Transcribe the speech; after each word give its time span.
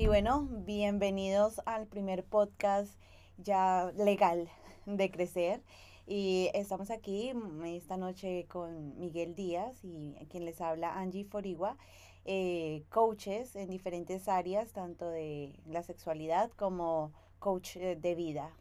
Y 0.00 0.06
bueno, 0.06 0.48
bienvenidos 0.50 1.60
al 1.66 1.86
primer 1.86 2.24
podcast 2.24 2.98
ya 3.36 3.92
legal 3.98 4.48
de 4.86 5.10
Crecer. 5.10 5.60
Y 6.06 6.48
estamos 6.54 6.90
aquí 6.90 7.34
mm, 7.34 7.66
esta 7.66 7.98
noche 7.98 8.46
con 8.48 8.98
Miguel 8.98 9.34
Díaz 9.34 9.84
y 9.84 10.14
quien 10.30 10.46
les 10.46 10.62
habla 10.62 10.98
Angie 10.98 11.26
Forigua, 11.26 11.76
eh, 12.24 12.82
coaches 12.88 13.54
en 13.56 13.68
diferentes 13.68 14.26
áreas, 14.26 14.72
tanto 14.72 15.10
de 15.10 15.60
la 15.66 15.82
sexualidad 15.82 16.50
como 16.52 17.12
coach 17.38 17.76
eh, 17.76 17.94
de 17.94 18.14
vida. 18.14 18.52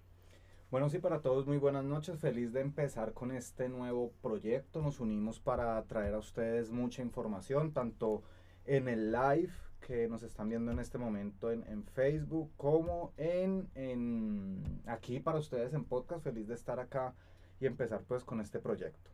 Bueno, 0.72 0.90
sí, 0.90 1.00
para 1.00 1.22
todos 1.22 1.48
muy 1.48 1.58
buenas 1.58 1.86
noches. 1.86 2.20
Feliz 2.20 2.52
de 2.52 2.60
empezar 2.60 3.14
con 3.14 3.32
este 3.32 3.70
nuevo 3.70 4.12
proyecto. 4.22 4.82
Nos 4.82 5.00
unimos 5.00 5.40
para 5.40 5.82
traer 5.86 6.16
a 6.16 6.20
ustedes 6.20 6.70
mucha 6.70 7.02
información, 7.02 7.72
tanto 7.72 8.24
en 8.66 8.90
el 8.90 9.14
live 9.14 9.54
que 9.80 10.08
nos 10.08 10.24
están 10.24 10.50
viendo 10.50 10.72
en 10.72 10.80
este 10.80 10.98
momento 10.98 11.52
en, 11.52 11.64
en 11.68 11.84
Facebook, 11.84 12.52
como 12.58 13.14
en, 13.18 13.70
en 13.76 14.82
aquí 14.86 15.20
para 15.20 15.40
ustedes 15.40 15.74
en 15.74 15.86
podcast. 15.86 16.24
Feliz 16.24 16.48
de 16.48 16.56
estar 16.56 16.80
acá 16.80 17.16
y 17.60 17.66
empezar 17.66 18.04
pues 18.08 18.24
con 18.24 18.42
este 18.42 18.60
proyecto. 18.60 19.10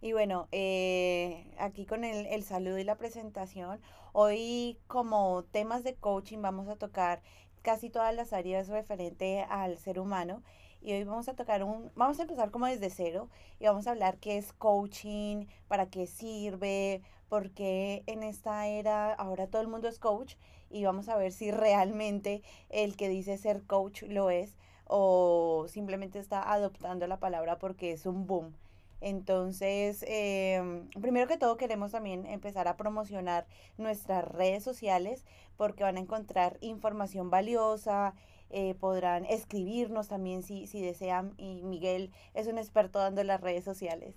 Y 0.00 0.12
bueno, 0.12 0.48
eh, 0.50 1.54
aquí 1.58 1.84
con 1.84 2.04
el, 2.04 2.26
el 2.26 2.42
saludo 2.42 2.78
y 2.78 2.84
la 2.84 2.96
presentación, 2.96 3.80
hoy 4.12 4.78
como 4.86 5.44
temas 5.44 5.84
de 5.84 5.94
coaching 5.94 6.40
vamos 6.40 6.68
a 6.68 6.76
tocar 6.76 7.22
casi 7.62 7.90
todas 7.90 8.14
las 8.14 8.32
áreas 8.32 8.68
referente 8.68 9.42
al 9.42 9.76
ser 9.76 9.98
humano 9.98 10.42
y 10.82 10.92
hoy 10.92 11.04
vamos 11.04 11.28
a 11.28 11.34
tocar 11.34 11.62
un, 11.62 11.90
vamos 11.94 12.18
a 12.18 12.22
empezar 12.22 12.50
como 12.50 12.66
desde 12.66 12.90
cero 12.90 13.28
y 13.58 13.66
vamos 13.66 13.86
a 13.86 13.90
hablar 13.90 14.18
qué 14.18 14.38
es 14.38 14.52
coaching, 14.54 15.46
para 15.68 15.90
qué 15.90 16.06
sirve, 16.06 17.02
por 17.30 17.52
qué 17.52 18.02
en 18.06 18.24
esta 18.24 18.66
era 18.66 19.14
ahora 19.14 19.46
todo 19.46 19.62
el 19.62 19.68
mundo 19.68 19.88
es 19.88 20.00
coach 20.00 20.34
y 20.68 20.84
vamos 20.84 21.08
a 21.08 21.16
ver 21.16 21.32
si 21.32 21.52
realmente 21.52 22.42
el 22.68 22.96
que 22.96 23.08
dice 23.08 23.38
ser 23.38 23.62
coach 23.62 24.02
lo 24.02 24.30
es 24.30 24.56
o 24.84 25.66
simplemente 25.68 26.18
está 26.18 26.52
adoptando 26.52 27.06
la 27.06 27.20
palabra 27.20 27.58
porque 27.58 27.92
es 27.92 28.04
un 28.04 28.26
boom. 28.26 28.52
Entonces, 29.00 30.04
eh, 30.08 30.82
primero 31.00 31.28
que 31.28 31.38
todo 31.38 31.56
queremos 31.56 31.92
también 31.92 32.26
empezar 32.26 32.66
a 32.68 32.76
promocionar 32.76 33.46
nuestras 33.78 34.26
redes 34.26 34.64
sociales 34.64 35.24
porque 35.56 35.84
van 35.84 35.96
a 35.96 36.00
encontrar 36.00 36.58
información 36.60 37.30
valiosa, 37.30 38.14
eh, 38.50 38.74
podrán 38.74 39.24
escribirnos 39.26 40.08
también 40.08 40.42
si, 40.42 40.66
si 40.66 40.82
desean 40.82 41.34
y 41.38 41.62
Miguel 41.62 42.10
es 42.34 42.48
un 42.48 42.58
experto 42.58 42.98
dando 42.98 43.22
las 43.22 43.40
redes 43.40 43.64
sociales. 43.64 44.16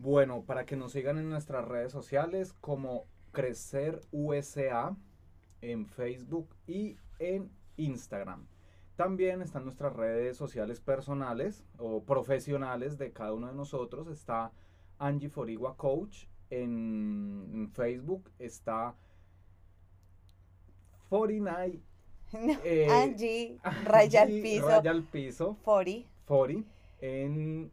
Bueno, 0.00 0.42
para 0.42 0.66
que 0.66 0.76
nos 0.76 0.92
sigan 0.92 1.18
en 1.18 1.30
nuestras 1.30 1.66
redes 1.66 1.90
sociales 1.90 2.52
como 2.60 3.06
Crecer 3.32 4.00
USA 4.12 4.94
en 5.62 5.86
Facebook 5.86 6.54
y 6.66 6.96
en 7.18 7.50
Instagram. 7.76 8.46
También 8.94 9.40
están 9.40 9.64
nuestras 9.64 9.94
redes 9.94 10.36
sociales 10.36 10.80
personales 10.80 11.64
o 11.78 12.02
profesionales 12.02 12.98
de 12.98 13.12
cada 13.12 13.32
uno 13.32 13.48
de 13.48 13.54
nosotros. 13.54 14.08
Está 14.08 14.52
Angie 14.98 15.30
Forigua 15.30 15.76
Coach 15.76 16.26
en, 16.50 17.50
en 17.52 17.70
Facebook. 17.70 18.30
Está 18.38 18.94
49 21.08 21.80
eh, 22.64 22.86
Angie, 22.90 23.58
raya 23.84 24.22
al 24.22 24.28
piso, 24.28 24.68
raya 24.68 24.90
al 24.90 25.04
piso, 25.04 25.56
40. 25.62 26.08
40. 26.26 26.70
En 27.00 27.70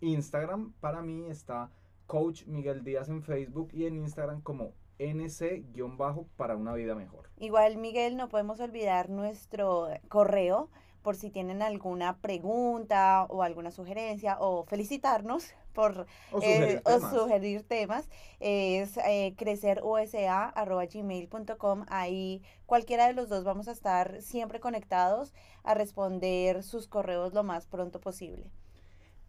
Instagram 0.00 0.72
para 0.80 1.02
mí 1.02 1.26
está 1.28 1.70
Coach 2.06 2.46
Miguel 2.46 2.84
Díaz 2.84 3.08
en 3.08 3.22
Facebook 3.22 3.70
y 3.72 3.86
en 3.86 3.96
Instagram 3.96 4.40
como 4.42 4.72
NC-bajo 4.98 6.26
para 6.36 6.56
una 6.56 6.74
vida 6.74 6.94
mejor. 6.94 7.30
Igual, 7.36 7.76
Miguel, 7.76 8.16
no 8.16 8.28
podemos 8.28 8.60
olvidar 8.60 9.10
nuestro 9.10 9.88
correo 10.08 10.70
por 11.02 11.16
si 11.16 11.30
tienen 11.30 11.62
alguna 11.62 12.18
pregunta 12.18 13.24
o 13.28 13.42
alguna 13.42 13.70
sugerencia 13.70 14.36
o 14.40 14.64
felicitarnos 14.64 15.54
por 15.72 16.06
O 16.32 16.40
eh, 16.42 16.42
sugerir 16.42 16.82
o 16.84 16.98
temas. 16.98 17.00
sugerir 17.00 17.62
temas. 17.62 18.08
Es 18.40 18.96
eh, 18.98 19.34
crecerusa.gmail.com. 19.36 21.84
Ahí 21.88 22.42
cualquiera 22.66 23.06
de 23.06 23.12
los 23.12 23.28
dos 23.28 23.44
vamos 23.44 23.68
a 23.68 23.72
estar 23.72 24.20
siempre 24.20 24.60
conectados 24.60 25.32
a 25.62 25.74
responder 25.74 26.62
sus 26.62 26.88
correos 26.88 27.32
lo 27.32 27.44
más 27.44 27.66
pronto 27.66 28.00
posible. 28.00 28.50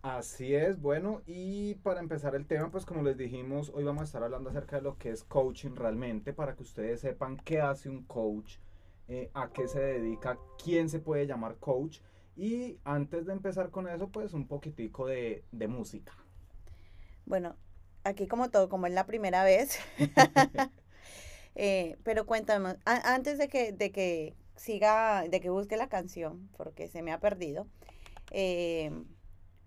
Así 0.02 0.56
es, 0.56 0.80
bueno, 0.82 1.22
y 1.26 1.76
para 1.76 2.00
empezar 2.00 2.34
el 2.36 2.46
tema, 2.48 2.72
pues 2.72 2.86
como 2.86 3.02
les 3.04 3.18
dijimos, 3.18 3.70
hoy 3.76 3.84
vamos 3.84 4.02
a 4.02 4.06
estar 4.06 4.24
hablando 4.24 4.50
acerca 4.50 4.78
de 4.78 4.82
lo 4.82 4.98
que 4.98 5.10
es 5.12 5.24
coaching 5.26 5.76
realmente, 5.76 6.32
para 6.34 6.56
que 6.56 6.64
ustedes 6.64 7.02
sepan 7.02 7.38
qué 7.44 7.60
hace 7.62 7.90
un 7.90 8.04
coach, 8.06 8.58
eh, 9.10 9.30
a 9.34 9.52
qué 9.52 9.68
se 9.68 9.82
dedica, 9.82 10.40
quién 10.64 10.90
se 10.90 11.00
puede 11.00 11.28
llamar 11.28 11.58
coach. 11.58 12.00
Y 12.38 12.80
antes 12.86 13.26
de 13.26 13.34
empezar 13.34 13.72
con 13.72 13.88
eso, 13.90 14.08
pues 14.10 14.34
un 14.34 14.48
poquitico 14.48 15.06
de, 15.08 15.44
de 15.52 15.68
música. 15.68 16.14
Bueno, 17.26 17.56
aquí 18.04 18.28
como 18.28 18.50
todo, 18.50 18.70
como 18.70 18.88
es 18.88 18.94
la 18.94 19.06
primera 19.06 19.44
vez. 19.44 19.80
Eh, 21.56 21.98
pero 22.04 22.26
cuéntame, 22.26 22.78
a- 22.86 23.14
antes 23.16 23.38
de 23.38 23.50
que, 23.50 23.74
de 23.74 23.92
que 23.92 24.36
siga, 24.56 25.24
de 25.30 25.42
que 25.42 25.50
busque 25.50 25.78
la 25.78 25.90
canción, 25.90 26.50
porque 26.58 26.88
se 26.88 27.02
me 27.02 27.12
ha 27.12 27.20
perdido, 27.20 27.68
eh, 28.32 28.92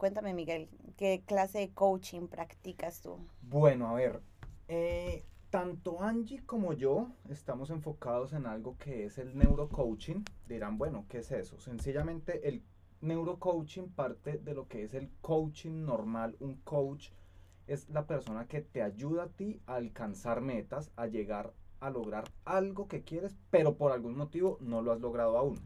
cuéntame, 0.02 0.34
Miguel, 0.34 0.68
¿qué 0.96 1.22
clase 1.24 1.60
de 1.60 1.70
coaching 1.70 2.26
practicas 2.26 3.00
tú? 3.02 3.20
Bueno, 3.40 3.86
a 3.86 3.92
ver, 3.92 4.20
eh, 4.66 5.22
tanto 5.48 6.02
Angie 6.02 6.44
como 6.44 6.72
yo 6.72 7.12
estamos 7.30 7.70
enfocados 7.70 8.32
en 8.32 8.46
algo 8.46 8.76
que 8.78 9.04
es 9.04 9.18
el 9.18 9.38
neurocoaching. 9.38 10.24
Dirán, 10.48 10.76
bueno, 10.76 11.06
¿qué 11.08 11.18
es 11.18 11.30
eso? 11.30 11.60
Sencillamente 11.60 12.48
el 12.48 12.64
neurocoaching 13.00 13.90
parte 13.90 14.38
de 14.38 14.54
lo 14.54 14.66
que 14.66 14.82
es 14.82 14.92
el 14.94 15.08
coaching 15.20 15.84
normal. 15.84 16.34
Un 16.40 16.56
coach 16.64 17.10
es 17.68 17.88
la 17.88 18.04
persona 18.04 18.48
que 18.48 18.60
te 18.60 18.82
ayuda 18.82 19.22
a 19.22 19.28
ti 19.28 19.60
a 19.66 19.76
alcanzar 19.76 20.40
metas, 20.40 20.90
a 20.96 21.06
llegar 21.06 21.52
a 21.78 21.90
lograr 21.90 22.24
algo 22.44 22.88
que 22.88 23.02
quieres, 23.02 23.36
pero 23.52 23.76
por 23.76 23.92
algún 23.92 24.16
motivo 24.16 24.58
no 24.60 24.82
lo 24.82 24.90
has 24.90 25.00
logrado 25.00 25.38
aún. 25.38 25.60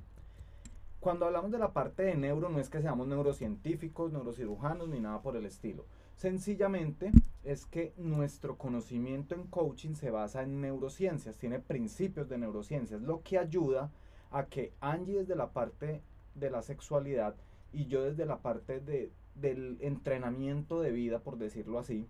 Cuando 1.07 1.27
hablamos 1.27 1.53
de 1.53 1.61
la 1.61 1.73
parte 1.73 2.03
de 2.03 2.17
neuro, 2.17 2.49
no 2.49 2.59
es 2.59 2.69
que 2.69 2.83
seamos 2.83 3.07
neurocientíficos, 3.07 4.11
neurocirujanos, 4.11 4.89
ni 4.89 4.99
nada 4.99 5.23
por 5.23 5.37
el 5.37 5.47
estilo. 5.47 5.87
Sencillamente 6.17 7.13
es 7.45 7.65
que 7.65 7.95
nuestro 7.97 8.59
conocimiento 8.59 9.37
en 9.37 9.45
coaching 9.45 9.95
se 9.95 10.11
basa 10.11 10.43
en 10.43 10.61
neurociencias, 10.61 11.39
tiene 11.39 11.61
principios 11.61 12.29
de 12.29 12.39
neurociencias, 12.39 13.03
lo 13.03 13.23
que 13.23 13.39
ayuda 13.39 13.93
a 14.33 14.47
que 14.47 14.73
Angie 14.81 15.19
desde 15.19 15.37
la 15.37 15.53
parte 15.53 16.03
de 16.35 16.51
la 16.51 16.63
sexualidad 16.63 17.37
y 17.73 17.87
yo 17.87 18.03
desde 18.03 18.27
la 18.27 18.39
parte 18.39 18.81
de, 18.81 19.13
del 19.37 19.79
entrenamiento 19.83 20.81
de 20.81 20.91
vida, 20.91 21.21
por 21.21 21.39
decirlo 21.39 21.79
así, 21.79 22.09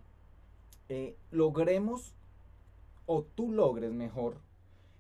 eh, 0.88 1.18
logremos 1.30 2.16
o 3.04 3.24
tú 3.24 3.52
logres 3.52 3.92
mejor 3.92 4.38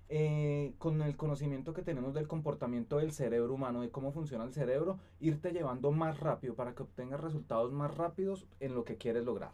eh, 0.08 0.74
con 0.78 1.02
el 1.02 1.16
conocimiento 1.16 1.74
que 1.74 1.82
tenemos 1.82 2.14
del 2.14 2.28
comportamiento 2.28 2.98
del 2.98 3.12
cerebro 3.12 3.54
humano, 3.54 3.80
de 3.80 3.90
cómo 3.90 4.12
funciona 4.12 4.44
el 4.44 4.52
cerebro, 4.52 4.98
irte 5.20 5.50
llevando 5.50 5.90
más 5.90 6.20
rápido 6.20 6.54
para 6.54 6.74
que 6.74 6.84
obtengas 6.84 7.20
resultados 7.20 7.72
más 7.72 7.96
rápidos 7.96 8.46
en 8.60 8.74
lo 8.74 8.84
que 8.84 8.96
quieres 8.96 9.24
lograr. 9.24 9.50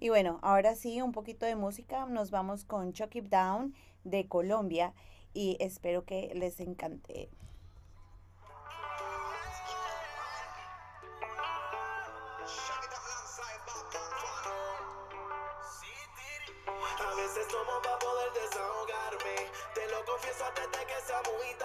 Y 0.00 0.08
bueno, 0.08 0.40
ahora 0.42 0.74
sí, 0.74 1.00
un 1.00 1.12
poquito 1.12 1.46
de 1.46 1.54
música, 1.54 2.06
nos 2.06 2.32
vamos 2.32 2.64
con 2.64 2.92
Chuck 2.92 3.14
It 3.14 3.28
Down 3.28 3.74
de 4.02 4.26
Colombia 4.26 4.94
y 5.32 5.56
espero 5.60 6.04
que 6.04 6.32
les 6.34 6.58
encante. 6.58 7.28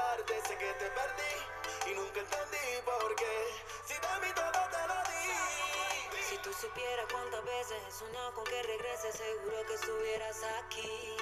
Sé 0.08 0.58
que 0.58 0.74
te 0.80 0.90
perdí 0.92 1.92
y 1.92 1.94
nunca 1.96 2.22
entendí 2.22 2.82
por 2.86 3.16
qué. 3.16 3.52
Si 3.86 3.94
de 3.94 4.20
mí 4.22 4.34
todo 4.34 4.62
te 4.72 4.88
lo 4.88 4.96
di. 5.12 6.24
Si 6.30 6.38
tú 6.38 6.54
supieras 6.54 7.06
cuántas 7.12 7.44
veces 7.44 7.78
he 7.86 7.92
soñado 7.92 8.34
con 8.34 8.46
que 8.46 8.64
regreses, 8.64 9.16
seguro 9.16 9.66
que 9.68 9.74
estuvieras 9.74 10.42
aquí. 10.64 11.18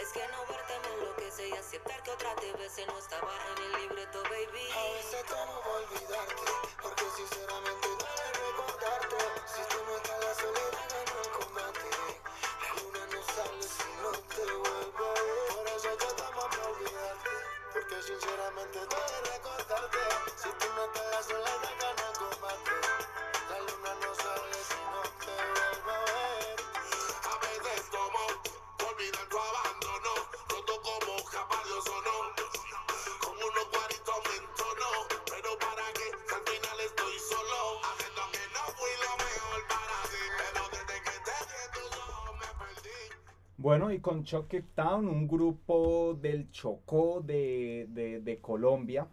Es 0.00 0.08
que 0.12 0.28
no 0.28 0.44
verte 0.46 0.78
me 0.80 0.94
enloquece 0.94 1.48
y 1.48 1.52
aceptar 1.52 2.02
que 2.02 2.10
otra 2.10 2.36
te 2.36 2.52
no 2.52 2.98
estaba 2.98 3.32
en 3.56 3.62
el 3.64 3.72
libreto, 3.80 4.22
baby. 4.24 4.70
A 4.70 4.82
veces 4.92 5.24
por 5.24 5.82
olvidarte, 5.82 6.42
porque 6.82 7.04
sinceramente 7.16 7.95
Bueno, 43.66 43.90
y 43.90 43.98
con 43.98 44.22
Chucky 44.22 44.62
Town, 44.76 45.08
un 45.08 45.26
grupo 45.26 46.16
del 46.22 46.52
Chocó 46.52 47.20
de, 47.20 47.88
de- 47.90 48.20
de 48.20 48.38
Colombia, 48.38 49.08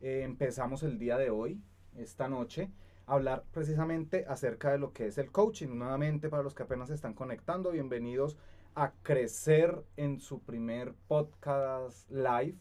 eh, 0.00 0.22
empezamos 0.22 0.84
el 0.84 1.00
día 1.00 1.18
de 1.18 1.30
hoy, 1.30 1.60
esta 1.96 2.28
noche, 2.28 2.70
a 3.06 3.14
hablar 3.14 3.42
precisamente 3.50 4.24
acerca 4.28 4.70
de 4.70 4.78
lo 4.78 4.92
que 4.92 5.08
es 5.08 5.18
el 5.18 5.32
coaching. 5.32 5.76
Nuevamente, 5.76 6.28
para 6.28 6.44
los 6.44 6.54
que 6.54 6.62
apenas 6.62 6.86
se 6.86 6.94
están 6.94 7.12
conectando, 7.12 7.72
bienvenidos 7.72 8.36
a 8.76 8.92
Crecer 9.02 9.82
en 9.96 10.20
su 10.20 10.42
primer 10.42 10.94
podcast 11.08 12.08
live, 12.08 12.54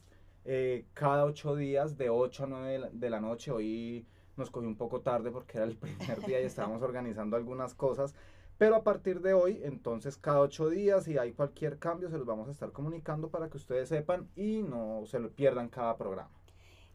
eh, 0.43 0.87
cada 0.95 1.23
ocho 1.25 1.55
días, 1.55 1.99
de 1.99 2.09
8 2.09 2.45
a 2.45 2.47
9 2.47 2.67
de 2.71 2.79
la, 2.79 2.89
de 2.89 3.09
la 3.11 3.21
noche. 3.21 3.51
Hoy 3.51 4.07
nos 4.37 4.49
cogió 4.49 4.67
un 4.67 4.75
poco 4.75 5.01
tarde 5.01 5.29
porque 5.29 5.59
era 5.59 5.67
el 5.67 5.77
primer 5.77 6.19
día 6.25 6.41
y 6.41 6.45
estábamos 6.45 6.81
organizando 6.81 7.37
algunas 7.37 7.75
cosas. 7.75 8.15
Pero 8.57 8.75
a 8.75 8.83
partir 8.83 9.21
de 9.21 9.33
hoy, 9.33 9.61
entonces 9.63 10.17
cada 10.17 10.41
ocho 10.41 10.69
días, 10.69 11.05
si 11.05 11.17
hay 11.17 11.33
cualquier 11.33 11.79
cambio, 11.79 12.09
se 12.09 12.17
los 12.17 12.25
vamos 12.25 12.47
a 12.47 12.51
estar 12.51 12.71
comunicando 12.71 13.29
para 13.29 13.49
que 13.49 13.57
ustedes 13.57 13.89
sepan 13.89 14.29
y 14.35 14.63
no 14.63 15.05
se 15.05 15.19
lo 15.19 15.31
pierdan 15.31 15.69
cada 15.69 15.97
programa. 15.97 16.31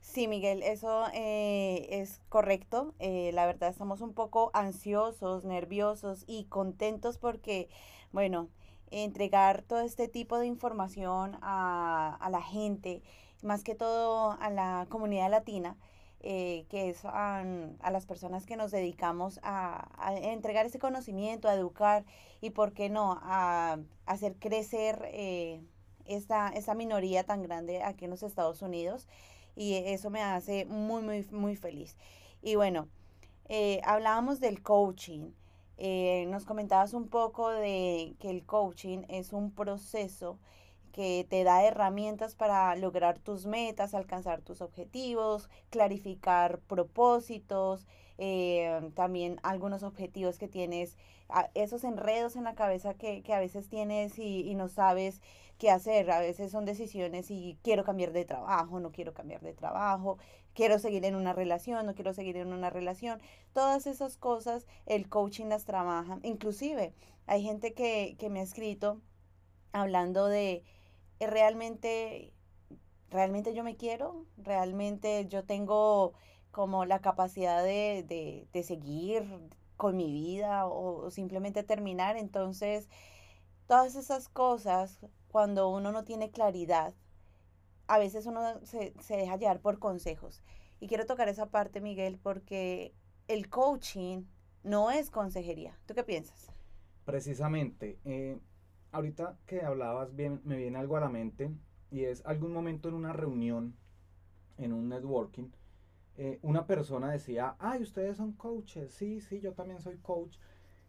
Sí, 0.01 0.27
Miguel, 0.29 0.63
eso 0.63 1.07
eh, 1.15 1.87
es 1.91 2.21
correcto. 2.29 2.95
Eh, 2.99 3.31
la 3.33 3.47
verdad 3.47 3.71
estamos 3.71 4.01
un 4.01 4.13
poco 4.15 4.51
ansiosos, 4.55 5.45
nerviosos 5.45 6.25
y 6.27 6.45
contentos 6.47 7.19
porque, 7.19 7.69
bueno, 8.13 8.49
entregar 8.91 9.63
todo 9.63 9.81
este 9.81 10.09
tipo 10.09 10.39
de 10.39 10.47
información 10.47 11.39
a, 11.43 12.17
a 12.21 12.31
la 12.31 12.43
gente, 12.43 13.03
más 13.43 13.63
que 13.65 13.75
todo 13.75 14.33
a 14.41 14.51
la 14.51 14.87
comunidad 14.91 15.31
latina, 15.31 15.77
eh, 16.23 16.67
que 16.71 16.89
es 16.89 17.05
a, 17.05 17.45
a 17.81 17.91
las 17.91 18.07
personas 18.07 18.47
que 18.47 18.57
nos 18.57 18.71
dedicamos 18.71 19.41
a, 19.43 19.89
a 19.99 20.15
entregar 20.17 20.67
ese 20.67 20.79
conocimiento, 20.79 21.49
a 21.49 21.55
educar 21.55 22.05
y, 22.41 22.51
¿por 22.51 22.73
qué 22.73 22.89
no?, 22.89 23.19
a, 23.23 23.79
hacer 24.07 24.37
crecer 24.37 25.09
eh, 25.13 25.61
esta, 26.05 26.49
esta 26.49 26.75
minoría 26.75 27.25
tan 27.25 27.43
grande 27.43 27.83
aquí 27.83 28.05
en 28.05 28.11
los 28.11 28.23
Estados 28.23 28.63
Unidos 28.63 29.09
y 29.57 29.75
eso 29.75 30.11
me 30.11 30.23
hace 30.23 30.65
muy, 30.65 31.03
muy, 31.03 31.27
muy 31.31 31.57
feliz. 31.57 31.97
Y 32.43 32.57
bueno, 32.57 32.89
eh, 33.49 33.81
hablábamos 33.85 34.41
del 34.41 34.63
coaching. 34.63 35.33
Eh, 35.79 36.27
nos 36.29 36.45
comentabas 36.45 36.95
un 36.95 37.09
poco 37.09 37.51
de 37.51 38.15
que 38.21 38.31
el 38.31 38.45
coaching 38.45 39.03
es 39.09 39.33
un 39.33 39.51
proceso 39.51 40.39
que 40.93 41.27
te 41.29 41.45
da 41.45 41.65
herramientas 41.65 42.35
para 42.35 42.77
lograr 42.77 43.19
tus 43.19 43.47
metas, 43.47 43.95
alcanzar 43.95 44.43
tus 44.43 44.61
objetivos, 44.61 45.49
clarificar 45.71 46.61
propósitos, 46.61 47.87
eh, 48.19 48.91
también 48.95 49.41
algunos 49.43 49.83
objetivos 49.83 50.39
que 50.39 50.49
tienes, 50.49 50.97
esos 51.55 51.83
enredos 51.85 52.37
en 52.37 52.45
la 52.45 52.55
cabeza 52.55 52.95
que, 52.95 53.23
que 53.23 53.33
a 53.33 53.41
veces 53.41 53.69
tienes 53.69 54.19
y, 54.19 54.49
y 54.49 54.55
no 54.55 54.69
sabes 54.69 55.23
qué 55.59 55.71
hacer. 55.71 56.11
A 56.11 56.21
veces 56.21 56.53
son 56.53 56.65
decisiones 56.65 57.31
y 57.31 57.59
quiero 57.63 57.85
cambiar 57.85 58.13
de 58.13 58.25
trabajo, 58.25 58.81
no 58.81 58.93
quiero 58.93 59.15
cambiar 59.15 59.41
de 59.41 59.55
trabajo, 59.55 60.19
quiero 60.55 60.79
seguir 60.79 61.05
en 61.05 61.15
una 61.15 61.33
relación, 61.33 61.87
no 61.87 61.95
quiero 61.95 62.13
seguir 62.13 62.37
en 62.37 62.53
una 62.53 62.69
relación. 62.69 63.21
Todas 63.55 63.87
esas 63.87 64.17
cosas 64.17 64.67
el 64.87 65.09
coaching 65.09 65.47
las 65.47 65.65
trabaja. 65.65 66.19
Inclusive 66.23 66.93
hay 67.27 67.43
gente 67.43 67.73
que, 67.73 68.17
que 68.19 68.29
me 68.29 68.41
ha 68.41 68.43
escrito 68.43 69.01
hablando 69.73 70.27
de 70.27 70.65
realmente, 71.27 72.33
realmente 73.11 73.55
yo 73.55 73.65
me 73.65 73.77
quiero, 73.77 74.27
realmente 74.37 75.27
yo 75.29 75.45
tengo 75.45 76.15
como 76.51 76.85
la 76.85 77.01
capacidad 77.01 77.63
de, 77.63 78.05
de, 78.07 78.47
de 78.53 78.63
seguir 78.63 79.27
con 79.77 79.97
mi 79.97 80.13
vida 80.13 80.67
o, 80.67 81.07
o 81.07 81.11
simplemente 81.11 81.63
terminar. 81.63 82.17
Entonces, 82.17 82.89
todas 83.67 83.95
esas 83.95 84.29
cosas, 84.29 84.99
cuando 85.29 85.69
uno 85.71 85.93
no 85.93 86.05
tiene 86.05 86.31
claridad, 86.31 86.95
a 87.87 87.99
veces 87.99 88.27
uno 88.27 88.65
se, 88.65 88.95
se 89.01 89.17
deja 89.17 89.37
llevar 89.37 89.61
por 89.61 89.79
consejos. 89.79 90.43
Y 90.81 90.89
quiero 90.89 91.07
tocar 91.07 91.29
esa 91.29 91.47
parte, 91.47 91.81
Miguel, 91.81 92.19
porque 92.23 92.95
el 93.29 93.49
coaching 93.49 94.25
no 94.63 94.91
es 94.91 95.11
consejería. 95.11 95.79
¿Tú 95.87 95.95
qué 95.95 96.05
piensas? 96.05 96.51
Precisamente, 97.05 97.99
eh, 98.05 98.39
ahorita 98.93 99.39
que 99.47 99.63
hablabas 99.63 100.15
bien, 100.15 100.41
me 100.45 100.57
viene 100.57 100.79
algo 100.79 100.97
a 100.97 101.01
la 101.01 101.09
mente 101.09 101.51
y 101.91 102.05
es 102.05 102.25
algún 102.25 102.53
momento 102.53 102.89
en 102.89 102.95
una 102.95 103.13
reunión, 103.13 103.75
en 104.59 104.73
un 104.73 104.89
networking, 104.89 105.51
eh, 106.17 106.39
una 106.43 106.67
persona 106.67 107.11
decía, 107.11 107.57
ay, 107.59 107.83
ustedes 107.83 108.19
son 108.19 108.33
coaches, 108.33 108.93
sí, 108.93 109.21
sí, 109.21 109.41
yo 109.41 109.53
también 109.55 109.81
soy 109.81 109.97
coach. 109.99 110.37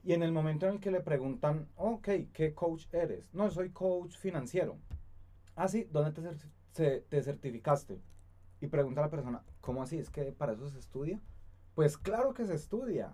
Y 0.03 0.11
en 0.13 0.21
el 0.21 0.33
momento 0.33 0.67
en 0.67 0.73
el 0.73 0.79
que 0.81 0.91
le 0.91 0.99
preguntan, 0.99 1.67
ok, 1.77 2.09
¿qué 2.33 2.53
coach 2.53 2.87
eres? 2.91 3.33
No, 3.33 3.49
soy 3.49 3.69
coach 3.69 4.17
financiero. 4.17 4.77
Ah, 5.55 5.69
sí, 5.69 5.87
¿dónde 5.91 6.11
te, 6.73 7.01
te 7.01 7.23
certificaste? 7.23 8.01
Y 8.59 8.67
pregunta 8.67 9.01
a 9.01 9.05
la 9.05 9.11
persona, 9.11 9.43
¿cómo 9.61 9.81
así? 9.81 9.97
¿Es 9.97 10.09
que 10.09 10.23
para 10.33 10.53
eso 10.53 10.69
se 10.69 10.79
estudia? 10.79 11.21
Pues 11.75 11.97
claro 11.97 12.33
que 12.33 12.45
se 12.45 12.55
estudia, 12.55 13.11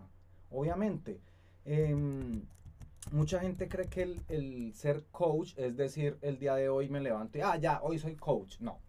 obviamente. 0.49 1.21
Em, 1.65 2.41
mucha 3.11 3.39
gente 3.39 3.67
cree 3.67 3.87
que 3.87 4.03
el, 4.03 4.21
el 4.27 4.73
ser 4.73 5.05
coach 5.11 5.53
es 5.57 5.75
decir, 5.77 6.17
el 6.21 6.39
día 6.39 6.55
de 6.55 6.69
hoy 6.69 6.89
me 6.89 6.99
levanto 7.01 7.37
y, 7.37 7.41
ah, 7.41 7.57
ya, 7.57 7.81
hoy 7.81 7.99
soy 7.99 8.15
coach. 8.15 8.59
No. 8.59 8.79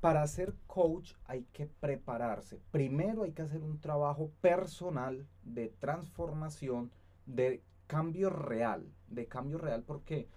Para 0.00 0.26
ser 0.26 0.54
coach 0.66 1.14
hay 1.26 1.44
que 1.52 1.66
prepararse. 1.66 2.60
Primero 2.70 3.24
hay 3.24 3.32
que 3.32 3.42
hacer 3.42 3.62
un 3.62 3.80
trabajo 3.80 4.30
personal 4.40 5.26
de 5.42 5.68
transformación, 5.80 6.90
de 7.26 7.62
cambio 7.86 8.30
real, 8.30 8.86
de 9.08 9.26
cambio 9.26 9.58
real 9.58 9.82
porque 9.82 10.28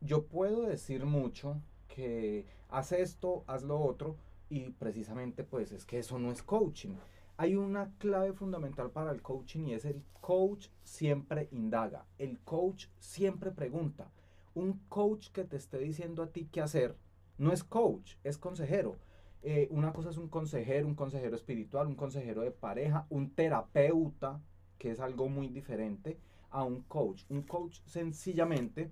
yo 0.00 0.26
puedo 0.26 0.62
decir 0.62 1.04
mucho 1.04 1.60
que 1.88 2.46
haz 2.68 2.92
esto, 2.92 3.44
haz 3.46 3.62
lo 3.62 3.78
otro 3.78 4.16
y 4.48 4.70
precisamente 4.70 5.44
pues 5.44 5.70
es 5.72 5.84
que 5.84 5.98
eso 5.98 6.18
no 6.18 6.32
es 6.32 6.42
coaching. 6.42 6.94
Hay 7.40 7.56
una 7.56 7.90
clave 7.96 8.34
fundamental 8.34 8.90
para 8.90 9.12
el 9.12 9.22
coaching 9.22 9.64
y 9.64 9.72
es 9.72 9.86
el 9.86 10.04
coach 10.20 10.68
siempre 10.84 11.48
indaga, 11.52 12.04
el 12.18 12.38
coach 12.40 12.88
siempre 12.98 13.50
pregunta. 13.50 14.10
Un 14.52 14.78
coach 14.90 15.30
que 15.30 15.44
te 15.44 15.56
esté 15.56 15.78
diciendo 15.78 16.22
a 16.22 16.26
ti 16.26 16.50
qué 16.52 16.60
hacer 16.60 16.98
no 17.38 17.50
es 17.50 17.64
coach, 17.64 18.16
es 18.24 18.36
consejero. 18.36 18.98
Eh, 19.42 19.68
una 19.70 19.94
cosa 19.94 20.10
es 20.10 20.18
un 20.18 20.28
consejero, 20.28 20.86
un 20.86 20.94
consejero 20.94 21.34
espiritual, 21.34 21.86
un 21.86 21.94
consejero 21.94 22.42
de 22.42 22.50
pareja, 22.50 23.06
un 23.08 23.30
terapeuta, 23.30 24.42
que 24.76 24.90
es 24.90 25.00
algo 25.00 25.30
muy 25.30 25.48
diferente 25.48 26.18
a 26.50 26.64
un 26.64 26.82
coach. 26.82 27.24
Un 27.30 27.44
coach 27.44 27.78
sencillamente 27.86 28.90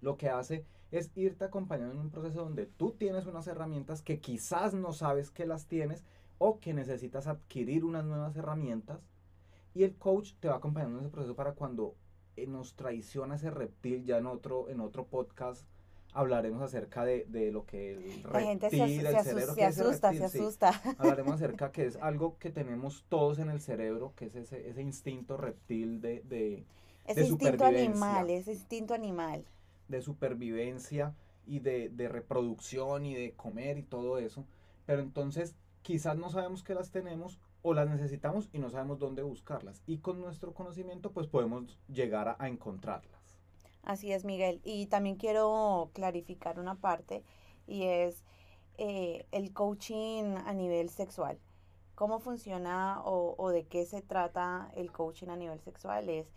lo 0.00 0.16
que 0.16 0.30
hace 0.30 0.64
es 0.90 1.10
irte 1.16 1.44
acompañando 1.44 1.92
en 1.92 2.00
un 2.00 2.10
proceso 2.10 2.44
donde 2.44 2.64
tú 2.64 2.92
tienes 2.92 3.26
unas 3.26 3.46
herramientas 3.46 4.00
que 4.00 4.20
quizás 4.20 4.72
no 4.72 4.94
sabes 4.94 5.30
que 5.30 5.44
las 5.44 5.66
tienes 5.66 6.02
o 6.38 6.60
que 6.60 6.72
necesitas 6.74 7.26
adquirir 7.26 7.84
unas 7.84 8.04
nuevas 8.04 8.36
herramientas 8.36 9.00
y 9.74 9.84
el 9.84 9.96
coach 9.96 10.32
te 10.40 10.48
va 10.48 10.56
acompañando 10.56 10.98
en 10.98 11.04
ese 11.04 11.12
proceso 11.12 11.36
para 11.36 11.52
cuando 11.52 11.96
eh, 12.36 12.46
nos 12.46 12.74
traiciona 12.76 13.36
ese 13.36 13.50
reptil 13.50 14.04
ya 14.04 14.18
en 14.18 14.26
otro 14.26 14.68
en 14.68 14.80
otro 14.80 15.06
podcast 15.06 15.66
hablaremos 16.12 16.62
acerca 16.62 17.04
de, 17.04 17.26
de 17.28 17.52
lo 17.52 17.66
que 17.66 17.92
el 17.92 18.22
La 18.30 18.40
gente 18.40 18.70
se, 18.70 18.86
reptil, 18.86 19.06
el 19.06 19.18
se 19.18 19.22
cerebro, 19.24 19.52
asusta, 19.52 20.12
se 20.14 20.20
reptil, 20.20 20.28
sí. 20.28 20.38
asusta. 20.38 20.70
Hablaremos 20.98 21.34
acerca 21.34 21.70
que 21.72 21.86
es 21.86 21.96
algo 21.96 22.38
que 22.38 22.50
tenemos 22.50 23.04
todos 23.08 23.38
en 23.38 23.50
el 23.50 23.60
cerebro, 23.60 24.14
que 24.16 24.26
es 24.26 24.34
ese, 24.36 24.68
ese 24.68 24.82
instinto 24.82 25.36
reptil 25.36 26.00
de, 26.00 26.22
de, 26.22 26.66
Ese 27.04 27.22
de 27.22 27.26
instinto 27.26 27.64
animal, 27.64 28.30
ese 28.30 28.52
instinto 28.52 28.94
animal. 28.94 29.44
de 29.88 30.02
supervivencia 30.02 31.14
y 31.46 31.60
de, 31.60 31.88
de 31.88 32.08
reproducción 32.08 33.04
y 33.06 33.14
de 33.14 33.32
comer 33.34 33.78
y 33.78 33.82
todo 33.82 34.18
eso. 34.18 34.44
Pero 34.86 35.02
entonces 35.02 35.54
quizás 35.88 36.18
no 36.18 36.28
sabemos 36.28 36.62
que 36.62 36.74
las 36.74 36.90
tenemos 36.90 37.38
o 37.62 37.72
las 37.72 37.88
necesitamos 37.88 38.50
y 38.52 38.58
no 38.58 38.68
sabemos 38.68 38.98
dónde 38.98 39.22
buscarlas. 39.22 39.82
Y 39.86 40.00
con 40.00 40.20
nuestro 40.20 40.52
conocimiento 40.52 41.12
pues 41.12 41.26
podemos 41.28 41.78
llegar 41.88 42.36
a, 42.38 42.46
encontrarlas. 42.46 43.38
Así 43.84 44.12
es, 44.12 44.26
Miguel. 44.26 44.60
Y 44.64 44.84
también 44.88 45.16
quiero 45.16 45.88
clarificar 45.94 46.60
una 46.60 46.74
parte 46.74 47.24
y 47.66 47.84
es 47.84 48.22
eh, 48.76 49.24
el 49.32 49.54
coaching 49.54 50.36
a 50.44 50.52
nivel 50.52 50.90
sexual. 50.90 51.38
¿Cómo 51.94 52.20
funciona 52.20 53.00
o, 53.02 53.34
o 53.38 53.48
de 53.48 53.64
qué 53.64 53.86
se 53.86 54.02
trata 54.02 54.70
el 54.76 54.92
coaching 54.92 55.28
a 55.28 55.36
nivel 55.36 55.58
sexual? 55.60 56.10
Es 56.10 56.30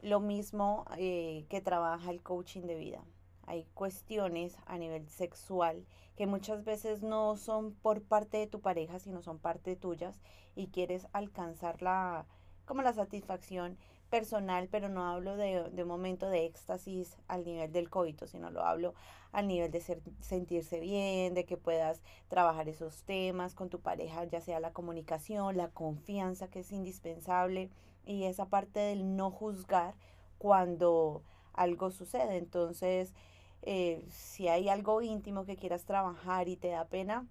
lo 0.00 0.20
mismo 0.20 0.86
eh, 0.96 1.44
que 1.50 1.60
trabaja 1.60 2.10
el 2.10 2.22
coaching 2.22 2.62
de 2.62 2.76
vida. 2.76 3.04
Hay 3.46 3.66
cuestiones 3.74 4.56
a 4.66 4.78
nivel 4.78 5.08
sexual 5.08 5.84
que 6.16 6.26
muchas 6.26 6.64
veces 6.64 7.02
no 7.02 7.36
son 7.36 7.74
por 7.74 8.02
parte 8.02 8.38
de 8.38 8.46
tu 8.46 8.60
pareja, 8.60 8.98
sino 8.98 9.22
son 9.22 9.38
parte 9.38 9.76
tuyas 9.76 10.20
y 10.54 10.68
quieres 10.68 11.06
alcanzar 11.12 11.82
la, 11.82 12.26
como 12.64 12.82
la 12.82 12.92
satisfacción 12.92 13.76
personal, 14.10 14.68
pero 14.70 14.88
no 14.88 15.04
hablo 15.06 15.36
de, 15.36 15.70
de 15.70 15.82
un 15.82 15.88
momento 15.88 16.28
de 16.28 16.44
éxtasis 16.46 17.16
al 17.28 17.44
nivel 17.44 17.72
del 17.72 17.90
coito, 17.90 18.26
sino 18.26 18.50
lo 18.50 18.64
hablo 18.64 18.94
al 19.32 19.48
nivel 19.48 19.70
de 19.70 19.80
ser- 19.80 20.00
sentirse 20.20 20.80
bien, 20.80 21.34
de 21.34 21.44
que 21.44 21.56
puedas 21.56 22.02
trabajar 22.28 22.68
esos 22.68 23.02
temas 23.02 23.54
con 23.54 23.68
tu 23.68 23.80
pareja, 23.80 24.24
ya 24.24 24.40
sea 24.40 24.60
la 24.60 24.72
comunicación, 24.72 25.56
la 25.56 25.68
confianza 25.68 26.48
que 26.48 26.60
es 26.60 26.72
indispensable 26.72 27.70
y 28.04 28.24
esa 28.24 28.46
parte 28.46 28.80
del 28.80 29.16
no 29.16 29.30
juzgar 29.30 29.94
cuando 30.38 31.22
algo 31.52 31.90
sucede. 31.90 32.36
Entonces, 32.36 33.12
eh, 33.62 34.04
si 34.10 34.48
hay 34.48 34.68
algo 34.68 35.02
íntimo 35.02 35.44
que 35.44 35.56
quieras 35.56 35.84
trabajar 35.84 36.48
y 36.48 36.56
te 36.56 36.68
da 36.68 36.86
pena, 36.86 37.26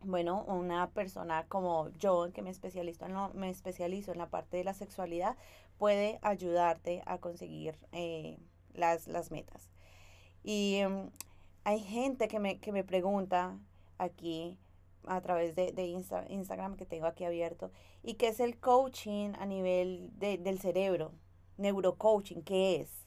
bueno, 0.00 0.44
una 0.44 0.90
persona 0.90 1.46
como 1.48 1.88
yo, 1.98 2.32
que 2.32 2.42
me 2.42 2.50
especializo 2.50 3.06
en, 3.06 3.14
lo- 3.14 3.30
me 3.34 3.50
especializo 3.50 4.12
en 4.12 4.18
la 4.18 4.28
parte 4.30 4.56
de 4.58 4.64
la 4.64 4.74
sexualidad, 4.74 5.36
puede 5.78 6.18
ayudarte 6.22 7.02
a 7.06 7.18
conseguir 7.18 7.76
eh, 7.92 8.38
las, 8.74 9.08
metas. 9.30 9.70
Y 10.44 10.76
em, 10.76 11.10
hay 11.64 11.80
gente 11.80 12.28
que 12.28 12.38
me, 12.38 12.58
que 12.60 12.72
pregunta 12.84 13.58
aquí 13.98 14.58
a 15.06 15.20
través 15.20 15.54
de, 15.54 15.72
de 15.72 15.86
Insta- 15.86 16.26
Instagram 16.28 16.76
que 16.76 16.86
tengo 16.86 17.06
aquí 17.06 17.24
abierto, 17.24 17.70
¿y 18.02 18.14
qué 18.14 18.28
es 18.28 18.40
el 18.40 18.58
coaching 18.58 19.32
a 19.38 19.46
nivel 19.46 20.10
de- 20.18 20.38
del 20.38 20.58
cerebro? 20.60 21.12
Neurocoaching, 21.58 22.42
¿qué 22.42 22.80
es? 22.82 23.05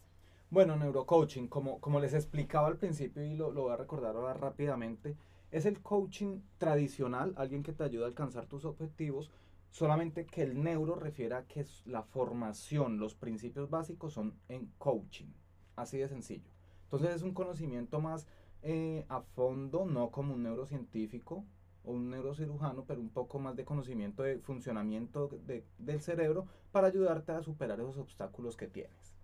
Bueno, 0.52 0.76
neurocoaching, 0.76 1.48
como, 1.48 1.80
como 1.80 2.00
les 2.00 2.14
explicaba 2.14 2.68
al 2.68 2.78
principio 2.78 3.24
y 3.24 3.36
lo, 3.36 3.52
lo 3.52 3.64
voy 3.64 3.72
a 3.74 3.78
recordar 3.78 4.16
ahora 4.16 4.34
rápidamente, 4.34 5.16
es 5.52 5.66
el 5.66 5.82
coaching 5.82 6.42
tradicional, 6.58 7.34
alguien 7.38 7.64
que 7.64 7.74
te 7.74 7.84
ayuda 7.84 8.06
a 8.06 8.08
alcanzar 8.10 8.46
tus 8.48 8.66
objetivos, 8.66 9.32
solamente 9.70 10.26
que 10.26 10.42
el 10.44 10.62
neuro 10.64 10.96
refiere 10.96 11.36
a 11.36 11.46
que 11.46 11.66
la 11.86 12.02
formación, 12.04 12.98
los 13.00 13.14
principios 13.16 13.70
básicos 13.70 14.14
son 14.14 14.34
en 14.50 14.72
coaching, 14.80 15.28
así 15.76 15.98
de 16.00 16.08
sencillo. 16.08 16.50
Entonces 16.84 17.12
es 17.16 17.22
un 17.22 17.34
conocimiento 17.34 18.00
más 18.02 18.26
eh, 18.64 19.06
a 19.10 19.22
fondo, 19.22 19.86
no 19.86 20.10
como 20.12 20.34
un 20.34 20.44
neurocientífico 20.44 21.46
o 21.84 21.92
un 21.92 22.10
neurocirujano, 22.10 22.86
pero 22.86 23.00
un 23.02 23.10
poco 23.10 23.38
más 23.40 23.56
de 23.56 23.66
conocimiento 23.66 24.24
de 24.24 24.40
funcionamiento 24.40 25.28
de- 25.46 25.64
del 25.78 26.02
cerebro 26.02 26.48
para 26.72 26.88
ayudarte 26.88 27.32
a 27.34 27.44
superar 27.44 27.80
esos 27.80 27.98
obstáculos 28.00 28.58
que 28.58 28.68
tienes. 28.68 29.19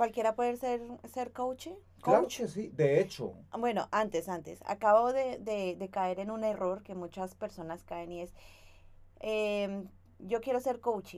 ¿Cualquiera 0.00 0.34
puede 0.34 0.56
ser, 0.56 0.80
ser 1.12 1.30
coach? 1.30 1.68
Claro 2.00 2.22
Coach. 2.22 2.38
que 2.38 2.48
sí, 2.48 2.68
de 2.68 3.02
hecho, 3.02 3.34
Bueno, 3.58 3.86
antes, 3.92 4.30
antes. 4.30 4.62
Acabo 4.64 5.12
de, 5.12 5.36
de- 5.40 5.76
de 5.76 5.90
caer 5.90 6.20
en 6.20 6.30
un 6.30 6.42
error 6.42 6.82
que 6.82 6.94
muchas 6.94 7.34
personas 7.34 7.84
caen 7.84 8.10
y 8.10 8.22
es, 8.22 8.32
em, 9.20 9.88
yo 10.18 10.40
quiero 10.40 10.58
ser 10.60 10.80
coach 10.80 11.16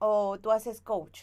o 0.00 0.36
tú 0.40 0.50
haces 0.50 0.80
coach. 0.80 1.20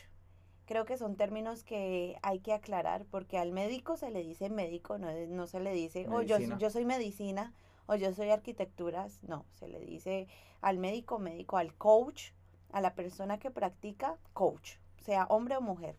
Creo 0.68 0.86
que 0.86 0.96
son 0.98 1.18
términos 1.18 1.66
que 1.66 2.18
hay 2.22 2.40
que 2.40 2.54
aclarar 2.54 3.04
porque 3.12 3.38
al 3.38 3.52
médico 3.52 3.98
se 3.98 4.10
le 4.10 4.24
dice 4.24 4.50
médico, 4.50 4.98
no, 4.98 5.12
no 5.28 5.48
se 5.48 5.60
le 5.60 5.74
dice, 5.74 6.08
o 6.08 6.22
yo, 6.22 6.36
Medicina. 6.38 6.58
yo 6.60 6.70
soy 6.70 6.86
medicina 6.86 7.54
o 7.88 7.96
yo 7.96 8.14
soy 8.14 8.30
arquitecturas, 8.30 9.22
no, 9.24 9.46
se 9.52 9.68
le 9.68 9.82
dice 9.82 10.30
al 10.62 10.78
médico 10.78 11.20
médico, 11.20 11.58
al 11.58 11.74
coach, 11.76 12.32
a 12.72 12.80
la 12.80 12.96
persona 12.96 13.38
que 13.38 13.52
practica 13.52 14.18
coach, 14.32 14.76
sea 15.02 15.26
hombre 15.30 15.58
o 15.58 15.62
mujer, 15.62 15.98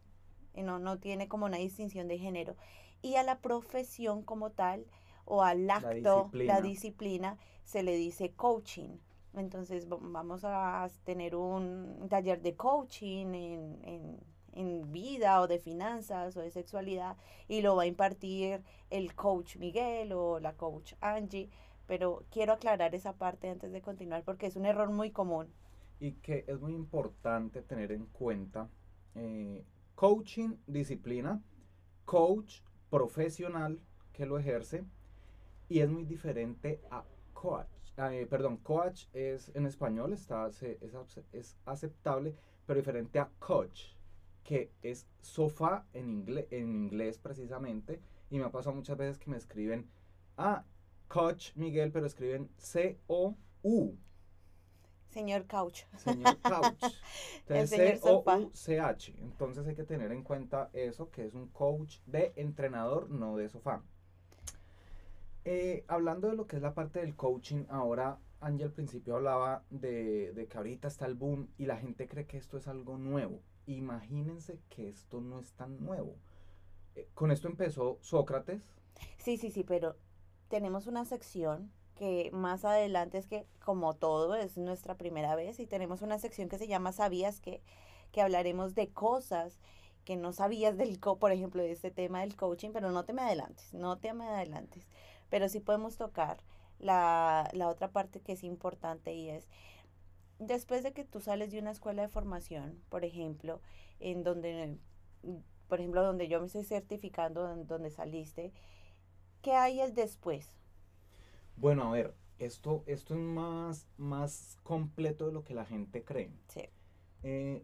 y 0.55 0.63
no, 0.63 0.79
no 0.79 0.99
tiene 0.99 1.29
como 1.29 1.47
una 1.47 1.59
distinción 1.59 2.09
de 2.09 2.19
género, 2.19 2.57
y 3.03 3.17
a 3.17 3.23
la 3.23 3.39
profesión 3.41 4.23
como 4.23 4.51
tal 4.51 4.87
o 5.25 5.43
al 5.43 5.69
acto, 5.71 6.33
la 6.43 6.61
disciplina. 6.61 6.61
disciplina, 6.61 7.39
se 7.65 7.83
le 7.83 7.97
dice 7.97 8.33
coaching. 8.33 8.99
Entonces 9.35 9.89
va- 9.91 9.99
vamos 10.01 10.43
a 10.45 10.89
tener 11.05 11.37
un 11.37 12.07
taller 12.09 12.43
de 12.43 12.57
coaching 12.57 13.27
en, 13.35 13.79
en, 13.85 14.21
en 14.53 14.93
vida 14.93 15.41
o 15.41 15.47
de 15.47 15.59
finanzas 15.61 16.37
o 16.37 16.41
de 16.41 16.51
sexualidad 16.51 17.17
y 17.49 17.61
lo 17.63 17.77
va 17.77 17.85
a 17.85 17.87
impartir 17.87 18.63
el 18.91 19.15
coach 19.15 19.57
Miguel 19.57 20.13
o 20.13 20.41
la 20.41 20.55
coach 20.57 20.95
Angie, 21.01 21.49
pero 21.87 22.25
quiero 22.31 22.53
aclarar 22.55 22.95
esa 22.95 23.13
parte 23.15 23.49
antes 23.49 23.71
de 23.73 23.83
continuar 23.83 24.25
porque 24.25 24.47
es 24.47 24.57
un 24.57 24.67
error 24.67 24.91
muy 24.91 25.11
común. 25.13 25.53
y 26.01 26.13
que 26.15 26.45
es 26.49 26.59
muy 26.61 26.75
importante 26.75 27.63
tener 27.63 27.93
en 27.93 28.07
cuenta 28.07 28.69
eh, 29.15 29.65
coaching, 30.01 30.57
disciplina, 30.67 31.43
coach 32.07 32.63
profesional 32.89 33.79
que 34.15 34.25
lo 34.25 34.39
ejerce 34.39 34.83
y 35.69 35.81
es 35.81 35.91
muy 35.91 36.05
diferente 36.05 36.81
a 36.91 37.05
coach. 37.35 37.67
eh, 37.99 38.27
perdón, 38.31 38.57
coach 38.63 39.05
es 39.13 39.51
en 39.55 39.67
español, 39.67 40.15
está, 40.15 40.47
es, 40.49 40.95
ace- 40.95 41.27
es 41.33 41.55
aceptable, 41.67 42.35
pero 42.65 42.81
diferente 42.81 43.19
a 43.19 43.29
coach, 43.39 43.93
que 44.43 44.71
es 44.81 45.07
sofá 45.21 45.85
en, 45.93 46.25
ingle- 46.25 46.47
en 46.51 46.75
inglés 46.85 47.19
precisamente. 47.19 48.01
Y 48.31 48.39
me 48.39 48.45
ha 48.47 48.51
pasado 48.51 48.75
muchas 48.75 48.97
veces 48.97 49.19
que 49.19 49.29
me 49.31 49.37
escriben, 49.37 49.87
ah, 50.39 50.65
coach 51.09 51.55
Miguel, 51.57 51.93
pero 51.93 52.07
escriben 52.07 52.49
C-O-U. 52.57 53.99
Señor 55.11 55.47
Couch. 55.47 55.83
Señor 55.97 56.39
Couch. 56.39 56.83
El 57.49 57.57
Entonces, 57.57 58.01
señor. 58.01 58.23
C-O-U-C-H. 58.25 59.15
Entonces 59.21 59.67
hay 59.67 59.75
que 59.75 59.85
tener 59.85 60.13
en 60.13 60.23
cuenta 60.23 60.71
eso, 60.73 61.11
que 61.11 61.27
es 61.27 61.35
un 61.35 61.49
coach 61.49 61.99
de 62.07 62.33
entrenador, 62.37 63.11
no 63.11 63.37
de 63.37 63.49
sofá. 63.49 63.83
Eh, 65.45 65.85
hablando 65.89 66.29
de 66.29 66.37
lo 66.37 66.47
que 66.47 66.57
es 66.57 66.63
la 66.63 66.75
parte 66.75 67.01
del 67.01 67.17
coaching, 67.17 67.65
ahora 67.71 68.19
Angie 68.41 68.65
al 68.65 68.73
principio 68.73 69.17
hablaba 69.17 69.65
de, 69.71 70.33
de 70.33 70.47
que 70.47 70.57
ahorita 70.57 70.89
está 70.89 71.07
el 71.07 71.15
boom 71.15 71.49
y 71.59 71.67
la 71.67 71.77
gente 71.77 72.07
cree 72.07 72.27
que 72.27 72.37
esto 72.37 72.57
es 72.57 72.69
algo 72.69 72.97
nuevo. 72.97 73.43
Imagínense 73.67 74.61
que 74.69 74.89
esto 74.89 75.21
no 75.21 75.41
es 75.41 75.53
tan 75.53 75.83
nuevo. 75.83 76.17
Eh, 76.95 77.09
con 77.15 77.31
esto 77.31 77.49
empezó 77.49 77.99
Sócrates. 78.01 78.63
Sí, 79.19 79.37
sí, 79.37 79.51
sí, 79.51 79.65
pero 79.65 79.97
tenemos 80.49 80.87
una 80.87 81.05
sección 81.05 81.71
que 82.01 82.31
más 82.33 82.65
adelante 82.67 83.19
es 83.19 83.29
que, 83.29 83.47
como 83.65 83.95
todo, 83.95 84.35
es 84.37 84.59
nuestra 84.59 84.97
primera 84.97 85.37
vez 85.37 85.61
y 85.61 85.67
tenemos 85.69 86.03
una 86.03 86.19
sección 86.19 86.49
que 86.51 86.59
se 86.59 86.69
llama 86.69 86.93
¿Sabías 86.93 87.41
que? 87.41 87.63
que 88.13 88.23
hablaremos 88.23 88.75
de 88.75 88.89
cosas 88.91 89.61
que 90.05 90.17
no 90.17 90.33
sabías 90.33 90.77
del, 90.79 91.01
co 91.01 91.19
por 91.19 91.33
ejemplo, 91.33 91.63
de 91.63 91.73
este 91.73 91.93
tema 91.93 92.23
del 92.23 92.37
coaching, 92.37 92.71
pero 92.73 92.91
no 92.93 93.05
te 93.05 93.13
me 93.15 93.23
adelantes, 93.23 93.73
no 93.75 93.99
te 93.99 94.13
me 94.15 94.27
adelantes, 94.27 94.89
pero 95.31 95.49
sí 95.49 95.61
podemos 95.61 95.97
tocar 95.97 96.39
la, 96.81 97.49
la 97.55 97.69
otra 97.69 97.89
parte 97.93 98.21
que 98.21 98.33
es 98.33 98.45
importante 98.45 99.15
y 99.15 99.31
es, 99.31 99.49
después 100.39 100.83
de 100.83 100.93
que 100.93 101.05
tú 101.05 101.21
sales 101.21 101.53
de 101.53 101.59
una 101.61 101.73
escuela 101.73 102.03
de 102.03 102.09
formación, 102.09 102.81
por 102.91 103.05
ejemplo, 103.05 103.61
en 104.01 104.25
donde, 104.25 104.79
por 105.69 105.81
ejemplo, 105.81 106.03
donde 106.05 106.29
yo 106.29 106.41
me 106.41 106.47
estoy 106.47 106.65
certificando, 106.65 107.43
don- 107.43 107.67
donde 107.67 107.91
saliste, 107.91 108.53
¿qué 109.43 109.53
hay 109.55 109.81
el 109.81 109.95
después? 109.95 110.49
Bueno, 111.61 111.85
a 111.85 111.93
ver, 111.93 112.15
esto, 112.39 112.83
esto 112.87 113.13
es 113.15 113.21
más, 113.21 113.87
más 113.99 114.57
completo 114.63 115.27
de 115.27 115.33
lo 115.33 115.45
que 115.45 115.53
la 115.53 115.67
gente 115.67 116.03
cree. 116.03 116.31
Sí. 116.49 116.63
Eh, 117.23 117.63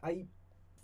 hay 0.00 0.28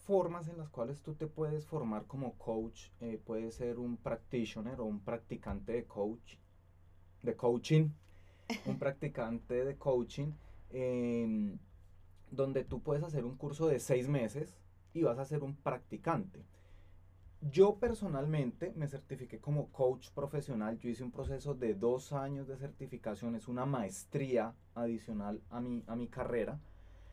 formas 0.06 0.46
en 0.46 0.58
las 0.58 0.68
cuales 0.68 1.02
tú 1.02 1.14
te 1.14 1.26
puedes 1.26 1.66
formar 1.66 2.06
como 2.06 2.34
coach. 2.38 2.90
eh, 3.00 3.20
puedes 3.24 3.56
ser 3.56 3.80
un 3.80 3.96
practitioner 3.96 4.80
o 4.80 4.84
un 4.84 5.00
practicante 5.00 5.72
de 5.72 5.84
coach, 5.84 6.36
de 7.22 7.34
coaching, 7.34 7.88
un 8.66 8.78
practicante 8.78 9.64
de 9.64 9.76
coaching, 9.76 10.30
em, 10.70 11.58
donde 12.30 12.62
tú 12.62 12.80
puedes 12.82 13.02
hacer 13.02 13.24
un 13.24 13.36
curso 13.36 13.66
de 13.66 13.80
seis 13.80 14.06
meses 14.08 14.56
y 14.92 15.02
vas 15.02 15.18
a 15.18 15.24
ser 15.24 15.42
un 15.42 15.56
practicante. 15.56 16.44
Yo 17.50 17.78
personalmente 17.78 18.72
me 18.74 18.88
certifiqué 18.88 19.38
como 19.38 19.70
coach 19.70 20.08
profesional. 20.12 20.78
Yo 20.78 20.88
hice 20.88 21.04
un 21.04 21.10
proceso 21.10 21.52
de 21.52 21.74
dos 21.74 22.14
años 22.14 22.48
de 22.48 22.56
certificación, 22.56 23.34
es 23.34 23.48
una 23.48 23.66
maestría 23.66 24.54
adicional 24.74 25.42
a 25.50 25.60
mi, 25.60 25.84
a 25.86 25.94
mi 25.94 26.08
carrera. 26.08 26.58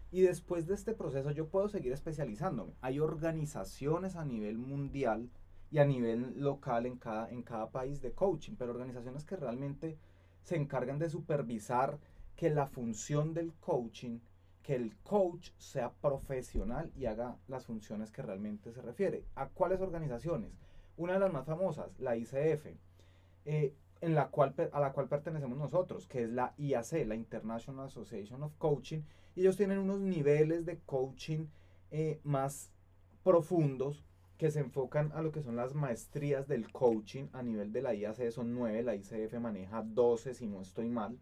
Y 0.09 0.21
después 0.21 0.67
de 0.67 0.75
este 0.75 0.93
proceso 0.93 1.31
yo 1.31 1.49
puedo 1.49 1.67
seguir 1.67 1.91
especializándome. 1.91 2.73
Hay 2.79 2.99
organizaciones 2.99 4.15
a 4.15 4.23
nivel 4.23 4.57
mundial 4.57 5.29
y 5.69 5.79
a 5.79 5.85
nivel 5.85 6.39
local 6.39 6.85
en 6.85 6.97
cada, 6.97 7.29
en 7.29 7.43
cada 7.43 7.69
país 7.69 8.01
de 8.01 8.13
coaching, 8.13 8.55
pero 8.57 8.71
organizaciones 8.71 9.25
que 9.25 9.35
realmente 9.35 9.97
se 10.43 10.55
encargan 10.55 10.97
de 10.97 11.09
supervisar 11.09 11.99
que 12.37 12.49
la 12.49 12.67
función 12.67 13.33
del 13.33 13.53
coaching, 13.55 14.19
que 14.63 14.75
el 14.75 14.95
coach 15.03 15.49
sea 15.57 15.91
profesional 15.91 16.91
y 16.95 17.05
haga 17.05 17.37
las 17.47 17.65
funciones 17.65 18.11
que 18.11 18.21
realmente 18.21 18.71
se 18.71 18.81
refiere. 18.81 19.25
¿A 19.35 19.49
cuáles 19.49 19.81
organizaciones? 19.81 20.51
Una 20.97 21.13
de 21.13 21.19
las 21.19 21.33
más 21.33 21.45
famosas, 21.45 21.99
la 21.99 22.15
ICF, 22.15 22.67
eh, 23.45 23.73
en 24.01 24.15
la 24.15 24.29
cual, 24.29 24.53
a 24.71 24.79
la 24.79 24.91
cual 24.91 25.07
pertenecemos 25.07 25.57
nosotros, 25.57 26.07
que 26.07 26.23
es 26.23 26.29
la 26.29 26.53
IAC, 26.57 27.05
la 27.07 27.15
International 27.15 27.85
Association 27.85 28.43
of 28.43 28.55
Coaching. 28.57 29.01
Y 29.35 29.41
ellos 29.41 29.57
tienen 29.57 29.79
unos 29.79 29.99
niveles 29.99 30.65
de 30.65 30.79
coaching 30.79 31.47
eh, 31.91 32.19
más 32.23 32.71
profundos 33.23 34.03
que 34.37 34.49
se 34.49 34.59
enfocan 34.59 35.11
a 35.13 35.21
lo 35.21 35.31
que 35.31 35.43
son 35.43 35.55
las 35.55 35.75
maestrías 35.75 36.47
del 36.47 36.71
coaching 36.71 37.25
a 37.31 37.43
nivel 37.43 37.71
de 37.71 37.83
la 37.83 37.93
IAC, 37.93 38.31
son 38.31 38.53
nueve, 38.55 38.81
la 38.81 38.95
ICF 38.95 39.39
maneja 39.39 39.83
12 39.83 40.33
si 40.33 40.47
no 40.47 40.61
estoy 40.61 40.89
mal. 40.89 41.19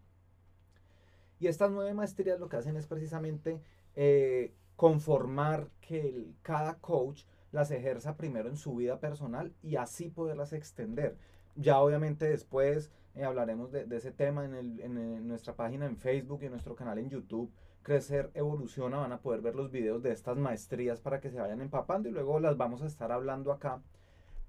Y 1.40 1.48
estas 1.48 1.70
nueve 1.70 1.94
maestrías 1.94 2.38
lo 2.38 2.48
que 2.48 2.58
hacen 2.58 2.76
es 2.76 2.86
precisamente 2.86 3.60
eh, 3.96 4.52
conformar 4.76 5.68
que 5.80 6.34
cada 6.42 6.78
coach 6.78 7.24
las 7.50 7.70
ejerza 7.70 8.16
primero 8.16 8.48
en 8.48 8.56
su 8.56 8.76
vida 8.76 9.00
personal 9.00 9.52
y 9.62 9.76
así 9.76 10.10
poderlas 10.10 10.52
extender. 10.52 11.16
Ya 11.56 11.80
obviamente 11.80 12.28
después 12.28 12.92
eh, 13.14 13.24
hablaremos 13.24 13.72
de, 13.72 13.86
ese 13.90 14.12
tema 14.12 14.44
en, 14.44 14.54
en, 14.54 15.26
nuestra 15.26 15.56
página 15.56 15.86
en 15.86 15.96
Facebook 15.96 16.40
y 16.42 16.46
en 16.46 16.52
nuestro 16.52 16.76
canal 16.76 16.98
en 16.98 17.08
YouTube. 17.08 17.50
Crecer 17.82 18.30
Evoluciona, 18.34 18.98
van 18.98 19.12
a 19.12 19.22
poder 19.22 19.40
ver 19.40 19.54
los 19.54 19.70
videos 19.70 20.02
de 20.02 20.12
estas 20.12 20.36
maestrías 20.36 21.00
para 21.00 21.20
que 21.20 21.30
se 21.30 21.40
vayan 21.40 21.62
empapando 21.62 22.08
y 22.08 22.12
luego 22.12 22.38
las 22.38 22.58
vamos 22.58 22.82
a 22.82 22.86
estar 22.86 23.10
hablando 23.10 23.50
acá. 23.50 23.82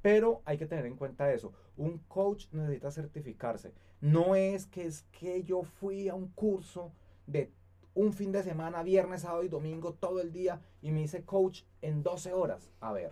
Pero 0.01 0.41
hay 0.45 0.57
que 0.57 0.65
tener 0.65 0.85
en 0.85 0.95
cuenta 0.95 1.31
eso. 1.31 1.53
Un 1.77 1.99
coach 2.07 2.47
necesita 2.51 2.91
certificarse. 2.91 3.73
No 3.99 4.35
es 4.35 4.65
que 4.65 4.85
es 4.85 5.03
que 5.11 5.43
yo 5.43 5.63
fui 5.63 6.09
a 6.09 6.15
un 6.15 6.29
curso 6.29 6.91
de 7.27 7.51
un 7.93 8.13
fin 8.13 8.31
de 8.31 8.43
semana, 8.43 8.83
viernes, 8.83 9.21
sábado 9.21 9.43
y 9.43 9.49
domingo, 9.49 9.93
todo 9.93 10.21
el 10.21 10.31
día, 10.31 10.61
y 10.81 10.91
me 10.91 11.01
hice 11.01 11.23
coach 11.23 11.63
en 11.81 12.03
12 12.03 12.33
horas. 12.33 12.71
A 12.79 12.91
ver, 12.93 13.11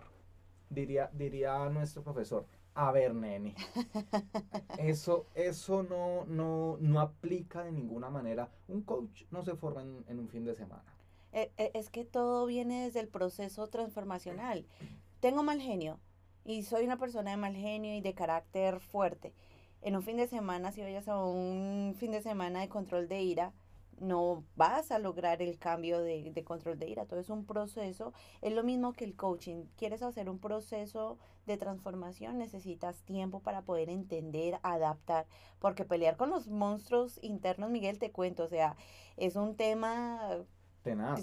diría, 0.69 1.11
diría 1.13 1.69
nuestro 1.69 2.01
profesor, 2.01 2.45
a 2.73 2.91
ver, 2.91 3.13
nene. 3.13 3.55
Eso, 4.77 5.25
eso 5.35 5.83
no, 5.83 6.25
no, 6.25 6.77
no 6.79 7.01
aplica 7.01 7.63
de 7.63 7.73
ninguna 7.73 8.09
manera. 8.09 8.49
Un 8.69 8.83
coach 8.83 9.23
no 9.31 9.43
se 9.43 9.55
forma 9.55 9.81
en, 9.81 10.05
en 10.07 10.19
un 10.19 10.29
fin 10.29 10.45
de 10.45 10.55
semana. 10.55 10.83
Eh, 11.33 11.51
eh, 11.57 11.71
Es 11.73 11.89
que 11.89 12.05
todo 12.05 12.45
viene 12.45 12.85
desde 12.85 13.01
el 13.01 13.09
proceso 13.09 13.67
transformacional. 13.67 14.65
Tengo 15.19 15.43
mal 15.43 15.59
genio 15.59 15.99
y 16.45 16.63
soy 16.63 16.85
una 16.85 16.97
persona 16.97 17.31
de 17.31 17.37
mal 17.37 17.55
genio 17.55 17.95
y 17.95 18.01
de 18.01 18.13
carácter 18.13 18.79
fuerte. 18.79 19.33
En 19.81 19.95
un 19.95 20.03
fin 20.03 20.17
de 20.17 20.27
semana, 20.27 20.71
si 20.71 20.81
vayas 20.81 21.07
a 21.07 21.23
un 21.23 21.95
fin 21.97 22.11
de 22.11 22.21
semana 22.21 22.61
de 22.61 22.69
control 22.69 23.07
de 23.07 23.21
ira, 23.21 23.53
no 23.99 24.43
vas 24.55 24.91
a 24.91 24.99
lograr 24.99 25.41
el 25.41 25.57
cambio 25.57 25.99
de, 25.99 26.31
de 26.31 26.43
control 26.43 26.79
de 26.79 26.89
ira. 26.89 27.05
Todo 27.05 27.19
es 27.19 27.29
un 27.29 27.45
proceso. 27.45 28.13
Es 28.41 28.53
lo 28.53 28.63
mismo 28.63 28.93
que 28.93 29.05
el 29.05 29.15
coaching. 29.15 29.65
Quieres 29.77 30.01
hacer 30.01 30.29
un 30.29 30.39
proceso 30.39 31.17
de 31.45 31.57
transformación, 31.57 32.37
necesitas 32.37 33.03
tiempo 33.03 33.41
para 33.41 33.61
poder 33.61 33.89
entender, 33.89 34.59
adaptar. 34.63 35.27
Porque 35.59 35.85
pelear 35.85 36.17
con 36.17 36.29
los 36.29 36.47
monstruos 36.47 37.19
internos, 37.21 37.69
Miguel, 37.69 37.99
te 37.99 38.11
cuento, 38.11 38.43
o 38.43 38.49
sea, 38.49 38.75
es 39.17 39.35
un 39.35 39.55
tema 39.55 40.45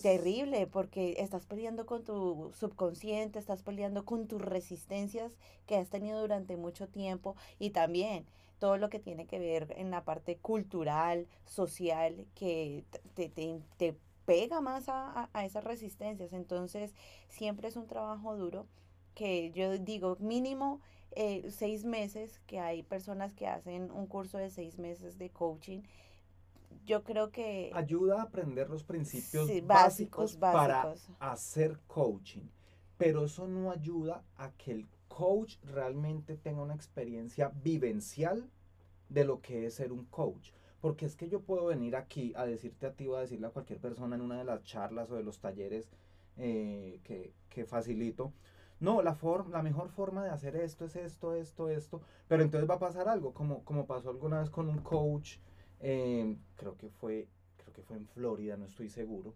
Terrible 0.02 0.66
porque 0.66 1.16
estás 1.18 1.46
peleando 1.46 1.86
con 1.86 2.04
tu 2.04 2.50
subconsciente, 2.54 3.38
estás 3.38 3.62
peleando 3.62 4.04
con 4.04 4.26
tus 4.26 4.40
resistencias 4.42 5.36
que 5.66 5.76
has 5.76 5.88
tenido 5.88 6.20
durante 6.20 6.56
mucho 6.56 6.88
tiempo 6.88 7.36
y 7.58 7.70
también 7.70 8.26
todo 8.58 8.78
lo 8.78 8.88
que 8.88 8.98
tiene 8.98 9.26
que 9.26 9.38
ver 9.38 9.74
en 9.76 9.90
la 9.90 10.04
parte 10.04 10.36
cultural, 10.38 11.26
social, 11.44 12.26
que 12.34 12.84
te, 13.14 13.28
te- 13.28 13.60
te 13.76 13.96
pega 14.24 14.60
más 14.60 14.88
a, 14.88 15.10
a- 15.22 15.30
a 15.32 15.44
esas 15.44 15.62
resistencias. 15.64 16.32
Entonces, 16.32 16.94
siempre 17.28 17.68
es 17.68 17.76
un 17.76 17.86
trabajo 17.86 18.36
duro 18.36 18.66
que 19.14 19.50
yo 19.52 19.78
digo 19.78 20.16
mínimo 20.20 20.80
eh, 21.12 21.46
seis 21.50 21.84
meses, 21.84 22.40
que 22.46 22.58
hay 22.58 22.82
personas 22.82 23.32
que 23.34 23.46
hacen 23.46 23.90
un 23.90 24.06
curso 24.06 24.36
de 24.38 24.50
seis 24.50 24.78
meses 24.78 25.16
de 25.18 25.30
coaching. 25.30 25.80
Yo 26.84 27.02
creo 27.04 27.30
que... 27.30 27.70
Ayuda 27.74 28.20
a 28.20 28.22
aprender 28.22 28.68
los 28.68 28.84
principios 28.84 29.46
Sí, 29.46 29.60
básicos, 29.60 30.38
básicos, 30.38 30.38
para 30.38 30.94
hacer 31.20 31.78
coaching. 31.86 32.48
Pero 32.98 33.24
eso 33.24 33.46
no 33.46 33.70
ayuda 33.70 34.22
a 34.36 34.52
que 34.52 34.72
el 34.72 34.88
coach 35.08 35.56
realmente 35.64 36.36
tenga 36.36 36.62
una 36.62 36.74
experiencia 36.74 37.50
vivencial 37.62 38.50
de 39.08 39.24
lo 39.24 39.40
que 39.40 39.66
es 39.66 39.74
ser 39.74 39.92
un 39.92 40.04
coach. 40.06 40.50
Porque 40.80 41.06
es 41.06 41.16
que 41.16 41.28
yo 41.28 41.40
puedo 41.40 41.66
venir 41.66 41.96
aquí 41.96 42.32
a 42.36 42.46
decirte 42.46 42.86
a 42.86 42.92
ti 42.92 43.06
o 43.06 43.16
a 43.16 43.20
decirle 43.20 43.46
a 43.46 43.50
cualquier 43.50 43.80
persona 43.80 44.16
en 44.16 44.22
una 44.22 44.38
de 44.38 44.44
las 44.44 44.62
charlas 44.62 45.10
o 45.10 45.16
de 45.16 45.22
los 45.22 45.40
talleres 45.40 45.90
eh, 46.36 47.00
que, 47.04 47.32
que 47.48 47.64
facilito. 47.64 48.32
No, 48.78 49.00
la, 49.00 49.14
forma, 49.14 49.50
la 49.50 49.62
mejor 49.62 49.88
forma 49.88 50.22
de 50.22 50.30
hacer 50.30 50.54
esto 50.56 50.84
es 50.84 50.96
esto, 50.96 51.34
esto, 51.34 51.70
esto. 51.70 52.02
Pero 52.28 52.42
entonces 52.42 52.68
va 52.68 52.74
a 52.74 52.78
pasar 52.78 53.08
algo, 53.08 53.32
como, 53.32 53.64
como 53.64 53.86
pasó 53.86 54.10
alguna 54.10 54.40
vez 54.40 54.50
con 54.50 54.68
un 54.68 54.78
coach, 54.78 55.38
eh, 55.80 56.36
creo 56.56 56.76
que 56.76 56.88
fue, 56.88 57.28
creo 57.56 57.72
que 57.72 57.82
fue 57.82 57.96
en 57.96 58.06
Florida, 58.06 58.56
no 58.56 58.66
estoy 58.66 58.88
seguro. 58.88 59.34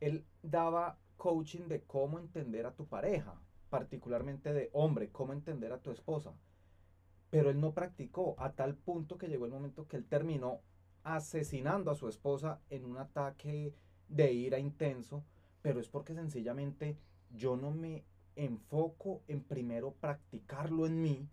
Él 0.00 0.24
daba 0.42 0.98
coaching 1.16 1.68
de 1.68 1.82
cómo 1.82 2.18
entender 2.18 2.66
a 2.66 2.74
tu 2.74 2.86
pareja, 2.86 3.34
particularmente 3.68 4.52
de 4.52 4.70
hombre, 4.72 5.10
cómo 5.10 5.32
entender 5.32 5.72
a 5.72 5.80
tu 5.80 5.90
esposa. 5.90 6.32
Pero 7.30 7.50
él 7.50 7.60
no 7.60 7.72
practicó 7.72 8.34
a 8.38 8.52
tal 8.52 8.74
punto 8.74 9.18
que 9.18 9.28
llegó 9.28 9.44
el 9.46 9.52
momento 9.52 9.86
que 9.86 9.96
él 9.96 10.04
terminó 10.06 10.60
asesinando 11.04 11.90
a 11.90 11.94
su 11.94 12.08
esposa 12.08 12.60
en 12.70 12.84
un 12.84 12.98
ataque 12.98 13.74
de 14.08 14.32
ira 14.32 14.58
intenso, 14.58 15.24
pero 15.62 15.80
es 15.80 15.88
porque 15.88 16.14
sencillamente 16.14 16.98
yo 17.30 17.56
no 17.56 17.70
me 17.70 18.04
enfoco 18.36 19.22
en 19.28 19.42
primero 19.42 19.92
practicarlo 20.00 20.86
en 20.86 21.02
mí 21.02 21.28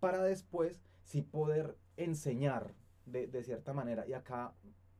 para 0.00 0.22
después 0.22 0.82
sí 1.02 1.22
poder 1.22 1.76
enseñar 1.96 2.74
de, 3.06 3.26
de 3.26 3.42
cierta 3.42 3.72
manera. 3.72 4.06
Y 4.06 4.12
acá 4.12 4.54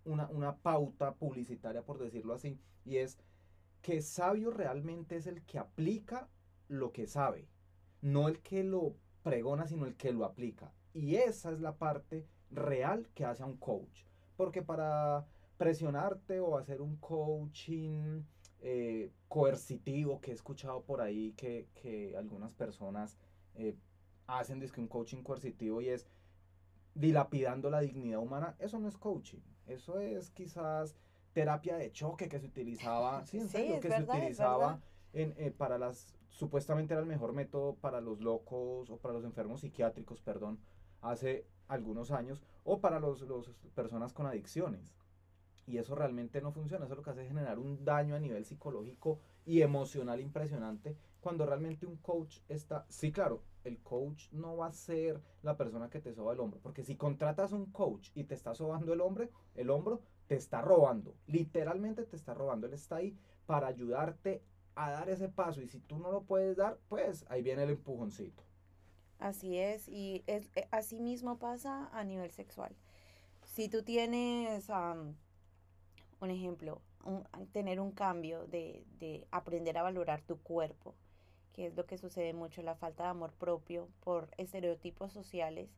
una, 0.04 0.28
una 0.28 0.56
pauta 0.56 1.14
publicitaria, 1.14 1.82
por 1.82 1.98
decirlo 1.98 2.34
así, 2.34 2.58
y 2.84 2.96
es 2.96 3.18
que 3.82 4.00
sabio 4.00 4.50
realmente 4.50 5.16
es 5.16 5.26
el 5.26 5.42
que 5.44 5.58
aplica 5.58 6.28
lo 6.68 6.92
que 6.92 7.06
sabe, 7.06 7.48
no 8.00 8.28
el 8.28 8.40
que 8.40 8.64
lo 8.64 8.94
pregona, 9.22 9.66
sino 9.66 9.86
el 9.86 9.96
que 9.96 10.12
lo 10.12 10.24
aplica. 10.24 10.72
Y 10.94 11.16
esa 11.16 11.50
es 11.50 11.60
la 11.60 11.76
parte 11.76 12.26
real 12.50 13.08
que 13.14 13.24
hace 13.24 13.42
a 13.42 13.46
un 13.46 13.56
coach. 13.56 14.04
Porque 14.36 14.62
para 14.62 15.26
presionarte 15.56 16.40
o 16.40 16.56
hacer 16.56 16.80
un 16.80 16.96
coaching 16.96 18.22
eh, 18.60 19.10
coercitivo 19.28 20.20
que 20.20 20.30
he 20.30 20.34
escuchado 20.34 20.82
por 20.82 21.00
ahí 21.00 21.32
que, 21.32 21.68
que 21.74 22.16
algunas 22.16 22.54
personas 22.54 23.16
eh, 23.54 23.76
hacen 24.26 24.60
dizque 24.60 24.80
un 24.80 24.88
coaching 24.88 25.22
coercitivo 25.22 25.80
y 25.80 25.88
es 25.88 26.06
dilapidando 26.94 27.70
la 27.70 27.80
dignidad 27.80 28.20
humana, 28.20 28.54
eso 28.58 28.78
no 28.78 28.88
es 28.88 28.96
coaching, 28.96 29.40
eso 29.66 29.98
es 29.98 30.30
quizás 30.30 30.96
terapia 31.32 31.76
de 31.76 31.90
choque 31.92 32.28
que 32.28 32.38
se 32.38 32.46
utilizaba, 32.46 33.24
sí, 33.26 33.38
en 33.38 33.48
serio, 33.48 33.80
que 33.80 33.88
verdad, 33.88 34.14
se 34.14 34.18
utilizaba 34.20 34.80
en, 35.12 35.34
eh, 35.36 35.50
para 35.50 35.78
las, 35.78 36.14
supuestamente 36.28 36.94
era 36.94 37.00
el 37.00 37.06
mejor 37.08 37.32
método 37.32 37.74
para 37.76 38.00
los 38.00 38.20
locos 38.20 38.90
o 38.90 38.96
para 38.98 39.14
los 39.14 39.24
enfermos 39.24 39.60
psiquiátricos, 39.60 40.20
perdón, 40.20 40.58
hace 41.00 41.46
algunos 41.68 42.10
años, 42.10 42.42
o 42.64 42.80
para 42.80 43.00
los 43.00 43.24
personas 43.74 44.12
con 44.12 44.26
adicciones. 44.26 44.94
Y 45.66 45.78
eso 45.78 45.94
realmente 45.94 46.40
no 46.40 46.52
funciona, 46.52 46.86
eso 46.86 46.96
lo 46.96 47.02
que 47.02 47.10
hace 47.10 47.22
es 47.22 47.28
generar 47.28 47.58
un 47.58 47.84
daño 47.84 48.14
a 48.14 48.18
nivel 48.18 48.44
psicológico 48.44 49.20
y 49.46 49.62
emocional 49.62 50.20
impresionante, 50.20 50.96
cuando 51.22 51.46
realmente 51.46 51.86
un 51.86 51.96
coach 51.98 52.40
está, 52.48 52.84
sí, 52.90 53.12
claro, 53.12 53.42
el 53.64 53.80
coach 53.82 54.28
no 54.32 54.56
va 54.58 54.66
a 54.68 54.72
ser 54.72 55.22
la 55.42 55.56
persona 55.56 55.88
que 55.90 56.00
te 56.00 56.12
soba 56.14 56.34
el 56.34 56.40
hombro, 56.40 56.60
porque 56.62 56.84
si 56.84 56.96
contratas 56.96 57.52
un 57.52 57.66
coach 57.72 58.10
y 58.14 58.24
te 58.24 58.34
está 58.34 58.54
sobando 58.54 58.92
el 58.92 59.00
hombre, 59.00 59.30
el 59.54 59.70
hombro, 59.70 60.02
te 60.28 60.36
está 60.36 60.60
robando, 60.62 61.16
literalmente 61.26 62.04
te 62.04 62.16
está 62.16 62.34
robando, 62.34 62.66
él 62.66 62.74
está 62.74 62.96
ahí 62.96 63.16
para 63.46 63.68
ayudarte 63.68 64.42
a 64.74 64.90
dar 64.90 65.08
ese 65.10 65.28
paso 65.30 65.62
y 65.62 65.68
si 65.68 65.80
tú 65.80 65.98
no 65.98 66.12
lo 66.12 66.22
puedes 66.24 66.56
dar, 66.58 66.78
pues 66.88 67.24
ahí 67.30 67.42
viene 67.42 67.64
el 67.64 67.70
empujoncito. 67.70 68.42
Así 69.18 69.58
es, 69.58 69.88
y 69.88 70.24
es, 70.26 70.50
eh, 70.56 70.68
así 70.72 71.00
mismo 71.00 71.38
pasa 71.38 71.88
a 71.92 72.04
nivel 72.04 72.30
sexual. 72.32 72.74
Si 73.44 73.68
tú 73.68 73.82
tienes, 73.84 74.70
am, 74.70 75.16
un 76.20 76.30
ejemplo, 76.30 76.80
un- 77.04 77.24
tener 77.52 77.80
un 77.80 77.92
cambio 77.92 78.46
de, 78.46 78.84
de 78.98 79.26
aprender 79.30 79.76
a 79.78 79.82
valorar 79.82 80.22
tu 80.22 80.38
cuerpo, 80.42 80.94
que 81.52 81.66
es 81.66 81.76
lo 81.76 81.86
que 81.86 81.98
sucede 81.98 82.32
mucho, 82.32 82.62
la 82.62 82.74
falta 82.74 83.04
de 83.04 83.10
amor 83.10 83.32
propio 83.32 83.88
por 84.04 84.28
estereotipos 84.38 85.12
sociales, 85.12 85.70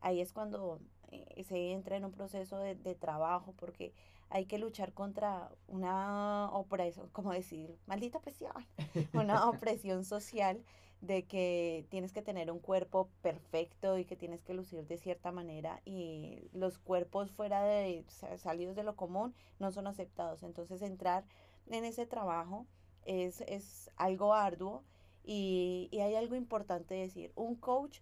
ahí 0.00 0.20
es 0.20 0.32
cuando 0.32 0.80
eh, 1.10 1.44
se 1.44 1.72
entra 1.72 1.96
en 1.96 2.04
un 2.04 2.12
proceso 2.12 2.58
de, 2.58 2.74
de 2.74 2.94
trabajo, 2.94 3.54
porque 3.58 3.92
hay 4.30 4.46
que 4.46 4.58
luchar 4.58 4.92
contra 4.92 5.50
una 5.68 6.50
opresión, 6.52 7.08
como 7.12 7.32
decir, 7.32 7.76
maldita 7.86 8.18
opresión, 8.18 8.52
una 9.12 9.48
opresión 9.48 10.04
social 10.04 10.62
de 11.00 11.24
que 11.26 11.86
tienes 11.88 12.12
que 12.12 12.20
tener 12.20 12.50
un 12.50 12.58
cuerpo 12.60 13.08
perfecto 13.22 13.96
y 13.96 14.04
que 14.04 14.16
tienes 14.16 14.42
que 14.42 14.52
lucir 14.52 14.86
de 14.86 14.98
cierta 14.98 15.32
manera 15.32 15.80
y 15.86 16.50
los 16.52 16.78
cuerpos 16.78 17.30
fuera 17.30 17.62
de 17.62 18.04
sa- 18.08 18.36
salidos 18.36 18.76
de 18.76 18.82
lo 18.84 18.96
común 18.96 19.34
no 19.58 19.72
son 19.72 19.86
aceptados. 19.86 20.42
Entonces 20.42 20.82
entrar 20.82 21.24
en 21.70 21.84
ese 21.84 22.06
trabajo 22.06 22.66
es, 23.06 23.40
es 23.42 23.90
algo 23.96 24.34
arduo 24.34 24.84
y, 25.24 25.88
y 25.90 26.00
hay 26.00 26.14
algo 26.14 26.36
importante 26.36 26.94
decir. 26.94 27.32
Un 27.34 27.54
coach 27.54 28.00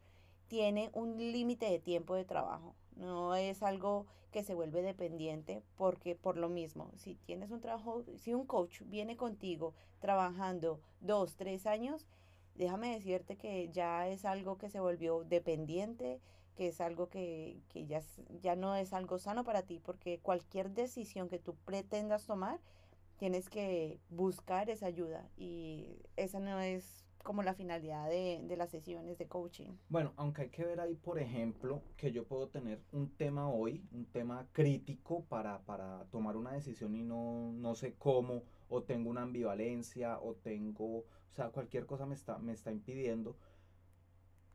tiene 0.49 0.91
un 0.95 1.17
límite 1.17 1.67
de 1.67 1.79
tiempo 1.79 2.15
de 2.15 2.25
trabajo. 2.25 2.75
No 2.97 3.35
es 3.35 3.63
algo 3.63 4.07
que 4.31 4.43
se 4.43 4.55
vuelve 4.55 4.83
dependiente 4.83 5.63
porque 5.77 6.15
por 6.15 6.37
lo 6.37 6.49
mismo, 6.49 6.91
si 6.97 7.15
tienes 7.15 7.51
un 7.51 7.61
trabajo, 7.61 8.03
si 8.17 8.35
un 8.35 8.47
coach 8.47 8.83
viene 8.87 9.17
contigo 9.17 9.75
trabajando 10.01 10.81
dos, 11.01 11.37
tres 11.37 11.67
años, 11.67 12.07
déjame 12.55 12.93
decirte 12.93 13.37
que 13.37 13.71
ya 13.71 14.09
es 14.09 14.25
algo 14.25 14.59
que 14.59 14.69
se 14.69 14.81
volvió 14.81 15.25
dependiente, 15.25 16.21
que 16.57 16.69
es 16.69 16.81
algo 16.81 17.09
que, 17.09 17.63
que 17.69 17.87
ya, 17.87 18.03
ya 18.43 18.57
no 18.57 18.75
es 18.75 18.93
algo 18.93 19.19
sano 19.19 19.45
para 19.45 19.63
ti, 19.63 19.81
porque 19.83 20.19
cualquier 20.19 20.71
decisión 20.71 21.29
que 21.29 21.39
tú 21.39 21.55
pretendas 21.65 22.27
tomar, 22.27 22.61
tienes 23.17 23.49
que 23.49 23.99
buscar 24.11 24.71
esa 24.71 24.87
ayuda 24.87 25.29
y 25.37 26.03
esa 26.17 26.41
no 26.41 26.61
es 26.61 27.05
como 27.29 27.43
la 27.43 27.53
finalidad 27.53 28.09
de, 28.09 28.41
de 28.43 28.57
las 28.57 28.71
sesiones 28.71 29.19
de 29.19 29.29
coaching. 29.29 29.73
Bueno, 29.91 30.15
aunque 30.17 30.41
hay 30.41 30.49
que 30.49 30.65
ver 30.65 30.81
ahí, 30.81 30.95
por 30.95 31.19
ejemplo, 31.19 31.83
que 31.99 32.11
yo 32.11 32.25
puedo 32.25 32.49
tener 32.49 32.81
un 32.91 33.11
tema 33.19 33.51
hoy, 33.51 33.87
un 33.93 34.07
tema 34.07 34.49
crítico 34.53 35.27
para, 35.27 35.59
para 35.67 36.07
tomar 36.07 36.39
una 36.39 36.53
decisión 36.53 36.97
y 36.97 37.03
no, 37.03 37.53
no 37.53 37.75
sé 37.75 37.97
cómo, 37.99 38.45
o 38.71 38.83
tengo 38.83 39.11
una 39.11 39.21
ambivalencia, 39.25 40.19
o 40.21 40.37
tengo, 40.37 41.01
o 41.01 41.35
sea, 41.35 41.51
cualquier 41.51 41.85
cosa 41.85 42.07
me 42.07 42.15
está, 42.15 42.39
me 42.39 42.55
está 42.55 42.73
impidiendo. 42.73 43.37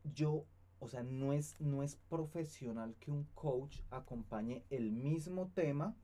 Yo, 0.04 0.44
o 0.80 0.88
sea, 0.88 1.04
no 1.04 1.32
es, 1.32 1.56
no 1.62 1.84
es 1.84 1.98
profesional 2.10 2.96
que 3.00 3.12
un 3.12 3.26
coach 3.36 3.82
acompañe 3.92 4.66
el 4.72 4.92
mismo 4.92 5.52
tema 5.54 5.96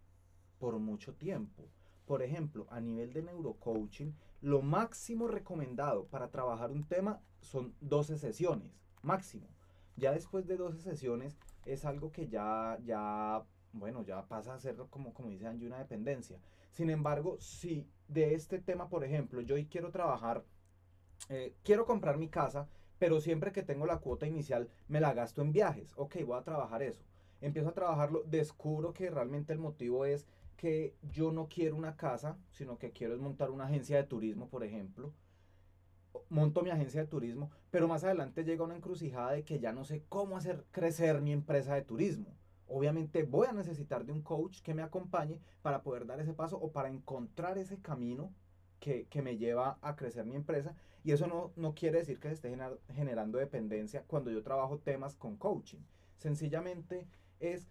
por 0.60 0.78
mucho 0.78 1.16
tiempo. 1.16 1.64
Por 2.10 2.24
ejemplo, 2.24 2.66
a 2.72 2.82
nivel 2.82 3.14
de 3.14 3.22
neurocoaching, 3.22 4.16
lo 4.42 4.64
máximo 4.64 5.28
recomendado 5.28 6.08
para 6.08 6.32
trabajar 6.32 6.72
un 6.72 6.88
tema 6.88 7.22
son 7.40 7.76
12 7.82 8.18
sesiones, 8.18 8.82
máximo. 9.04 9.46
Ya 9.96 10.12
después 10.12 10.48
de 10.48 10.58
12 10.58 10.80
sesiones 10.80 11.38
es 11.68 11.86
algo 11.86 12.12
que 12.12 12.28
ya, 12.28 12.80
ya, 12.84 13.44
bueno, 13.74 14.02
ya 14.02 14.28
pasa 14.28 14.56
a 14.56 14.60
ser 14.60 14.76
como, 14.90 15.14
como 15.14 15.30
dice 15.30 15.46
Angie, 15.46 15.68
una 15.68 15.78
dependencia. 15.78 16.40
Sin 16.72 16.90
embargo, 16.90 17.38
si 17.40 17.88
de 18.08 18.34
este 18.34 18.58
tema, 18.58 18.90
por 18.90 19.04
ejemplo, 19.04 19.42
yo 19.42 19.54
hoy 19.54 19.68
quiero 19.68 19.92
trabajar, 19.92 20.44
eh, 21.30 21.54
quiero 21.64 21.86
comprar 21.86 22.18
mi 22.18 22.28
casa, 22.28 22.68
pero 22.98 23.22
siempre 23.22 23.52
que 23.52 23.62
tengo 23.62 23.86
la 23.86 24.00
cuota 24.00 24.26
inicial 24.26 24.68
me 24.88 25.00
la 25.00 25.14
gasto 25.14 25.44
en 25.44 25.52
viajes. 25.52 25.94
Ok, 25.96 26.16
voy 26.26 26.40
a 26.40 26.44
trabajar 26.44 26.82
eso. 26.82 27.04
Empiezo 27.40 27.70
a 27.70 27.74
trabajarlo, 27.74 28.24
descubro 28.24 28.94
que 28.94 29.12
realmente 29.12 29.54
el 29.54 29.60
motivo 29.60 30.06
es 30.06 30.26
que 30.60 30.94
yo 31.14 31.32
no 31.32 31.48
quiero 31.48 31.78
una 31.78 31.96
casa, 31.96 32.38
sino 32.52 32.78
que 32.78 32.92
quiero 32.92 33.14
es 33.14 33.22
montar 33.22 33.50
una 33.50 33.64
agencia 33.64 33.96
de 33.96 34.04
turismo, 34.04 34.50
por 34.50 34.66
ejemplo. 34.66 35.14
Monto 36.28 36.62
mi 36.64 36.70
agencia 36.70 37.00
de 37.00 37.08
turismo, 37.08 37.50
pero 37.72 37.88
más 37.88 38.04
adelante 38.04 38.44
llega 38.44 38.66
una 38.66 38.76
encrucijada 38.76 39.32
de 39.32 39.46
que 39.46 39.62
ya 39.62 39.72
no 39.72 39.86
sé 39.86 40.04
cómo 40.10 40.36
hacer 40.36 40.66
crecer 40.72 41.22
mi 41.22 41.32
empresa 41.32 41.76
de 41.76 41.82
turismo. 41.84 42.36
Obviamente 42.68 43.24
voy 43.24 43.48
a 43.48 43.54
necesitar 43.54 44.06
de 44.06 44.12
un 44.12 44.22
coach 44.22 44.62
que 44.62 44.74
me 44.74 44.82
acompañe 44.82 45.40
para 45.62 45.82
poder 45.82 46.06
dar 46.06 46.20
ese 46.20 46.34
paso 46.34 46.58
o 46.60 46.74
para 46.74 46.90
encontrar 46.90 47.58
ese 47.58 47.80
camino 47.82 48.34
que, 48.82 49.06
que 49.06 49.22
me 49.22 49.38
lleva 49.38 49.78
a 49.82 49.96
crecer 49.96 50.26
mi 50.26 50.36
empresa. 50.36 50.76
Y 51.06 51.14
eso 51.14 51.26
no, 51.28 51.54
no 51.56 51.74
quiere 51.74 52.00
decir 52.00 52.20
que 52.20 52.28
se 52.28 52.34
esté 52.34 52.52
gener- 52.54 52.80
generando 52.94 53.38
dependencia 53.38 54.04
cuando 54.08 54.30
yo 54.30 54.44
trabajo 54.44 54.80
temas 54.80 55.16
con 55.16 55.38
coaching. 55.38 55.80
Sencillamente 56.18 57.08
es 57.40 57.70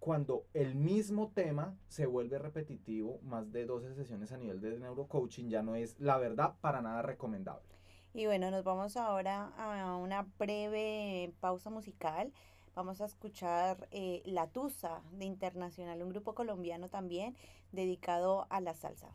cuando 0.00 0.46
el 0.54 0.74
mismo 0.74 1.30
tema 1.34 1.76
se 1.88 2.06
vuelve 2.06 2.38
repetitivo, 2.38 3.20
más 3.22 3.52
de 3.52 3.66
12 3.66 3.94
sesiones 3.94 4.32
a 4.32 4.38
nivel 4.38 4.60
de 4.60 4.78
neurocoaching 4.80 5.50
ya 5.50 5.62
no 5.62 5.76
es 5.76 6.00
la 6.00 6.16
verdad 6.16 6.54
para 6.62 6.80
nada 6.80 7.02
recomendable. 7.02 7.68
Y 8.14 8.26
bueno, 8.26 8.50
nos 8.50 8.64
vamos 8.64 8.96
ahora 8.96 9.52
a 9.58 9.96
una 9.96 10.26
breve 10.38 11.32
pausa 11.40 11.70
musical. 11.70 12.32
Vamos 12.74 13.00
a 13.00 13.04
escuchar 13.04 13.88
eh, 13.90 14.22
La 14.24 14.48
Tusa 14.48 15.02
de 15.12 15.26
Internacional, 15.26 16.02
un 16.02 16.08
grupo 16.08 16.34
colombiano 16.34 16.88
también 16.88 17.36
dedicado 17.70 18.46
a 18.48 18.60
la 18.60 18.74
salsa. 18.74 19.14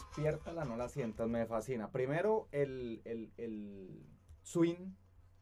Despiértala, 0.00 0.64
no 0.64 0.76
la 0.76 0.88
sientas, 0.88 1.28
me 1.28 1.44
fascina. 1.44 1.90
Primero, 1.90 2.48
el, 2.52 3.02
el, 3.04 3.30
el 3.36 4.06
swing 4.42 4.94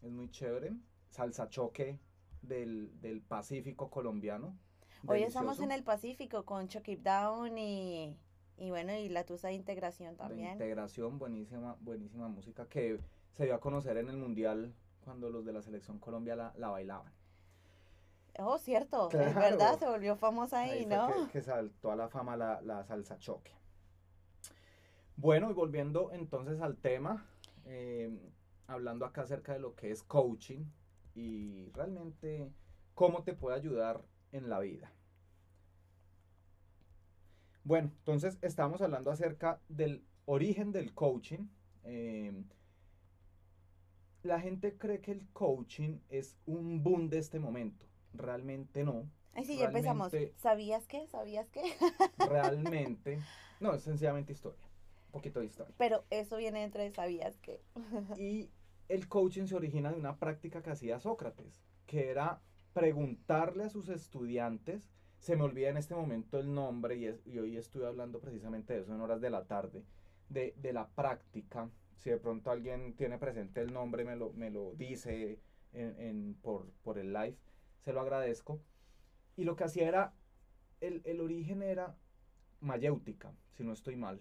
es 0.02 0.10
muy 0.10 0.30
chévere. 0.30 0.72
Salsa 1.10 1.48
choque 1.48 2.00
del, 2.42 3.00
del 3.00 3.22
Pacífico 3.22 3.88
colombiano. 3.88 4.58
Hoy 5.06 5.22
estamos 5.22 5.60
en 5.60 5.70
el 5.70 5.84
Pacífico 5.84 6.44
con 6.44 6.66
Chuck 6.66 6.88
It 6.88 7.02
Down 7.02 7.56
y, 7.56 8.18
y 8.56 8.70
bueno, 8.70 8.92
y 8.94 9.08
la 9.08 9.24
Tusa 9.24 9.46
de 9.48 9.54
integración 9.54 10.14
de 10.14 10.16
también. 10.16 10.52
integración, 10.54 11.20
buenísima, 11.20 11.76
buenísima 11.80 12.26
música 12.26 12.66
que 12.68 12.98
se 13.34 13.44
dio 13.44 13.54
a 13.54 13.60
conocer 13.60 13.96
en 13.96 14.08
el 14.08 14.16
Mundial 14.16 14.74
cuando 15.04 15.30
los 15.30 15.44
de 15.44 15.52
la 15.52 15.62
selección 15.62 16.00
Colombia 16.00 16.34
la, 16.34 16.52
la 16.56 16.68
bailaban. 16.68 17.12
Oh, 18.40 18.58
cierto, 18.58 19.08
es 19.12 19.34
verdad, 19.36 19.78
se 19.78 19.86
volvió 19.86 20.16
famosa 20.16 20.60
ahí, 20.60 20.84
¿no? 20.84 21.26
que, 21.26 21.32
que 21.34 21.42
saltó 21.42 21.92
a 21.92 21.96
la 21.96 22.08
fama 22.08 22.36
la, 22.36 22.60
la 22.62 22.84
salsa 22.84 23.18
choque. 23.20 23.52
Bueno, 25.18 25.50
y 25.50 25.52
volviendo 25.52 26.12
entonces 26.12 26.60
al 26.60 26.76
tema, 26.76 27.26
eh, 27.64 28.08
hablando 28.68 29.04
acá 29.04 29.22
acerca 29.22 29.52
de 29.52 29.58
lo 29.58 29.74
que 29.74 29.90
es 29.90 30.04
coaching 30.04 30.64
y 31.16 31.68
realmente 31.72 32.52
cómo 32.94 33.24
te 33.24 33.34
puede 33.34 33.56
ayudar 33.56 34.00
en 34.30 34.48
la 34.48 34.60
vida. 34.60 34.92
Bueno, 37.64 37.90
entonces 37.98 38.38
estamos 38.42 38.80
hablando 38.80 39.10
acerca 39.10 39.60
del 39.68 40.04
origen 40.24 40.70
del 40.70 40.94
coaching. 40.94 41.48
eh, 41.82 42.44
la 44.22 44.40
gente 44.40 44.76
cree 44.76 45.00
que 45.00 45.10
el 45.12 45.26
coaching 45.32 45.98
es 46.10 46.36
un 46.46 46.84
boom 46.84 47.08
de 47.08 47.18
este 47.18 47.40
momento. 47.40 47.86
Realmente 48.12 48.84
no. 48.84 49.10
Ay, 49.34 49.44
sí, 49.44 49.56
ya 49.58 49.64
empezamos. 49.66 50.12
¿Sabías 50.36 50.86
qué? 50.86 51.08
¿Sabías 51.08 51.48
qué? 51.50 51.62
realmente, 52.18 53.20
no, 53.58 53.74
es 53.74 53.82
sencillamente 53.82 54.32
historia, 54.32 54.67
poquito 55.18 55.40
de 55.40 55.46
historia. 55.46 55.74
Pero 55.78 56.04
eso 56.10 56.36
viene 56.36 56.60
dentro 56.60 56.82
de 56.82 56.90
¿sabías 56.90 57.38
qué? 57.38 57.62
Y 58.18 58.50
el 58.88 59.08
coaching 59.08 59.46
se 59.46 59.54
origina 59.56 59.90
de 59.92 59.98
una 59.98 60.18
práctica 60.18 60.62
que 60.62 60.70
hacía 60.70 60.98
Sócrates, 60.98 61.62
que 61.86 62.08
era 62.10 62.40
preguntarle 62.72 63.64
a 63.64 63.68
sus 63.68 63.88
estudiantes, 63.88 64.90
se 65.18 65.36
me 65.36 65.42
olvida 65.42 65.68
en 65.68 65.76
este 65.76 65.94
momento 65.94 66.38
el 66.38 66.54
nombre 66.54 66.96
y, 66.96 67.06
es- 67.06 67.26
y 67.26 67.38
hoy 67.38 67.56
estuve 67.56 67.86
hablando 67.86 68.20
precisamente 68.20 68.72
de 68.74 68.80
eso 68.80 68.94
en 68.94 69.00
horas 69.00 69.20
de 69.20 69.30
la 69.30 69.46
tarde, 69.46 69.84
de, 70.28 70.54
de 70.56 70.72
la 70.72 70.88
práctica. 70.88 71.70
Si 71.96 72.10
de 72.10 72.18
pronto 72.18 72.50
alguien 72.52 72.94
tiene 72.94 73.18
presente 73.18 73.60
el 73.60 73.72
nombre, 73.72 74.04
me 74.04 74.14
lo, 74.16 74.32
me 74.32 74.50
lo 74.50 74.74
dice 74.74 75.40
en- 75.72 76.00
en- 76.00 76.34
por, 76.40 76.70
por 76.84 76.98
el 76.98 77.12
live, 77.12 77.36
se 77.80 77.92
lo 77.92 78.00
agradezco. 78.00 78.60
Y 79.36 79.44
lo 79.44 79.56
que 79.56 79.64
hacía 79.64 79.88
era, 79.88 80.14
el, 80.80 81.02
el 81.04 81.20
origen 81.20 81.62
era 81.62 81.96
mayéutica, 82.60 83.32
si 83.52 83.64
no 83.64 83.72
estoy 83.72 83.96
mal. 83.96 84.20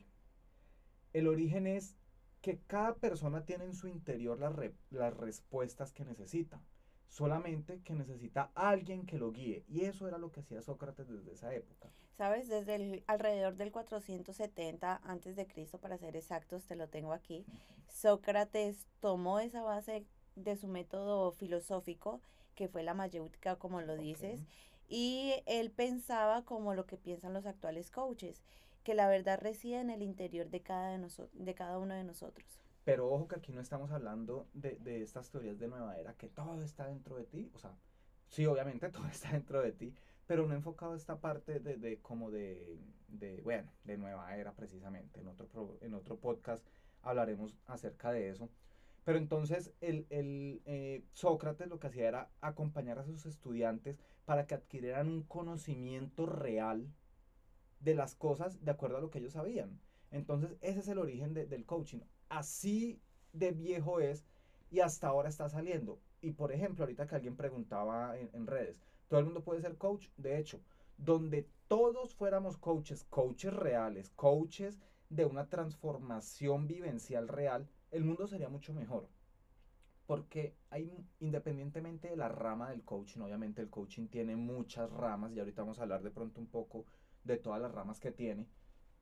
El 1.18 1.28
origen 1.28 1.68
es 1.68 1.96
que 2.42 2.60
cada 2.68 2.96
persona 2.96 3.46
tiene 3.46 3.66
en 3.66 3.74
su 3.74 3.88
interior 3.88 4.40
las, 4.40 4.56
re- 4.56 4.76
las 4.92 5.14
respuestas 5.16 5.94
que 5.94 6.06
necesita. 6.06 6.62
solamente 7.10 7.82
que 7.84 7.94
necesita 7.94 8.52
alguien 8.54 9.06
que 9.06 9.18
lo 9.18 9.32
guíe. 9.32 9.64
Y 9.70 9.86
eso 9.86 10.08
era 10.08 10.18
lo 10.18 10.32
que 10.32 10.42
hacía 10.42 10.62
Sócrates 10.62 11.08
desde 11.08 11.32
esa 11.34 11.54
época. 11.54 11.90
¿Sabes? 12.18 12.48
Desde 12.50 12.76
el, 12.76 13.04
alrededor 13.08 13.56
del 13.56 13.72
470 13.72 15.00
antes 15.04 15.36
de 15.36 15.48
Cristo, 15.48 15.80
para 15.80 15.98
ser 15.98 16.16
exactos, 16.16 16.66
te 16.66 16.76
lo 16.76 16.88
tengo 16.90 17.14
aquí, 17.14 17.46
Sócrates 17.88 18.88
tomó 19.00 19.40
esa 19.40 19.64
base 19.64 20.06
de 20.36 20.56
su 20.56 20.68
método 20.68 21.32
filosófico, 21.32 22.22
que 22.56 22.68
fue 22.68 22.84
la 22.84 22.94
mayéutica, 22.94 23.56
como 23.56 23.82
lo 23.82 23.96
dices, 23.98 24.46
y 24.90 25.34
él 25.46 25.72
pensaba 25.72 26.44
como 26.44 26.74
lo 26.74 26.86
que 26.86 26.98
piensan 26.98 27.34
los 27.34 27.46
actuales 27.46 27.90
coaches, 27.92 28.44
que 28.88 28.96
la 28.96 29.08
verdad 29.16 29.40
reside 29.42 29.80
en 29.82 29.90
el 29.92 30.02
interior 30.12 30.48
de 30.50 30.62
cada, 30.70 30.88
de 30.98 31.10
de 31.34 31.54
cada 31.56 31.78
uno 31.86 31.94
de 31.96 32.04
nosotros. 32.12 32.48
Pero 32.84 33.10
ojo 33.10 33.28
que 33.28 33.36
aquí 33.36 33.52
no 33.52 33.62
estamos 33.62 33.92
hablando 33.92 34.48
de, 34.54 34.78
de 34.78 35.02
estas 35.02 35.30
teorías 35.30 35.60
de 35.60 35.68
nueva 35.68 35.98
era, 35.98 36.14
que 36.16 36.30
todo 36.30 36.62
está 36.64 36.88
dentro 36.88 37.18
de 37.18 37.26
ti. 37.26 37.52
O 37.54 37.60
sea, 37.60 37.72
sí, 38.30 38.46
obviamente 38.46 38.90
todo 38.92 39.08
está 39.08 39.32
dentro 39.32 39.62
de 39.62 39.72
ti, 39.74 39.94
pero 40.26 40.48
no 40.48 40.56
enfocado 40.56 40.96
esta 40.96 41.20
parte 41.20 41.60
de, 41.60 41.78
de 41.78 42.00
como 42.02 42.32
de, 42.32 42.80
de, 43.10 43.42
bueno, 43.42 43.70
de 43.84 43.98
nueva 43.98 44.36
era 44.38 44.54
precisamente. 44.54 45.20
En 45.20 45.28
otro, 45.28 45.48
pro- 45.48 45.78
en 45.82 45.94
otro 45.94 46.18
podcast 46.20 46.66
hablaremos 47.04 47.56
acerca 47.68 48.12
de 48.12 48.30
eso. 48.30 48.50
Pero 49.04 49.18
entonces 49.20 49.74
el, 49.82 50.06
el, 50.10 50.62
eh, 50.66 51.04
Sócrates 51.14 51.68
lo 51.70 51.80
que 51.80 51.88
hacía 51.88 52.08
era 52.10 52.30
acompañar 52.42 53.00
a 53.00 53.06
sus 53.06 53.26
estudiantes 53.26 54.00
para 54.26 54.48
que 54.48 54.56
adquirieran 54.56 55.08
un 55.08 55.24
conocimiento 55.24 56.26
real 56.26 56.88
de 57.80 57.96
las 57.96 58.16
cosas 58.16 58.64
de 58.64 58.72
acuerdo 58.72 58.98
a 58.98 59.02
lo 59.02 59.10
que 59.12 59.20
ellos 59.20 59.34
sabían. 59.34 59.80
Entonces 60.12 60.58
ese 60.62 60.80
es 60.80 60.88
el 60.88 61.00
origen 61.00 61.34
de- 61.34 61.46
del 61.46 61.66
coaching. 61.66 62.00
Así 62.30 63.02
de 63.34 63.52
viejo 63.52 64.00
es 64.00 64.26
y 64.70 64.80
hasta 64.82 65.08
ahora 65.08 65.30
está 65.30 65.50
saliendo. 65.50 66.00
Y 66.22 66.32
por 66.32 66.52
ejemplo, 66.52 66.84
ahorita 66.84 67.08
que 67.08 67.16
alguien 67.16 67.36
preguntaba 67.38 68.18
en, 68.18 68.30
en 68.34 68.48
redes, 68.48 68.78
¿todo 69.08 69.20
el 69.20 69.26
mundo 69.26 69.44
puede 69.44 69.62
ser 69.62 69.78
coach? 69.78 70.08
De 70.18 70.38
hecho, 70.38 70.62
donde 70.98 71.48
todos 71.68 72.16
fuéramos 72.16 72.58
coaches, 72.58 73.04
coaches 73.10 73.54
reales, 73.54 74.10
coaches 74.12 74.80
de 75.10 75.26
una 75.26 75.48
transformación 75.50 76.68
vivencial 76.68 77.28
real, 77.28 77.68
el 77.92 78.04
mundo 78.04 78.28
sería 78.28 78.50
mucho 78.50 78.74
mejor. 78.74 79.08
Porque 80.08 80.56
hay, 80.70 81.06
independientemente 81.20 82.08
de 82.10 82.16
la 82.18 82.30
rama 82.30 82.70
del 82.72 82.84
coaching, 82.84 83.22
obviamente 83.22 83.62
el 83.62 83.70
coaching 83.70 84.08
tiene 84.08 84.36
muchas 84.36 84.90
ramas, 84.92 85.34
y 85.34 85.40
ahorita 85.40 85.62
vamos 85.62 85.80
a 85.80 85.84
hablar 85.84 86.02
de 86.02 86.12
pronto 86.12 86.40
un 86.40 86.48
poco 86.48 86.86
de 87.28 87.38
todas 87.38 87.62
las 87.62 87.72
ramas 87.74 88.00
que 88.00 88.12
tiene. 88.12 88.48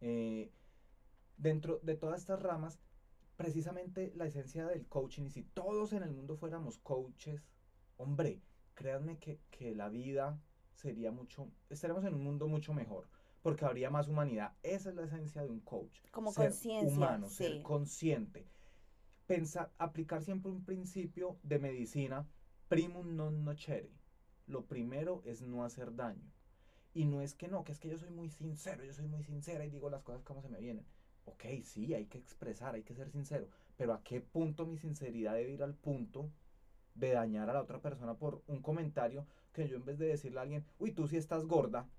eh, 0.02 0.52
dentro 1.38 1.80
de 1.84 1.96
todas 1.96 2.20
estas 2.22 2.42
ramas, 2.42 2.80
precisamente 3.38 4.12
la 4.16 4.26
esencia 4.26 4.66
del 4.68 4.88
coaching, 4.88 5.24
y 5.26 5.30
si 5.32 5.44
todos 5.44 5.94
en 5.94 6.04
el 6.04 6.12
mundo 6.12 6.36
fuéramos 6.38 6.78
coaches, 6.80 7.44
hombre, 7.98 8.42
créanme 8.74 9.18
que, 9.20 9.42
que 9.52 9.76
la 9.76 9.90
vida 9.90 10.40
sería 10.76 11.12
mucho, 11.12 11.52
estaríamos 11.70 12.04
en 12.06 12.14
un 12.16 12.24
mundo 12.24 12.48
mucho 12.48 12.74
mejor, 12.74 13.10
porque 13.42 13.66
habría 13.66 13.90
más 13.90 14.08
humanidad. 14.08 14.56
Esa 14.64 14.90
es 14.90 14.96
la 14.96 15.04
esencia 15.06 15.42
de 15.44 15.50
un 15.50 15.62
coach. 15.62 16.02
Como 16.12 16.32
ser 16.32 16.50
conciencia, 16.52 16.88
humano, 16.88 17.30
ser 17.30 17.62
consciente. 17.62 18.48
Pensar, 19.28 19.74
aplicar 19.78 20.22
siempre 20.24 20.52
un 20.52 20.64
principio 20.66 21.40
de 21.44 21.60
medicina, 21.60 22.28
primum 22.70 23.16
non 23.16 23.44
nocere. 23.44 23.92
Lo 24.48 24.66
primero 24.68 25.22
es 25.26 25.42
no 25.42 25.64
hacer 25.64 25.96
daño. 25.96 26.32
Y 26.96 27.06
no 27.06 27.22
es 27.22 27.36
que 27.36 27.50
no, 27.50 27.66
que 27.66 27.74
es 27.74 27.80
que 27.80 27.90
yo 27.90 27.98
soy 27.98 28.10
muy 28.10 28.30
sincero, 28.30 28.84
yo 28.86 28.94
soy 28.94 29.06
muy 29.06 29.22
sincera 29.22 29.66
y 29.66 29.70
digo 29.70 29.90
las 29.90 30.02
cosas 30.02 30.24
como 30.24 30.42
se 30.42 30.48
me 30.48 30.60
vienen. 30.60 30.86
Ok, 31.26 31.44
sí, 31.62 31.94
hay 31.94 32.06
que 32.06 32.18
expresar, 32.18 32.74
hay 32.74 32.84
que 32.84 32.96
ser 32.96 33.10
sincero, 33.12 33.50
pero 33.76 33.94
¿a 33.94 34.02
qué 34.02 34.22
punto 34.22 34.66
mi 34.66 34.78
sinceridad 34.78 35.34
debe 35.34 35.52
ir 35.52 35.62
al 35.62 35.76
punto 35.76 36.32
de 36.94 37.12
dañar 37.12 37.50
a 37.50 37.54
la 37.54 37.62
otra 37.62 37.82
persona 37.82 38.14
por 38.16 38.44
un 38.48 38.62
comentario 38.62 39.28
que 39.52 39.68
yo 39.68 39.76
en 39.76 39.84
vez 39.84 40.00
de 40.00 40.08
decirle 40.08 40.40
a 40.40 40.44
alguien, 40.44 40.66
uy, 40.80 40.94
tú 40.94 41.06
sí 41.08 41.18
estás 41.18 41.46
gorda, 41.46 41.90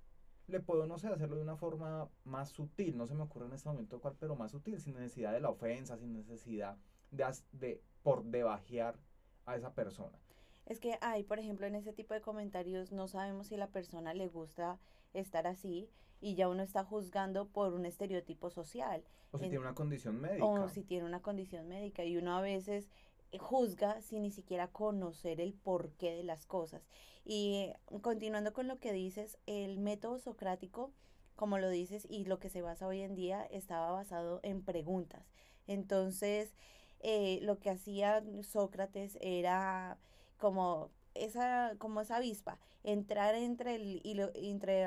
le 0.46 0.60
puedo, 0.60 0.86
no 0.86 0.98
sé, 0.98 1.08
hacerlo 1.08 1.36
de 1.36 1.42
una 1.42 1.56
forma 1.56 2.08
más 2.24 2.48
sutil, 2.48 2.96
no 2.96 3.06
se 3.06 3.14
me 3.14 3.24
ocurre 3.24 3.46
en 3.46 3.52
este 3.52 3.68
momento 3.68 4.00
cuál, 4.00 4.16
pero 4.18 4.34
más 4.34 4.52
sutil, 4.52 4.80
sin 4.80 4.94
necesidad 4.94 5.32
de 5.34 5.40
la 5.40 5.50
ofensa, 5.50 5.98
sin 5.98 6.14
necesidad 6.14 6.78
de, 7.10 7.26
de 7.52 7.82
por 8.02 8.24
debajear 8.24 8.98
a 9.44 9.56
esa 9.56 9.74
persona. 9.74 10.18
Es 10.66 10.80
que 10.80 10.98
hay, 11.00 11.22
por 11.22 11.38
ejemplo, 11.38 11.66
en 11.66 11.74
ese 11.76 11.92
tipo 11.92 12.12
de 12.14 12.20
comentarios 12.20 12.92
no 12.92 13.06
sabemos 13.08 13.46
si 13.46 13.54
a 13.54 13.58
la 13.58 13.68
persona 13.68 14.14
le 14.14 14.28
gusta 14.28 14.78
estar 15.14 15.46
así 15.46 15.88
y 16.20 16.34
ya 16.34 16.48
uno 16.48 16.62
está 16.62 16.82
juzgando 16.84 17.46
por 17.48 17.72
un 17.72 17.86
estereotipo 17.86 18.50
social 18.50 19.04
O 19.30 19.38
si 19.38 19.44
En- 19.44 19.50
tiene 19.50 19.64
una 19.64 19.74
condición 19.74 20.20
médica. 20.20 20.44
o 20.44 20.68
si 20.68 20.82
tiene 20.82 21.04
una 21.06 21.22
condición 21.22 21.68
médica 21.68 22.04
y 22.04 22.16
uno 22.16 22.36
a 22.36 22.40
veces 22.40 22.88
eh, 23.32 23.38
juzga 23.38 24.00
sin 24.02 24.22
ni 24.22 24.30
siquiera 24.30 24.68
conocer 24.68 25.40
el 25.40 25.52
porqué 25.54 26.14
de 26.14 26.24
las 26.24 26.46
cosas. 26.46 26.86
Y 27.24 27.54
eh, 27.56 27.76
continuando 28.02 28.52
con 28.52 28.66
lo 28.68 28.78
que 28.78 28.92
dices, 28.92 29.38
el 29.46 29.78
método 29.78 30.18
socrático, 30.18 30.92
como 31.34 31.58
lo 31.58 31.68
dices, 31.68 32.06
y 32.08 32.24
lo 32.24 32.38
que 32.38 32.48
se 32.50 32.62
basa 32.62 32.86
hoy 32.86 33.00
en 33.02 33.14
día, 33.14 33.44
estaba 33.46 33.90
basado 33.92 34.40
en 34.42 34.62
preguntas. 34.62 35.28
Entonces, 35.66 36.54
eh, 37.00 37.40
lo 37.42 37.58
que 37.58 37.70
hacía 37.70 38.22
Sócrates 38.42 39.18
era 39.20 39.98
como 40.38 40.90
esa, 41.14 41.74
como 41.78 42.00
esa 42.00 42.16
avispa, 42.16 42.58
entrar 42.84 43.34
entre 43.34 43.76
el 43.76 44.00
entre, 44.34 44.86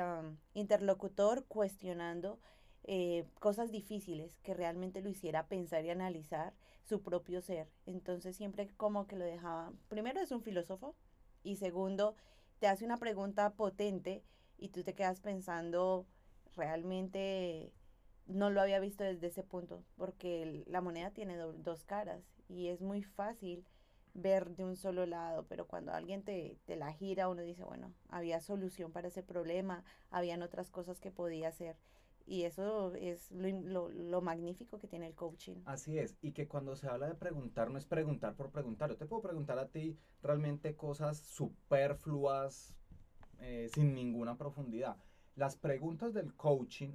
interlocutor 0.54 1.44
cuestionando 1.46 2.38
eh, 2.84 3.24
cosas 3.40 3.70
difíciles 3.70 4.38
que 4.42 4.54
realmente 4.54 5.02
lo 5.02 5.08
hiciera 5.10 5.46
pensar 5.48 5.84
y 5.84 5.90
analizar 5.90 6.54
su 6.82 7.02
propio 7.02 7.42
ser. 7.42 7.68
Entonces 7.86 8.36
siempre 8.36 8.68
como 8.76 9.06
que 9.06 9.16
lo 9.16 9.24
dejaba, 9.24 9.72
primero 9.88 10.20
es 10.20 10.30
un 10.32 10.42
filósofo 10.42 10.94
y 11.42 11.56
segundo 11.56 12.14
te 12.58 12.66
hace 12.68 12.84
una 12.84 12.96
pregunta 12.98 13.50
potente 13.54 14.22
y 14.58 14.68
tú 14.68 14.82
te 14.84 14.94
quedas 14.94 15.20
pensando 15.20 16.06
realmente 16.56 17.72
no 18.26 18.50
lo 18.50 18.60
había 18.60 18.80
visto 18.80 19.04
desde 19.04 19.28
ese 19.28 19.42
punto 19.42 19.82
porque 19.96 20.62
la 20.66 20.80
moneda 20.80 21.10
tiene 21.10 21.36
do- 21.36 21.52
dos 21.54 21.84
caras 21.84 22.22
y 22.48 22.68
es 22.68 22.80
muy 22.80 23.02
fácil 23.02 23.64
ver 24.14 24.56
de 24.56 24.64
un 24.64 24.76
solo 24.76 25.06
lado, 25.06 25.46
pero 25.48 25.66
cuando 25.66 25.92
alguien 25.92 26.22
te, 26.22 26.58
te 26.66 26.76
la 26.76 26.92
gira, 26.92 27.28
uno 27.28 27.42
dice, 27.42 27.64
bueno, 27.64 27.92
había 28.08 28.40
solución 28.40 28.92
para 28.92 29.08
ese 29.08 29.22
problema, 29.22 29.84
habían 30.10 30.42
otras 30.42 30.70
cosas 30.70 31.00
que 31.00 31.10
podía 31.10 31.48
hacer. 31.48 31.76
Y 32.26 32.44
eso 32.44 32.94
es 32.94 33.30
lo, 33.32 33.48
lo, 33.48 33.88
lo 33.88 34.20
magnífico 34.20 34.78
que 34.78 34.86
tiene 34.86 35.06
el 35.08 35.14
coaching. 35.14 35.56
Así 35.64 35.98
es, 35.98 36.16
y 36.22 36.32
que 36.32 36.46
cuando 36.46 36.76
se 36.76 36.86
habla 36.86 37.08
de 37.08 37.14
preguntar, 37.14 37.70
no 37.70 37.78
es 37.78 37.86
preguntar 37.86 38.36
por 38.36 38.50
preguntar. 38.50 38.90
Yo 38.90 38.96
te 38.96 39.06
puedo 39.06 39.22
preguntar 39.22 39.58
a 39.58 39.68
ti 39.68 39.98
realmente 40.22 40.76
cosas 40.76 41.18
superfluas, 41.18 42.74
eh, 43.40 43.68
sin 43.72 43.94
ninguna 43.94 44.36
profundidad. 44.36 44.96
Las 45.34 45.56
preguntas 45.56 46.12
del 46.12 46.34
coaching 46.34 46.92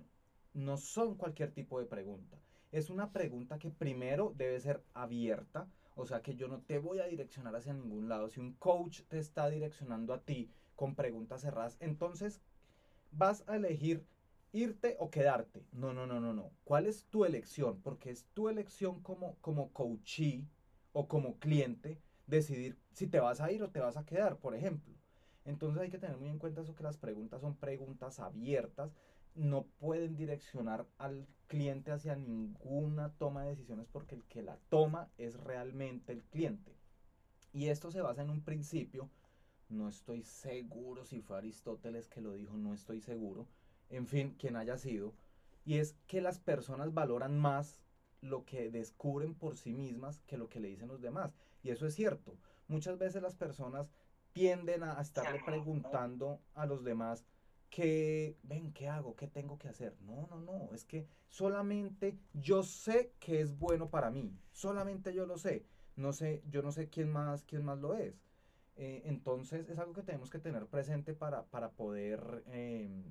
no 0.53 0.77
son 0.77 1.15
cualquier 1.15 1.51
tipo 1.51 1.79
de 1.79 1.85
pregunta. 1.85 2.37
Es 2.71 2.89
una 2.89 3.11
pregunta 3.11 3.57
que 3.57 3.71
primero 3.71 4.33
debe 4.35 4.59
ser 4.59 4.83
abierta, 4.93 5.67
o 5.95 6.05
sea 6.05 6.21
que 6.21 6.35
yo 6.35 6.47
no 6.47 6.61
te 6.61 6.79
voy 6.79 6.99
a 6.99 7.07
direccionar 7.07 7.55
hacia 7.55 7.73
ningún 7.73 8.09
lado. 8.09 8.29
Si 8.29 8.39
un 8.39 8.53
coach 8.53 9.01
te 9.07 9.17
está 9.19 9.49
direccionando 9.49 10.13
a 10.13 10.23
ti 10.23 10.51
con 10.75 10.95
preguntas 10.95 11.41
cerradas, 11.41 11.77
entonces 11.79 12.41
vas 13.11 13.43
a 13.47 13.55
elegir 13.55 14.07
irte 14.51 14.95
o 14.99 15.09
quedarte. 15.09 15.67
No, 15.71 15.93
no, 15.93 16.05
no, 16.07 16.19
no, 16.19 16.33
no. 16.33 16.51
¿Cuál 16.63 16.85
es 16.87 17.05
tu 17.09 17.25
elección? 17.25 17.81
Porque 17.81 18.09
es 18.11 18.25
tu 18.33 18.49
elección 18.49 19.01
como, 19.01 19.37
como 19.41 19.73
coachee 19.73 20.47
o 20.93 21.07
como 21.07 21.39
cliente 21.39 22.01
decidir 22.25 22.79
si 22.91 23.07
te 23.07 23.19
vas 23.19 23.41
a 23.41 23.51
ir 23.51 23.63
o 23.63 23.71
te 23.71 23.79
vas 23.79 23.97
a 23.97 24.05
quedar, 24.05 24.39
por 24.39 24.55
ejemplo. 24.55 24.93
Entonces 25.43 25.81
hay 25.81 25.89
que 25.89 25.99
tener 25.99 26.17
muy 26.17 26.29
en 26.29 26.39
cuenta 26.39 26.61
eso 26.61 26.75
que 26.75 26.83
las 26.83 26.97
preguntas 26.97 27.41
son 27.41 27.57
preguntas 27.57 28.19
abiertas, 28.19 28.95
no 29.35 29.63
pueden 29.79 30.15
direccionar 30.15 30.87
al 30.97 31.27
cliente 31.47 31.91
hacia 31.91 32.15
ninguna 32.15 33.13
toma 33.17 33.43
de 33.43 33.49
decisiones 33.49 33.87
porque 33.91 34.15
el 34.15 34.23
que 34.25 34.41
la 34.41 34.57
toma 34.69 35.09
es 35.17 35.35
realmente 35.35 36.13
el 36.13 36.23
cliente. 36.23 36.75
Y 37.53 37.67
esto 37.67 37.91
se 37.91 38.01
basa 38.01 38.21
en 38.21 38.29
un 38.29 38.41
principio, 38.41 39.09
no 39.69 39.87
estoy 39.87 40.23
seguro 40.23 41.05
si 41.05 41.21
fue 41.21 41.37
Aristóteles 41.37 42.07
que 42.07 42.21
lo 42.21 42.33
dijo, 42.33 42.57
no 42.57 42.73
estoy 42.73 43.01
seguro, 43.01 43.47
en 43.89 44.07
fin, 44.07 44.35
quien 44.37 44.55
haya 44.55 44.77
sido, 44.77 45.13
y 45.63 45.77
es 45.77 45.95
que 46.07 46.21
las 46.21 46.39
personas 46.39 46.93
valoran 46.93 47.37
más 47.37 47.81
lo 48.21 48.45
que 48.45 48.71
descubren 48.71 49.35
por 49.35 49.57
sí 49.57 49.73
mismas 49.73 50.19
que 50.21 50.37
lo 50.37 50.49
que 50.49 50.59
le 50.59 50.69
dicen 50.69 50.87
los 50.87 51.01
demás. 51.01 51.35
Y 51.63 51.69
eso 51.69 51.85
es 51.87 51.95
cierto. 51.95 52.37
Muchas 52.67 52.97
veces 52.97 53.21
las 53.21 53.35
personas 53.35 53.91
tienden 54.33 54.83
a 54.83 54.99
estarle 54.99 55.41
preguntando 55.45 56.41
a 56.53 56.65
los 56.65 56.83
demás 56.83 57.25
que, 57.75 58.37
ven, 58.43 58.73
¿qué 58.73 58.87
hago? 58.89 59.15
¿Qué 59.15 59.27
tengo 59.27 59.57
que 59.57 59.67
hacer? 59.69 59.97
No, 60.01 60.27
no, 60.27 60.39
no, 60.39 60.73
es 60.73 60.85
que 60.85 61.07
solamente 61.29 62.17
yo 62.33 62.63
sé 62.63 63.13
que 63.19 63.41
es 63.41 63.57
bueno 63.57 63.89
para 63.89 64.11
mí, 64.11 64.39
solamente 64.51 65.13
yo 65.13 65.25
lo 65.25 65.37
sé. 65.37 65.65
No 65.95 66.13
sé, 66.13 66.43
yo 66.47 66.61
no 66.61 66.71
sé 66.71 66.89
quién 66.89 67.11
más, 67.11 67.43
quién 67.43 67.63
más 67.65 67.79
lo 67.79 67.95
es. 67.95 68.21
Eh, 68.77 69.03
entonces 69.05 69.69
es 69.69 69.79
algo 69.79 69.93
que 69.93 70.03
tenemos 70.03 70.29
que 70.29 70.39
tener 70.39 70.67
presente 70.67 71.13
para, 71.13 71.45
para 71.45 71.71
poder 71.71 72.43
em, 72.47 73.03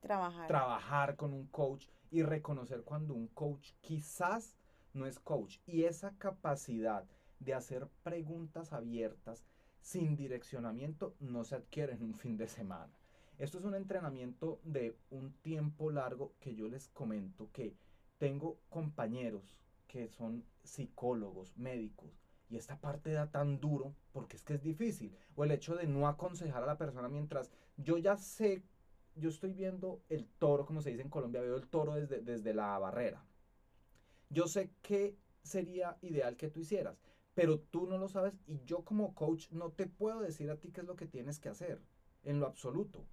Trabajar. 0.00 0.46
trabajar 0.46 1.16
con 1.16 1.32
un 1.32 1.46
coach 1.48 1.88
y 2.10 2.22
reconocer 2.22 2.82
cuando 2.84 3.14
un 3.14 3.28
coach 3.28 3.72
quizás 3.80 4.56
no 4.92 5.06
es 5.06 5.18
coach. 5.18 5.58
Y 5.66 5.84
esa 5.84 6.16
capacidad 6.18 7.06
de 7.40 7.54
hacer 7.54 7.88
preguntas 8.02 8.72
abiertas 8.72 9.44
sin 9.80 10.16
direccionamiento 10.16 11.16
no 11.20 11.44
se 11.44 11.56
adquiere 11.56 11.94
en 11.94 12.02
un 12.02 12.14
fin 12.14 12.36
de 12.36 12.48
semana. 12.48 12.92
Esto 13.38 13.58
es 13.58 13.64
un 13.64 13.74
entrenamiento 13.74 14.60
de 14.62 14.96
un 15.10 15.32
tiempo 15.42 15.90
largo 15.90 16.34
que 16.38 16.54
yo 16.54 16.68
les 16.68 16.88
comento 16.88 17.50
que 17.52 17.74
tengo 18.18 18.58
compañeros 18.68 19.58
que 19.88 20.08
son 20.08 20.44
psicólogos, 20.62 21.56
médicos, 21.56 22.20
y 22.48 22.56
esta 22.56 22.80
parte 22.80 23.10
da 23.10 23.30
tan 23.30 23.58
duro 23.58 23.94
porque 24.12 24.36
es 24.36 24.44
que 24.44 24.54
es 24.54 24.62
difícil. 24.62 25.16
O 25.34 25.44
el 25.44 25.50
hecho 25.50 25.74
de 25.74 25.86
no 25.86 26.06
aconsejar 26.06 26.62
a 26.62 26.66
la 26.66 26.78
persona 26.78 27.08
mientras 27.08 27.50
yo 27.76 27.98
ya 27.98 28.16
sé, 28.16 28.62
yo 29.16 29.30
estoy 29.30 29.52
viendo 29.52 30.00
el 30.08 30.26
toro, 30.38 30.64
como 30.64 30.80
se 30.80 30.90
dice 30.90 31.02
en 31.02 31.10
Colombia, 31.10 31.40
veo 31.40 31.56
el 31.56 31.66
toro 31.66 31.94
desde, 31.94 32.20
desde 32.20 32.54
la 32.54 32.78
barrera. 32.78 33.24
Yo 34.30 34.46
sé 34.46 34.70
qué 34.82 35.16
sería 35.42 35.96
ideal 36.02 36.36
que 36.36 36.50
tú 36.50 36.60
hicieras, 36.60 37.00
pero 37.34 37.58
tú 37.58 37.86
no 37.86 37.98
lo 37.98 38.08
sabes 38.08 38.38
y 38.46 38.60
yo 38.64 38.84
como 38.84 39.14
coach 39.14 39.50
no 39.50 39.70
te 39.70 39.86
puedo 39.86 40.20
decir 40.20 40.50
a 40.50 40.56
ti 40.56 40.70
qué 40.70 40.82
es 40.82 40.86
lo 40.86 40.96
que 40.96 41.06
tienes 41.06 41.40
que 41.40 41.48
hacer, 41.48 41.80
en 42.22 42.38
lo 42.40 42.46
absoluto. 42.46 43.04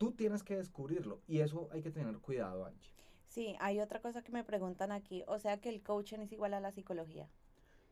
Tú 0.00 0.10
tienes 0.16 0.42
que 0.42 0.56
descubrirlo 0.56 1.22
y 1.28 1.38
eso 1.42 1.68
hay 1.70 1.80
que 1.80 1.92
tener 1.92 2.18
cuidado, 2.18 2.64
Angie. 2.64 2.92
Sí, 3.28 3.56
hay 3.60 3.80
otra 3.80 4.02
cosa 4.02 4.22
que 4.22 4.30
me 4.30 4.44
preguntan 4.44 4.92
aquí, 4.92 5.24
o 5.26 5.38
sea 5.38 5.58
que 5.58 5.70
el 5.70 5.82
coaching 5.82 6.18
es 6.18 6.32
igual 6.32 6.52
a 6.52 6.60
la 6.60 6.70
psicología. 6.70 7.30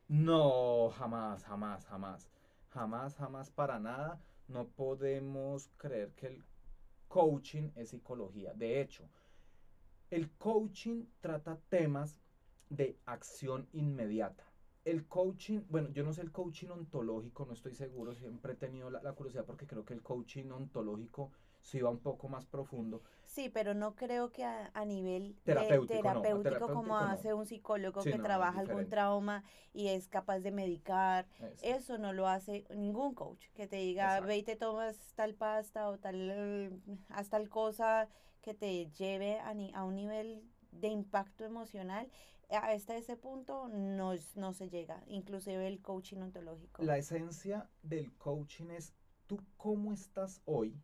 No, 0.09 0.91
jamás, 0.91 1.45
jamás, 1.45 1.87
jamás. 1.87 2.29
Jamás, 2.71 3.15
jamás 3.17 3.51
para 3.51 3.79
nada. 3.79 4.21
No 4.49 4.69
podemos 4.69 5.71
creer 5.77 6.13
que 6.15 6.27
el 6.27 6.45
coaching 7.09 7.71
es 7.77 7.91
psicología. 7.91 8.53
De 8.55 8.81
hecho, 8.81 9.09
el 10.11 10.31
coaching 10.37 11.07
trata 11.21 11.59
temas 11.71 12.21
de 12.69 12.99
acción 13.07 13.69
inmediata. 13.73 14.45
El 14.85 15.07
coaching, 15.07 15.63
bueno, 15.69 15.91
yo 15.91 16.05
no 16.05 16.13
sé 16.13 16.23
el 16.23 16.33
coaching 16.33 16.69
ontológico, 16.69 17.45
no 17.47 17.53
estoy 17.53 17.75
seguro, 17.75 18.15
siempre 18.15 18.55
he 18.55 18.57
tenido 18.57 18.91
la, 18.91 19.03
la 19.03 19.13
curiosidad 19.15 19.45
porque 19.45 19.67
creo 19.67 19.85
que 19.85 19.95
el 19.95 20.03
coaching 20.03 20.51
ontológico 20.51 21.33
sí 21.69 21.81
va 21.81 21.91
un 21.91 21.99
poco 21.99 22.29
más 22.29 22.47
profundo. 22.47 23.03
Sí, 23.27 23.51
pero 23.51 23.75
no 23.75 23.95
creo 23.95 24.31
que 24.33 24.45
a, 24.45 24.71
a 24.75 24.85
nivel 24.85 25.35
de- 25.35 25.45
Terapéutico, 25.45 25.95
no, 25.95 26.03
terapéutico, 26.03 26.43
terapéutico 26.43 26.75
como 26.75 26.99
no. 26.99 27.05
hace 27.05 27.35
un 27.35 27.47
psicólogo 27.47 28.03
Sí, 28.03 28.11
que 28.11 28.17
no, 28.19 28.25
trabaja 28.25 28.61
algún 28.61 28.89
trauma 28.89 29.45
y 29.75 29.89
es 29.89 30.09
capaz 30.09 30.41
de 30.41 30.51
medicar. 30.51 31.27
Eso. 31.39 31.67
Eso 31.67 31.99
no 31.99 32.13
lo 32.13 32.27
hace 32.27 32.65
ningún 32.75 33.15
coach, 33.15 33.47
que 33.55 33.67
te 33.67 33.77
diga, 33.77 34.05
Exacto. 34.07 34.27
ve 34.29 34.37
y 34.39 34.43
te 34.43 34.57
tomas 34.57 34.97
tal 35.15 35.35
pasta 35.35 35.89
o 35.89 35.99
tal, 35.99 36.81
haz 37.11 37.29
tal 37.29 37.49
cosa 37.49 38.09
que 38.41 38.55
te 38.55 38.91
lleve 38.93 39.39
a, 39.41 39.53
ni- 39.55 39.73
a 39.75 39.85
un 39.85 39.95
nivel 39.97 40.43
de 40.73 40.89
impacto 40.89 41.45
emocional. 41.45 42.09
Hasta 42.51 42.97
ese 42.97 43.17
punto 43.17 43.69
no, 43.69 44.15
no 44.37 44.53
se 44.55 44.71
llega, 44.71 45.03
inclusive 45.07 45.67
el 45.69 45.83
coaching 45.83 46.17
ontológico. 46.23 46.83
La 46.83 46.97
esencia 46.97 47.69
del 47.83 48.11
coaching 48.17 48.71
es 48.71 48.95
tú 49.27 49.39
cómo 49.59 49.93
estás 49.93 50.41
hoy 50.47 50.75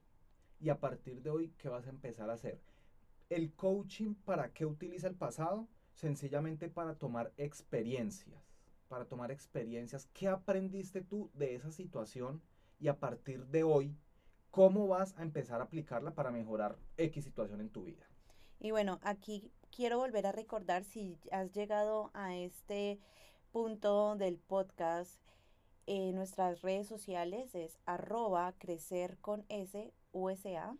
y 0.61 0.69
a 0.69 0.79
partir 0.81 1.23
de 1.23 1.31
hoy 1.31 1.55
qué 1.59 1.69
vas 1.69 1.87
a 1.87 1.91
empezar 1.91 2.31
a 2.31 2.35
hacer. 2.35 2.61
El 3.31 3.53
coaching, 3.55 4.15
¿para 4.15 4.53
qué 4.53 4.67
utiliza 4.67 5.09
el 5.09 5.15
pasado? 5.15 5.69
Sencillamente 5.95 6.69
para 6.69 6.95
tomar 6.95 7.33
experiencias, 7.37 8.55
para 8.89 9.07
tomar 9.07 9.31
experiencias. 9.31 10.09
¿Qué 10.13 10.29
aprendiste 10.29 11.03
tú 11.03 11.31
de 11.35 11.55
esa 11.55 11.71
situación? 11.71 12.43
Y 12.81 12.89
a 12.89 12.99
partir 12.99 13.47
de 13.47 13.63
hoy, 13.63 13.97
¿cómo 14.51 14.89
vas 14.89 15.17
a 15.19 15.23
empezar 15.23 15.61
a 15.61 15.65
aplicarla 15.65 16.15
para 16.15 16.31
mejorar 16.31 16.79
X 16.97 17.25
situación 17.25 17.61
en 17.61 17.71
tu 17.71 17.85
vida? 17.85 18.07
Y 18.59 18.71
bueno, 18.71 18.99
aquí 19.03 19.51
quiero 19.71 19.99
volver 19.99 20.27
a 20.27 20.33
recordar 20.33 20.85
si 20.85 21.19
has 21.31 21.53
llegado 21.53 22.11
a 22.15 22.35
este 22.37 23.01
punto 23.53 24.17
del 24.17 24.39
podcast, 24.39 25.21
en 25.87 26.15
nuestras 26.15 26.63
redes 26.63 26.89
sociales 26.89 27.55
es 27.55 27.79
arroba 27.85 28.55
crecer 28.59 29.19
con 29.19 29.45
S 29.49 29.93
USA. 30.15 30.75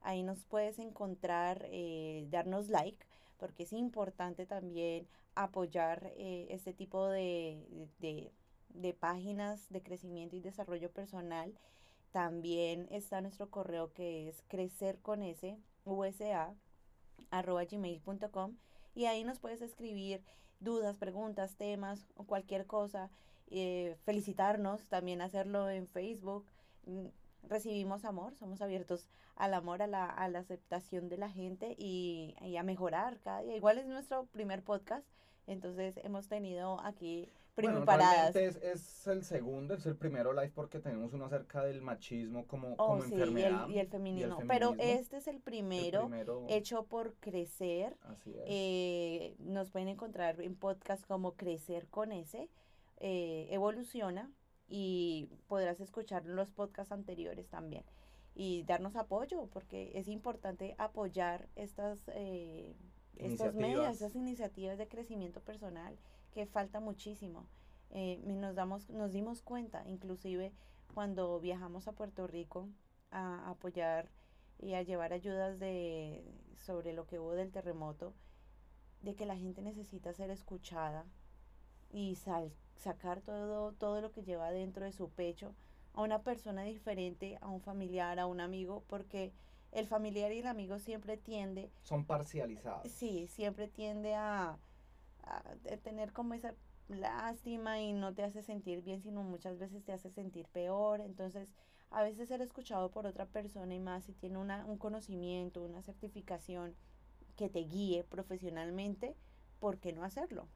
Ahí 0.00 0.24
nos 0.24 0.44
puedes 0.44 0.80
encontrar, 0.80 1.66
eh, 1.70 2.26
darnos 2.30 2.68
like, 2.68 3.06
porque 3.38 3.62
es 3.64 3.72
importante 3.72 4.46
también 4.46 5.06
apoyar 5.36 6.12
eh, 6.16 6.48
este 6.50 6.72
tipo 6.72 7.06
de, 7.08 7.88
de, 8.00 8.32
de 8.70 8.94
páginas 8.94 9.68
de 9.70 9.82
crecimiento 9.82 10.36
y 10.36 10.40
desarrollo 10.40 10.90
personal. 10.90 11.54
También 12.12 12.88
está 12.90 13.20
nuestro 13.20 13.50
correo 13.50 13.92
que 13.92 14.28
es 14.28 14.42
crecer 14.48 14.98
con 15.00 15.22
y 18.94 19.04
ahí 19.06 19.24
nos 19.24 19.38
puedes 19.38 19.62
escribir 19.62 20.24
dudas, 20.60 20.96
preguntas, 20.96 21.56
temas 21.56 22.06
o 22.16 22.24
cualquier 22.24 22.66
cosa. 22.66 23.10
eh, 23.52 23.96
felicitarnos, 24.04 24.86
también 24.88 25.20
hacerlo 25.20 25.68
en 25.70 25.88
Facebook. 25.88 26.46
Recibimos 27.48 28.04
amor, 28.04 28.34
somos 28.36 28.60
abiertos 28.62 29.08
al 29.36 29.54
amor, 29.54 29.82
a 29.82 29.86
la, 29.86 30.04
a 30.06 30.28
la 30.28 30.38
aceptación 30.40 31.08
de 31.08 31.16
la 31.16 31.30
gente 31.30 31.74
y, 31.78 32.34
y 32.42 32.56
a 32.56 32.62
mejorar 32.62 33.18
cada 33.20 33.42
día. 33.42 33.56
Igual 33.56 33.78
es 33.78 33.86
nuestro 33.86 34.26
primer 34.26 34.62
podcast, 34.62 35.06
entonces 35.46 35.96
hemos 36.04 36.28
tenido 36.28 36.78
aquí 36.82 37.28
Bueno, 37.56 37.78
preparadas. 37.78 38.34
realmente 38.34 38.46
es, 38.68 38.78
es 38.78 39.06
el 39.08 39.24
segundo, 39.24 39.74
es 39.74 39.84
el 39.86 39.96
primero 39.96 40.32
live 40.32 40.52
porque 40.54 40.78
tenemos 40.78 41.12
uno 41.12 41.24
acerca 41.24 41.64
del 41.64 41.80
machismo 41.82 42.46
como, 42.46 42.74
Oh, 42.74 42.86
como 42.88 43.02
sí, 43.02 43.10
y 43.10 43.14
el, 43.14 43.20
enfermedad. 43.30 43.68
y 43.68 43.78
el 43.78 43.88
feminismo. 43.88 44.38
Pero 44.46 44.74
este 44.78 45.16
es 45.16 45.26
el 45.26 45.36
El 45.36 45.42
primero, 45.42 46.02
primero, 46.02 46.44
hecho 46.48 46.84
por 46.84 47.14
Crecer. 47.14 47.96
así 48.02 48.30
es. 48.30 48.44
Eh, 48.46 49.34
nos 49.40 49.70
pueden 49.70 49.88
encontrar 49.88 50.40
en 50.40 50.54
podcast 50.54 51.04
como 51.06 51.32
Crecer 51.32 51.88
con 51.88 52.12
S, 52.12 52.48
eh, 52.98 53.48
Evoluciona, 53.50 54.30
y 54.70 55.28
podrás 55.48 55.80
escuchar 55.80 56.24
los 56.24 56.50
podcasts 56.52 56.92
anteriores 56.92 57.48
también. 57.48 57.84
Y 58.34 58.62
darnos 58.62 58.94
apoyo, 58.94 59.48
porque 59.52 59.90
es 59.94 60.06
importante 60.06 60.76
apoyar 60.78 61.48
estas, 61.56 61.98
eh, 62.14 62.76
estos 63.16 63.54
medios, 63.54 63.84
Iniciativas. 63.84 63.94
estas 63.94 64.14
iniciativas 64.14 64.78
de 64.78 64.88
crecimiento 64.88 65.40
personal, 65.40 65.98
que 66.32 66.46
falta 66.46 66.78
muchísimo. 66.78 67.46
Eh, 67.90 68.22
nos, 68.24 68.54
damos, 68.54 68.88
nos 68.88 69.12
dimos 69.12 69.42
cuenta, 69.42 69.82
inclusive 69.88 70.52
cuando 70.94 71.40
viajamos 71.40 71.88
a 71.88 71.92
Puerto 71.92 72.28
Rico 72.28 72.68
a 73.10 73.50
apoyar 73.50 74.08
y 74.60 74.74
a 74.74 74.82
llevar 74.82 75.12
ayudas 75.12 75.58
de, 75.58 76.22
sobre 76.54 76.92
lo 76.92 77.06
que 77.08 77.18
hubo 77.18 77.32
del 77.32 77.50
terremoto, 77.50 78.14
de 79.02 79.16
que 79.16 79.26
la 79.26 79.36
gente 79.36 79.62
necesita 79.62 80.12
ser 80.12 80.30
escuchada 80.30 81.04
y 81.92 82.16
sal- 82.16 82.52
sacar 82.76 83.20
todo, 83.20 83.72
todo 83.72 84.00
lo 84.00 84.12
que 84.12 84.22
lleva 84.22 84.50
dentro 84.50 84.84
de 84.84 84.92
su 84.92 85.08
pecho 85.10 85.54
a 85.94 86.02
una 86.02 86.22
persona 86.22 86.62
diferente, 86.62 87.38
a 87.40 87.48
un 87.48 87.60
familiar, 87.60 88.18
a 88.18 88.26
un 88.26 88.40
amigo, 88.40 88.84
porque 88.88 89.32
el 89.72 89.86
familiar 89.86 90.32
y 90.32 90.38
el 90.40 90.46
amigo 90.46 90.78
siempre 90.78 91.16
tiende, 91.16 91.70
Son 91.82 92.04
parcializados. 92.04 92.88
sí, 92.90 93.26
siempre 93.28 93.68
tiende 93.68 94.14
a, 94.14 94.58
a 95.24 95.42
tener 95.82 96.12
como 96.12 96.34
esa 96.34 96.54
lástima 96.88 97.80
y 97.80 97.92
no 97.92 98.14
te 98.14 98.22
hace 98.24 98.42
sentir 98.42 98.82
bien, 98.82 99.02
sino 99.02 99.22
muchas 99.22 99.58
veces 99.58 99.84
te 99.84 99.92
hace 99.92 100.10
sentir 100.10 100.46
peor. 100.48 101.00
Entonces, 101.00 101.54
a 101.90 102.02
veces 102.02 102.28
ser 102.28 102.40
escuchado 102.42 102.90
por 102.90 103.06
otra 103.06 103.26
persona 103.26 103.74
y 103.74 103.80
más 103.80 104.04
si 104.04 104.12
tiene 104.12 104.38
una, 104.38 104.64
un 104.66 104.78
conocimiento, 104.78 105.62
una 105.62 105.82
certificación 105.82 106.74
que 107.36 107.48
te 107.48 107.60
guíe 107.60 108.04
profesionalmente, 108.04 109.16
¿por 109.60 109.78
qué 109.78 109.92
no 109.92 110.04
hacerlo? 110.04 110.48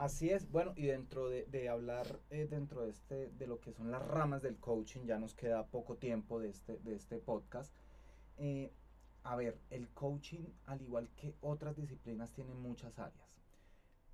Así 0.00 0.30
es, 0.30 0.50
bueno, 0.50 0.72
y 0.76 0.86
dentro 0.86 1.28
de, 1.28 1.68
hablar 1.68 2.06
eh, 2.30 2.46
dentro 2.50 2.84
de 2.84 2.90
este, 2.90 3.28
de 3.32 3.46
lo 3.46 3.60
que 3.60 3.70
son 3.70 3.90
las 3.90 4.00
ramas 4.00 4.40
del 4.40 4.56
coaching, 4.56 5.04
ya 5.04 5.18
nos 5.18 5.34
queda 5.34 5.66
poco 5.66 5.98
tiempo 5.98 6.40
de 6.40 6.48
este, 6.48 6.78
de 6.78 6.94
este 6.94 7.18
podcast. 7.18 7.70
Eh, 8.38 8.72
a 9.24 9.36
ver, 9.36 9.60
el 9.68 9.90
coaching, 9.90 10.46
al 10.64 10.80
igual 10.80 11.10
que 11.16 11.34
otras 11.42 11.76
disciplinas, 11.76 12.32
tiene 12.32 12.54
muchas 12.54 12.98
áreas. 12.98 13.28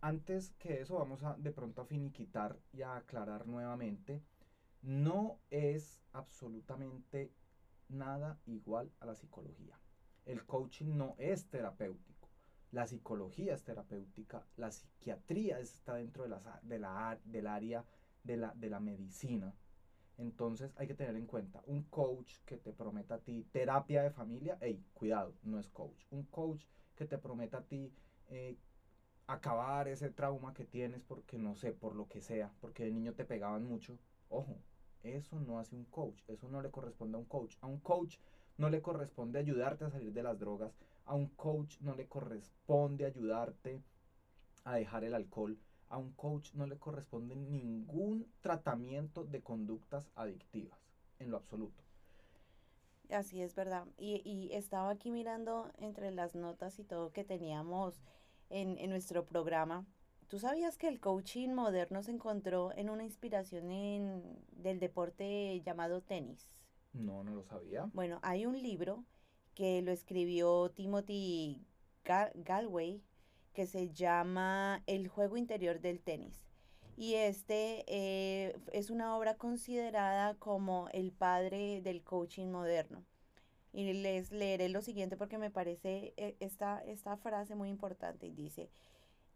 Antes 0.01 0.51
que 0.59 0.81
eso, 0.81 0.97
vamos 0.99 1.23
a 1.23 1.37
de 1.37 1.53
pronto 1.53 1.83
a 1.83 1.87
finiquitar 1.87 2.59
y 2.73 2.83
a 2.83 2.97
aclarar 2.97 3.47
nuevamente. 3.47 4.25
No 4.83 5.39
es 5.51 6.03
absolutamente 6.13 7.31
nada 7.89 8.41
igual 8.47 8.91
a 8.99 9.07
la 9.07 9.15
psicología. 9.15 9.79
El 10.25 10.45
coaching 10.47 10.97
no 10.97 11.15
es 11.19 11.49
terapéutico. 11.49 12.16
La 12.73 12.87
psicología 12.87 13.55
es 13.55 13.63
terapéutica, 13.63 14.45
la 14.57 14.71
psiquiatría 14.71 15.61
está 15.61 15.95
dentro 15.95 16.25
de, 16.25 16.31
las 16.31 16.45
de 16.63 16.79
la, 16.79 17.19
del 17.25 17.47
área 17.47 17.85
de 18.25 18.37
la, 18.37 18.53
de 18.55 18.71
la 18.71 18.81
medicina. 18.81 19.55
Entonces 20.19 20.73
hay 20.77 20.87
que 20.87 20.95
tener 20.95 21.17
en 21.17 21.27
cuenta, 21.27 21.63
un 21.67 21.83
coach 21.85 22.39
que 22.45 22.57
te 22.57 22.73
prometa 22.73 23.17
a 23.17 23.19
ti 23.19 23.47
terapia 23.53 24.03
de 24.03 24.11
familia, 24.11 24.59
hey, 24.61 24.83
cuidado, 24.95 25.35
no 25.43 25.59
es 25.59 25.69
coach. 25.69 26.05
Un 26.11 26.25
coach 26.25 26.65
que 26.95 27.07
te 27.07 27.19
prometa 27.19 27.59
a 27.59 27.65
ti 27.65 27.93
eh, 28.29 28.57
acabar 29.27 29.89
ese 29.89 30.11
trauma 30.11 30.55
que 30.55 30.65
tienes 30.65 31.03
porque 31.03 31.39
no 31.39 31.55
sé, 31.55 31.73
por 31.73 31.95
lo 31.95 32.09
que 32.09 32.21
sea, 32.21 32.53
porque 32.61 32.85
de 32.85 32.93
niño 32.93 33.15
te 33.15 33.25
pegaban 33.25 33.65
mucho, 33.65 33.99
ojo, 34.29 34.59
eso 35.03 35.39
no 35.41 35.59
hace 35.59 35.77
un 35.77 35.85
coach, 35.85 36.23
eso 36.29 36.49
no 36.49 36.63
le 36.63 36.71
corresponde 36.71 37.17
a 37.17 37.21
un 37.21 37.27
coach. 37.27 37.57
A 37.61 37.67
un 37.67 37.79
coach 37.81 38.19
no 38.57 38.71
le 38.71 38.83
corresponde 38.83 39.39
ayudarte 39.39 39.85
a 39.85 39.91
salir 39.91 40.13
de 40.13 40.23
las 40.23 40.39
drogas, 40.39 40.77
a 41.07 41.15
un 41.15 41.29
coach 41.29 41.79
no 41.81 41.95
le 41.95 42.07
corresponde 42.07 43.07
ayudarte 43.07 43.83
a 44.65 44.77
dejar 44.77 45.05
el 45.05 45.15
alcohol, 45.15 45.59
a 45.89 45.99
un 45.99 46.13
coach 46.13 46.53
no 46.55 46.67
le 46.67 46.79
corresponde 46.79 47.37
ningún 47.37 48.27
tratamiento 48.41 49.25
de 49.25 49.43
conductas 49.43 50.11
adictivas, 50.15 50.79
en 51.19 51.31
lo 51.31 51.37
absoluto. 51.37 51.83
Así 53.11 53.41
es 53.41 53.55
verdad. 53.55 53.87
Y, 53.97 54.21
y 54.25 54.53
estaba 54.53 54.91
aquí 54.91 55.11
mirando 55.13 55.71
entre 55.79 56.11
las 56.11 56.35
notas 56.35 56.79
y 56.81 56.85
todo 56.85 57.13
que 57.13 57.25
teníamos 57.25 58.03
en, 58.51 58.79
en 58.79 58.91
nuestro 58.91 59.25
programa. 59.25 59.87
¿Tú 60.29 60.41
sabías 60.41 60.77
que 60.77 60.89
el 60.89 60.99
coaching 60.99 61.51
moderno 61.51 62.03
se 62.03 62.11
encontró 62.11 62.73
en 62.75 62.91
una 62.91 63.05
inspiración 63.05 63.71
en, 63.71 64.45
del 64.51 64.81
deporte 64.81 65.61
llamado 65.65 66.01
tenis? 66.03 66.51
No, 66.93 67.23
no 67.23 67.35
lo 67.35 67.45
sabía. 67.45 67.89
Bueno, 67.93 68.19
hay 68.23 68.47
un 68.47 68.61
libro 68.61 69.05
que 69.57 69.83
lo 69.83 69.91
escribió 69.91 70.71
Timothy 70.71 71.67
Ga- 72.05 72.31
Galway 72.35 73.03
que 73.55 73.67
se 73.67 73.89
llama 73.91 74.83
El 74.87 75.09
juego 75.09 75.39
interior 75.39 75.81
del 75.81 75.99
tenis. 75.99 76.45
Y 76.99 77.15
este 77.15 77.85
eh, 77.89 78.55
es 78.73 78.91
una 78.91 79.17
obra 79.17 79.37
considerada 79.37 80.35
como 80.35 80.89
el 80.93 81.11
padre 81.11 81.81
del 81.81 82.05
coaching 82.05 82.49
moderno. 82.49 83.03
Y 83.73 83.93
les 83.95 84.31
leeré 84.31 84.69
lo 84.69 84.83
siguiente 84.83 85.17
porque 85.17 85.39
me 85.39 85.51
parece 85.51 86.13
eh, 86.17 86.37
esta, 86.41 86.83
esta 86.85 87.17
frase 87.17 87.55
muy 87.55 87.71
importante. 87.71 88.31
Dice, 88.31 88.71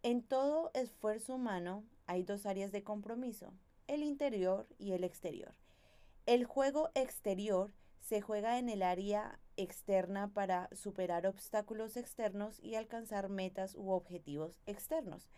en 0.02 0.22
todo 0.22 0.70
esfuerzo 0.74 1.34
humano 1.34 1.82
hay 2.06 2.22
dos 2.22 2.44
áreas 2.44 2.72
de 2.72 2.82
compromiso, 2.82 3.54
el 3.86 4.02
interior 4.02 4.66
y 4.78 4.92
el 4.92 5.02
exterior. 5.04 5.54
El 6.26 6.44
juego 6.44 6.90
exterior 6.94 7.72
se 8.00 8.20
juega 8.20 8.58
en 8.58 8.68
el 8.68 8.82
área 8.82 9.38
externa 9.56 10.28
para 10.32 10.68
superar 10.72 11.26
obstáculos 11.26 11.96
externos 11.96 12.58
y 12.60 12.74
alcanzar 12.74 13.28
metas 13.28 13.74
u 13.74 13.90
objetivos 13.90 14.58
externos. 14.66 15.28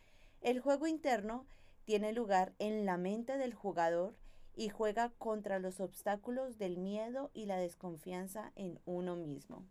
El 0.40 0.60
juego 0.60 0.86
interno 0.86 1.46
tiene 1.84 2.12
lugar 2.12 2.54
en 2.58 2.86
la 2.86 2.96
mente 2.96 3.36
del 3.36 3.54
jugador 3.54 4.16
y 4.54 4.68
juega 4.68 5.10
contra 5.18 5.58
los 5.58 5.80
obstáculos 5.80 6.58
del 6.58 6.78
miedo 6.78 7.30
y 7.34 7.46
la 7.46 7.56
desconfianza 7.58 8.52
en 8.54 8.80
uno 8.84 9.16
mismo. 9.16 9.66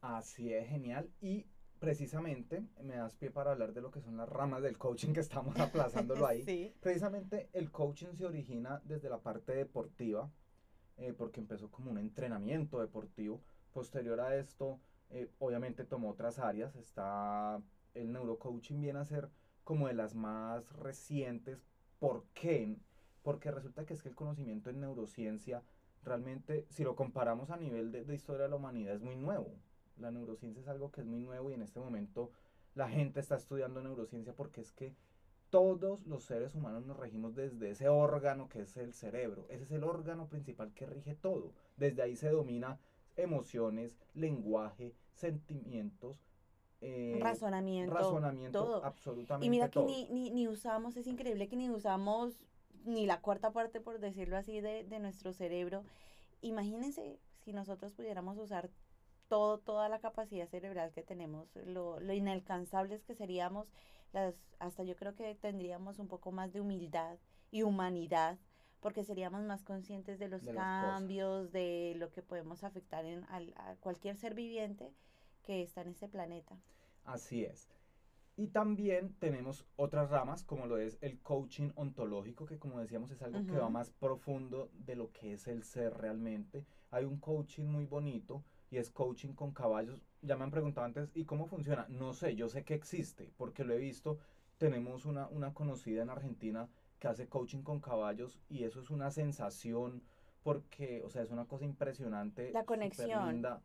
Así 0.00 0.52
es, 0.52 0.68
genial. 0.68 1.10
Y 1.20 1.46
precisamente 1.78 2.64
me 2.82 2.96
das 2.96 3.14
pie 3.14 3.30
para 3.30 3.52
hablar 3.52 3.72
de 3.72 3.80
lo 3.80 3.90
que 3.90 4.00
son 4.00 4.16
las 4.16 4.28
ramas 4.28 4.62
del 4.62 4.78
coaching 4.78 5.12
que 5.12 5.20
estamos 5.20 5.56
aplazándolo 5.60 6.26
ahí. 6.26 6.42
Sí. 6.44 6.74
Precisamente 6.80 7.48
el 7.52 7.70
coaching 7.70 8.14
se 8.14 8.26
origina 8.26 8.80
desde 8.84 9.08
la 9.08 9.18
parte 9.18 9.52
deportiva, 9.54 10.30
eh, 10.98 11.14
porque 11.16 11.40
empezó 11.40 11.70
como 11.70 11.90
un 11.90 11.98
entrenamiento 11.98 12.80
deportivo. 12.80 13.40
Posterior 13.72 14.20
a 14.20 14.36
esto, 14.36 14.80
eh, 15.10 15.30
obviamente 15.38 15.84
tomó 15.84 16.10
otras 16.10 16.38
áreas. 16.38 16.76
Está 16.76 17.62
el 17.94 18.12
neurocoaching 18.12 18.80
viene 18.80 18.98
a 18.98 19.04
ser 19.04 19.30
como 19.64 19.88
de 19.88 19.94
las 19.94 20.14
más 20.14 20.70
recientes. 20.72 21.64
¿Por 21.98 22.24
qué? 22.34 22.76
Porque 23.22 23.50
resulta 23.50 23.84
que 23.84 23.94
es 23.94 24.02
que 24.02 24.08
el 24.08 24.14
conocimiento 24.14 24.70
en 24.70 24.80
neurociencia 24.80 25.62
realmente, 26.04 26.66
si 26.70 26.84
lo 26.84 26.96
comparamos 26.96 27.50
a 27.50 27.56
nivel 27.56 27.92
de, 27.92 28.04
de 28.04 28.14
historia 28.14 28.44
de 28.44 28.50
la 28.50 28.56
humanidad, 28.56 28.94
es 28.94 29.02
muy 29.02 29.16
nuevo. 29.16 29.54
La 29.96 30.10
neurociencia 30.10 30.60
es 30.60 30.68
algo 30.68 30.90
que 30.90 31.00
es 31.00 31.06
muy 31.06 31.20
nuevo 31.20 31.50
y 31.50 31.54
en 31.54 31.62
este 31.62 31.80
momento 31.80 32.30
la 32.74 32.88
gente 32.88 33.20
está 33.20 33.36
estudiando 33.36 33.82
neurociencia 33.82 34.32
porque 34.34 34.60
es 34.60 34.72
que 34.72 34.94
todos 35.50 36.06
los 36.06 36.24
seres 36.24 36.54
humanos 36.54 36.84
nos 36.84 36.96
regimos 36.98 37.34
desde 37.34 37.70
ese 37.70 37.88
órgano 37.88 38.48
que 38.48 38.62
es 38.62 38.76
el 38.76 38.92
cerebro. 38.92 39.46
Ese 39.48 39.64
es 39.64 39.70
el 39.72 39.84
órgano 39.84 40.28
principal 40.28 40.72
que 40.74 40.86
rige 40.86 41.14
todo. 41.14 41.52
Desde 41.76 42.02
ahí 42.02 42.16
se 42.16 42.28
domina 42.30 42.78
emociones, 43.16 43.98
lenguaje, 44.14 44.94
sentimientos, 45.14 46.16
eh, 46.80 47.18
Razonamiento, 47.20 47.92
razonamiento, 47.92 48.62
todo. 48.64 48.84
absolutamente 48.84 49.46
Y 49.46 49.50
mira 49.50 49.66
que 49.66 49.72
todo. 49.72 49.86
ni, 49.86 50.08
ni, 50.10 50.30
ni 50.30 50.46
usamos, 50.46 50.96
es 50.96 51.06
increíble 51.08 51.48
que 51.48 51.56
ni 51.56 51.68
usamos 51.70 52.44
ni 52.84 53.04
la 53.06 53.20
cuarta 53.20 53.52
parte, 53.52 53.80
por 53.80 53.98
decirlo 53.98 54.36
así, 54.36 54.60
de, 54.60 54.84
de 54.84 54.98
nuestro 55.00 55.32
cerebro. 55.32 55.84
Imagínense 56.40 57.18
si 57.44 57.52
nosotros 57.52 57.92
pudiéramos 57.92 58.38
usar 58.38 58.70
todo, 59.28 59.58
toda 59.58 59.88
la 59.88 59.98
capacidad 59.98 60.48
cerebral 60.48 60.92
que 60.92 61.02
tenemos, 61.02 61.48
lo, 61.66 61.98
lo 61.98 62.12
inalcanzables 62.12 63.02
que 63.02 63.14
seríamos, 63.16 63.66
las, 64.12 64.34
hasta 64.58 64.82
yo 64.84 64.96
creo 64.96 65.14
que 65.14 65.34
tendríamos 65.34 65.98
un 65.98 66.08
poco 66.08 66.32
más 66.32 66.52
de 66.52 66.60
humildad 66.60 67.18
y 67.50 67.62
humanidad, 67.62 68.38
porque 68.80 69.04
seríamos 69.04 69.42
más 69.42 69.64
conscientes 69.64 70.18
de 70.18 70.28
los 70.28 70.44
De 70.44 70.52
cambios, 70.54 71.52
de 71.52 71.94
lo 71.96 72.10
que 72.10 72.22
podemos 72.22 72.64
afectar 72.64 73.04
en, 73.04 73.24
al- 73.24 73.54
a 73.56 73.76
cualquier 73.76 74.16
ser 74.16 74.34
viviente 74.34 74.92
que 75.42 75.62
está 75.62 75.80
en 75.82 75.88
este 75.88 76.08
planeta. 76.08 76.56
Así 77.04 77.44
es. 77.44 77.68
Y 78.36 78.48
también 78.48 79.14
tenemos 79.18 79.66
otras 79.76 80.10
ramas, 80.10 80.44
como 80.44 80.66
lo 80.66 80.78
es 80.78 80.98
el 81.00 81.20
coaching 81.20 81.70
ontológico, 81.74 82.46
que 82.46 82.58
como 82.58 82.78
decíamos 82.78 83.10
es 83.10 83.22
algo 83.22 83.44
que 83.46 83.56
va 83.56 83.68
más 83.68 83.90
profundo 83.90 84.70
de 84.74 84.94
lo 84.94 85.12
que 85.12 85.32
es 85.32 85.48
el 85.48 85.64
ser 85.64 85.94
realmente. 85.94 86.64
Hay 86.90 87.04
un 87.04 87.18
coaching 87.18 87.64
muy 87.66 87.84
bonito 87.86 88.44
y 88.70 88.78
es 88.78 88.90
coaching 88.90 89.34
con 89.34 89.52
caballos. 89.52 90.02
Ya 90.22 90.36
me 90.36 90.44
han 90.44 90.50
preguntado 90.50 90.84
antes, 90.86 91.10
¿y 91.14 91.24
cómo 91.24 91.46
funciona? 91.46 91.86
No 91.88 92.12
sé, 92.12 92.34
yo 92.36 92.48
sé 92.48 92.64
que 92.64 92.74
existe, 92.74 93.32
porque 93.36 93.64
lo 93.64 93.74
he 93.74 93.78
visto. 93.78 94.18
Tenemos 94.58 95.04
una, 95.06 95.28
una 95.28 95.54
conocida 95.54 96.02
en 96.02 96.10
Argentina 96.10 96.68
que 96.98 97.08
hace 97.08 97.28
coaching 97.28 97.62
con 97.62 97.80
caballos 97.80 98.40
y 98.48 98.64
eso 98.64 98.80
es 98.80 98.90
una 98.90 99.10
sensación 99.10 100.02
porque, 100.42 101.02
o 101.04 101.10
sea, 101.10 101.22
es 101.22 101.30
una 101.30 101.46
cosa 101.46 101.64
impresionante. 101.64 102.50
La 102.52 102.64
conexión. 102.64 103.28
linda. 103.28 103.62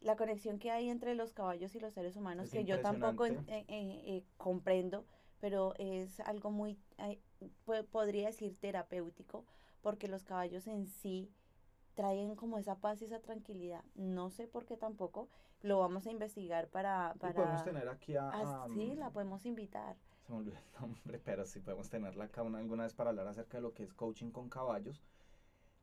la 0.00 0.16
conexión 0.16 0.58
que 0.58 0.70
hay 0.70 0.88
entre 0.88 1.14
los 1.14 1.32
caballos 1.32 1.74
y 1.74 1.80
los 1.80 1.94
seres 1.94 2.16
humanos 2.16 2.46
Es 2.46 2.52
que 2.52 2.64
yo 2.64 2.80
tampoco 2.80 3.26
eh, 3.26 3.34
eh, 3.48 3.64
eh, 3.68 4.24
comprendo, 4.36 5.04
pero 5.40 5.74
es 5.78 6.20
algo 6.20 6.50
muy, 6.50 6.78
po- 7.64 7.84
podría 7.90 8.26
decir 8.26 8.56
terapéutico, 8.60 9.44
porque 9.82 10.08
los 10.08 10.24
caballos 10.24 10.66
en 10.66 10.86
sí 10.86 11.30
traen 11.96 12.36
como 12.36 12.58
esa 12.58 12.76
paz 12.76 13.02
y 13.02 13.06
esa 13.06 13.20
tranquilidad. 13.20 13.82
No 13.96 14.30
sé 14.30 14.46
por 14.46 14.66
qué 14.66 14.76
tampoco, 14.76 15.28
lo 15.62 15.80
vamos 15.80 16.06
a 16.06 16.10
investigar 16.12 16.68
para... 16.68 17.12
Y 17.14 17.18
para 17.18 17.34
podemos 17.34 17.64
tener 17.64 17.88
aquí 17.88 18.14
a... 18.16 18.28
A, 18.28 18.68
sí, 18.68 18.94
la 18.94 19.10
mm, 19.10 19.12
podemos 19.12 19.44
invitar. 19.46 19.96
Se 20.26 20.32
me 20.32 20.38
olvidó 20.38 20.58
el 20.58 20.80
nombre, 20.80 21.18
pero 21.24 21.44
sí 21.46 21.58
podemos 21.58 21.88
tenerla 21.88 22.24
acá 22.26 22.42
una, 22.42 22.58
alguna 22.58 22.84
vez 22.84 22.94
para 22.94 23.10
hablar 23.10 23.26
acerca 23.26 23.56
de 23.56 23.62
lo 23.62 23.72
que 23.72 23.82
es 23.82 23.92
coaching 23.94 24.30
con 24.30 24.48
caballos. 24.48 25.02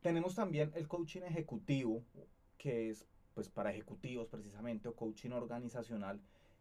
Tenemos 0.00 0.34
también 0.34 0.72
el 0.74 0.86
coaching 0.88 1.22
ejecutivo, 1.22 2.02
que 2.56 2.90
es 2.90 3.06
pues 3.34 3.48
para 3.48 3.72
ejecutivos 3.72 4.28
precisamente, 4.28 4.88
o 4.88 4.94
coaching 4.94 5.32
organizacional 5.32 6.20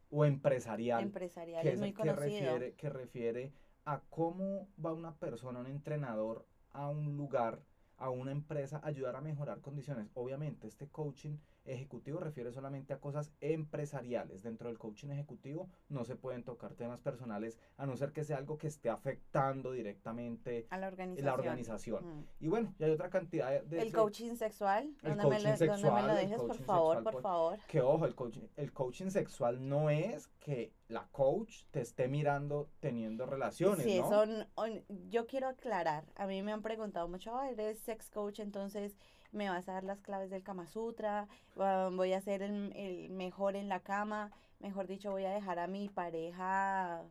o 0.09 0.25
empresarial, 0.25 1.03
Empresarial 1.03 1.61
que 1.61 1.69
es 1.69 1.75
es 1.75 1.79
muy 1.79 1.89
el 1.89 1.95
que 1.95 2.01
conocido. 2.01 2.23
refiere, 2.23 2.73
que 2.75 2.89
refiere 2.89 3.53
a 3.85 3.99
cómo 4.09 4.67
va 4.83 4.93
una 4.93 5.15
persona, 5.15 5.59
un 5.59 5.67
entrenador, 5.67 6.45
a 6.71 6.89
un 6.89 7.15
lugar, 7.17 7.61
a 8.03 8.09
una 8.09 8.31
empresa, 8.31 8.81
ayudar 8.83 9.15
a 9.15 9.21
mejorar 9.21 9.61
condiciones. 9.61 10.09
Obviamente, 10.13 10.67
este 10.67 10.89
coaching 10.89 11.37
ejecutivo 11.65 12.19
refiere 12.19 12.51
solamente 12.51 12.93
a 12.93 12.99
cosas 12.99 13.31
empresariales. 13.41 14.43
Dentro 14.43 14.67
del 14.69 14.77
coaching 14.77 15.09
ejecutivo 15.09 15.69
no 15.89 16.03
se 16.05 16.15
pueden 16.15 16.43
tocar 16.43 16.73
temas 16.75 16.99
personales, 16.99 17.57
a 17.77 17.85
no 17.85 17.95
ser 17.95 18.11
que 18.11 18.23
sea 18.23 18.37
algo 18.37 18.57
que 18.57 18.67
esté 18.67 18.89
afectando 18.89 19.71
directamente 19.71 20.67
A 20.69 20.77
la 20.77 20.87
organización. 20.87 21.25
la 21.25 21.33
organización. 21.33 22.19
Mm. 22.19 22.25
Y 22.41 22.47
bueno, 22.47 22.73
ya 22.77 22.85
hay 22.87 22.91
otra 22.91 23.09
cantidad 23.09 23.61
de... 23.63 23.81
El 23.81 23.93
coaching 23.93 24.35
sexual, 24.35 24.93
El 25.01 25.17
¿dónde 25.17 25.23
me, 25.23 25.29
coaching 25.29 25.47
me 25.49 25.57
sexual, 25.57 26.07
lo 26.07 26.13
el 26.13 26.17
dejes, 26.17 26.37
por 26.41 26.57
favor, 26.57 26.95
sexual, 26.97 27.03
por 27.03 27.13
pues, 27.13 27.23
favor? 27.23 27.59
Que 27.67 27.81
ojo, 27.81 28.05
el 28.05 28.15
coaching, 28.15 28.47
el 28.55 28.73
coaching 28.73 29.09
sexual 29.09 29.67
no 29.67 29.89
es 29.89 30.27
que 30.39 30.73
la 30.89 31.07
coach 31.11 31.63
te 31.71 31.81
esté 31.81 32.07
mirando 32.07 32.69
teniendo 32.79 33.25
relaciones, 33.25 33.85
Sí, 33.85 33.99
¿no? 33.99 34.09
son, 34.09 34.47
on- 34.55 34.83
yo 35.09 35.25
quiero 35.25 35.47
aclarar, 35.47 36.05
a 36.15 36.27
mí 36.27 36.41
me 36.43 36.51
han 36.51 36.61
preguntado 36.61 37.07
mucho, 37.07 37.35
"Ah, 37.35 37.49
eres 37.49 37.79
sex 37.79 38.09
coach, 38.09 38.39
entonces 38.39 38.97
me 39.33 39.49
vas 39.49 39.67
a 39.67 39.73
dar 39.73 39.83
las 39.83 39.99
claves 39.99 40.29
del 40.29 40.43
Kama 40.43 40.67
Sutra, 40.67 41.27
ah, 41.57 41.89
voy 41.91 42.13
a 42.13 42.21
ser 42.21 42.41
el, 42.41 42.71
el 42.75 43.09
mejor 43.09 43.55
en 43.55 43.69
la 43.69 43.81
cama, 43.81 44.31
mejor 44.59 44.87
dicho, 44.87 45.11
voy 45.11 45.25
a 45.25 45.31
dejar 45.31 45.59
a 45.59 45.67
mi 45.67 45.89
pareja 45.89 47.03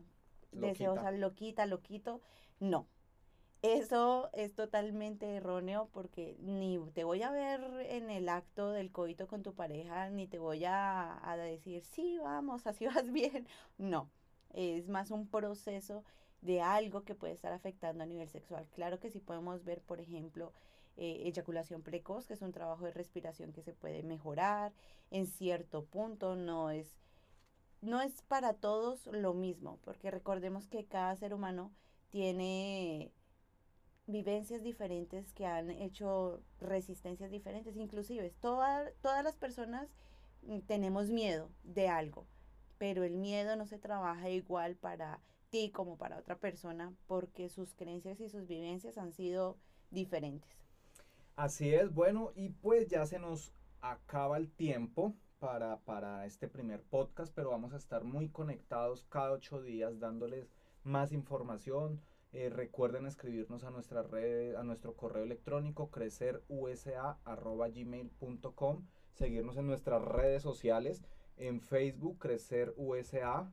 deseosa, 0.52 1.10
loquita, 1.10 1.66
loquito. 1.66 2.20
No, 2.60 2.86
eso 3.62 4.30
es 4.32 4.54
totalmente 4.54 5.36
erróneo 5.36 5.88
porque 5.92 6.36
ni 6.40 6.78
te 6.94 7.04
voy 7.04 7.22
a 7.22 7.30
ver 7.30 7.60
en 7.88 8.10
el 8.10 8.28
acto 8.28 8.70
del 8.72 8.90
coito 8.90 9.26
con 9.28 9.42
tu 9.42 9.54
pareja, 9.54 10.10
ni 10.10 10.26
te 10.26 10.38
voy 10.38 10.64
a, 10.64 11.20
a 11.28 11.36
decir, 11.36 11.84
sí, 11.84 12.18
vamos, 12.18 12.66
así 12.66 12.86
vas 12.86 13.10
bien. 13.12 13.46
No, 13.78 14.10
es 14.52 14.88
más 14.88 15.10
un 15.10 15.28
proceso 15.28 16.04
de 16.40 16.60
algo 16.60 17.04
que 17.04 17.14
puede 17.14 17.34
estar 17.34 17.52
afectando 17.52 18.02
a 18.02 18.06
nivel 18.06 18.28
sexual. 18.28 18.66
Claro 18.74 18.98
que 18.98 19.10
sí 19.10 19.20
podemos 19.20 19.64
ver, 19.64 19.80
por 19.80 20.00
ejemplo, 20.00 20.52
eh, 20.96 21.22
eyaculación 21.26 21.82
precoz, 21.82 22.26
que 22.26 22.34
es 22.34 22.42
un 22.42 22.52
trabajo 22.52 22.84
de 22.84 22.92
respiración 22.92 23.52
que 23.52 23.62
se 23.62 23.72
puede 23.72 24.02
mejorar 24.02 24.72
en 25.10 25.26
cierto 25.26 25.84
punto, 25.84 26.36
no 26.36 26.70
es, 26.70 26.96
no 27.82 28.00
es 28.00 28.22
para 28.22 28.54
todos 28.54 29.06
lo 29.08 29.34
mismo, 29.34 29.78
porque 29.84 30.10
recordemos 30.10 30.68
que 30.68 30.86
cada 30.86 31.16
ser 31.16 31.34
humano 31.34 31.72
tiene 32.10 33.12
vivencias 34.06 34.62
diferentes 34.62 35.32
que 35.32 35.46
han 35.46 35.70
hecho 35.70 36.40
resistencias 36.60 37.30
diferentes, 37.30 37.76
inclusive 37.76 38.30
toda- 38.40 38.90
todas 39.00 39.24
las 39.24 39.36
personas 39.36 39.88
mm, 40.42 40.60
tenemos 40.60 41.08
miedo 41.10 41.50
de 41.62 41.88
algo, 41.88 42.26
pero 42.78 43.04
el 43.04 43.14
miedo 43.16 43.56
no 43.56 43.66
se 43.66 43.78
trabaja 43.78 44.28
igual 44.30 44.74
para 44.76 45.20
ti 45.50 45.70
como 45.70 45.96
para 45.96 46.18
otra 46.18 46.36
persona 46.38 46.92
porque 47.06 47.48
sus 47.48 47.74
creencias 47.74 48.20
y 48.20 48.28
sus 48.28 48.46
vivencias 48.48 48.98
han 48.98 49.12
sido 49.12 49.56
diferentes. 49.90 50.61
Así 51.36 51.74
es, 51.74 51.94
bueno, 51.94 52.32
y 52.34 52.48
pues 52.50 52.88
ya 52.88 53.06
se 53.06 53.18
nos 53.18 53.54
acaba 53.80 54.36
el 54.36 54.50
tiempo 54.50 55.14
para, 55.38 55.80
para 55.80 56.26
este 56.26 56.46
primer 56.46 56.82
podcast, 56.82 57.32
pero 57.34 57.48
vamos 57.50 57.72
a 57.72 57.78
estar 57.78 58.04
muy 58.04 58.28
conectados 58.28 59.06
cada 59.08 59.32
ocho 59.32 59.62
días 59.62 59.98
dándoles 59.98 60.50
más 60.84 61.10
información. 61.10 62.02
Eh, 62.32 62.50
recuerden 62.50 63.06
escribirnos 63.06 63.64
a 63.64 63.70
nuestra 63.70 64.02
red, 64.02 64.56
a 64.56 64.62
nuestro 64.62 64.94
correo 64.94 65.24
electrónico 65.24 65.90
crecerusa@gmail.com, 65.90 68.86
seguirnos 69.12 69.56
en 69.56 69.66
nuestras 69.66 70.02
redes 70.02 70.42
sociales, 70.42 71.02
en 71.36 71.60
Facebook 71.60 72.18
Crecer 72.18 72.74
USA, 72.76 73.50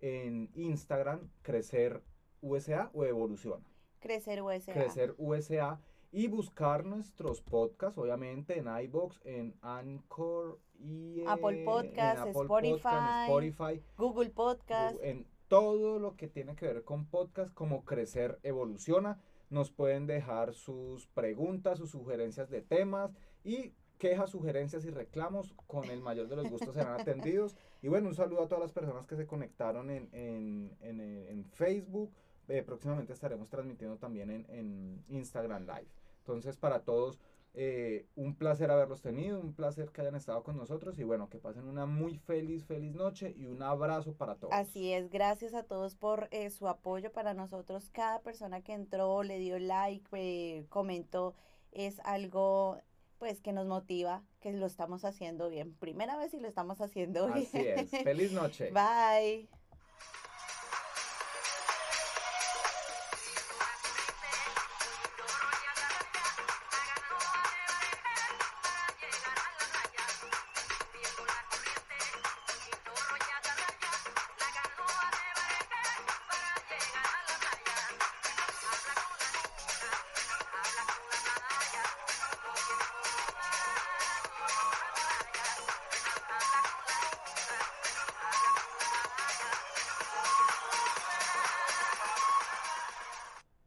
en 0.00 0.50
Instagram 0.54 1.30
Crecer 1.42 2.02
USA 2.40 2.90
o 2.94 3.04
Evoluciona. 3.04 3.66
Crecer 4.00 4.42
USA. 4.42 4.72
Crecer 4.72 5.14
USA 5.18 5.78
y 6.12 6.26
buscar 6.26 6.84
nuestros 6.84 7.40
podcasts, 7.40 7.98
obviamente 7.98 8.58
en 8.58 8.66
iBox, 8.84 9.20
en 9.24 9.54
Anchor 9.62 10.58
y 10.78 11.22
Apple 11.26 11.64
Podcasts, 11.64 12.26
Spotify, 12.28 12.70
Podcast, 12.72 13.28
Spotify, 13.28 13.82
Google 13.96 14.30
Podcast. 14.30 14.96
en 15.02 15.26
todo 15.48 15.98
lo 15.98 16.16
que 16.16 16.28
tiene 16.28 16.54
que 16.54 16.66
ver 16.66 16.84
con 16.84 17.06
podcast, 17.06 17.52
como 17.54 17.84
Crecer 17.84 18.38
Evoluciona. 18.42 19.18
Nos 19.50 19.70
pueden 19.70 20.06
dejar 20.06 20.54
sus 20.54 21.08
preguntas, 21.08 21.78
sus 21.78 21.90
sugerencias 21.90 22.50
de 22.50 22.62
temas 22.62 23.12
y 23.42 23.74
quejas, 23.98 24.30
sugerencias 24.30 24.84
y 24.84 24.90
reclamos. 24.90 25.52
Con 25.66 25.90
el 25.90 26.00
mayor 26.00 26.28
de 26.28 26.36
los 26.36 26.48
gustos 26.48 26.74
serán 26.74 27.00
atendidos. 27.00 27.56
Y 27.82 27.88
bueno, 27.88 28.08
un 28.08 28.14
saludo 28.14 28.44
a 28.44 28.48
todas 28.48 28.62
las 28.62 28.72
personas 28.72 29.06
que 29.06 29.16
se 29.16 29.26
conectaron 29.26 29.90
en, 29.90 30.08
en, 30.12 30.76
en, 30.80 31.00
en 31.00 31.44
Facebook. 31.46 32.12
Eh, 32.48 32.62
próximamente 32.62 33.12
estaremos 33.12 33.48
transmitiendo 33.48 33.96
también 33.96 34.30
en, 34.30 34.46
en 34.48 35.04
Instagram 35.08 35.62
Live. 35.62 35.88
Entonces, 36.32 36.56
para 36.56 36.80
todos, 36.80 37.18
eh, 37.52 38.06
un 38.14 38.36
placer 38.36 38.70
haberlos 38.70 39.02
tenido, 39.02 39.40
un 39.40 39.54
placer 39.54 39.90
que 39.90 40.02
hayan 40.02 40.14
estado 40.14 40.44
con 40.44 40.56
nosotros 40.56 40.98
y 41.00 41.04
bueno, 41.04 41.28
que 41.28 41.38
pasen 41.38 41.64
una 41.64 41.84
muy 41.84 42.16
feliz, 42.16 42.64
feliz 42.64 42.94
noche 42.94 43.34
y 43.36 43.46
un 43.46 43.62
abrazo 43.62 44.12
para 44.12 44.36
todos. 44.36 44.54
Así 44.54 44.92
es, 44.92 45.10
gracias 45.10 45.54
a 45.54 45.64
todos 45.64 45.96
por 45.96 46.28
eh, 46.30 46.50
su 46.50 46.68
apoyo 46.68 47.10
para 47.10 47.34
nosotros. 47.34 47.90
Cada 47.90 48.20
persona 48.20 48.60
que 48.60 48.72
entró, 48.72 49.24
le 49.24 49.38
dio 49.38 49.58
like, 49.58 50.06
eh, 50.12 50.66
comentó, 50.68 51.34
es 51.72 52.00
algo 52.04 52.78
pues 53.18 53.40
que 53.40 53.52
nos 53.52 53.66
motiva, 53.66 54.22
que 54.40 54.52
lo 54.52 54.64
estamos 54.64 55.04
haciendo 55.04 55.50
bien. 55.50 55.74
Primera 55.74 56.16
vez 56.16 56.32
y 56.32 56.40
lo 56.40 56.48
estamos 56.48 56.80
haciendo 56.80 57.26
bien. 57.26 57.46
Así 57.46 57.58
es. 57.58 57.90
Feliz 57.90 58.32
noche. 58.32 58.70
Bye. 58.72 59.59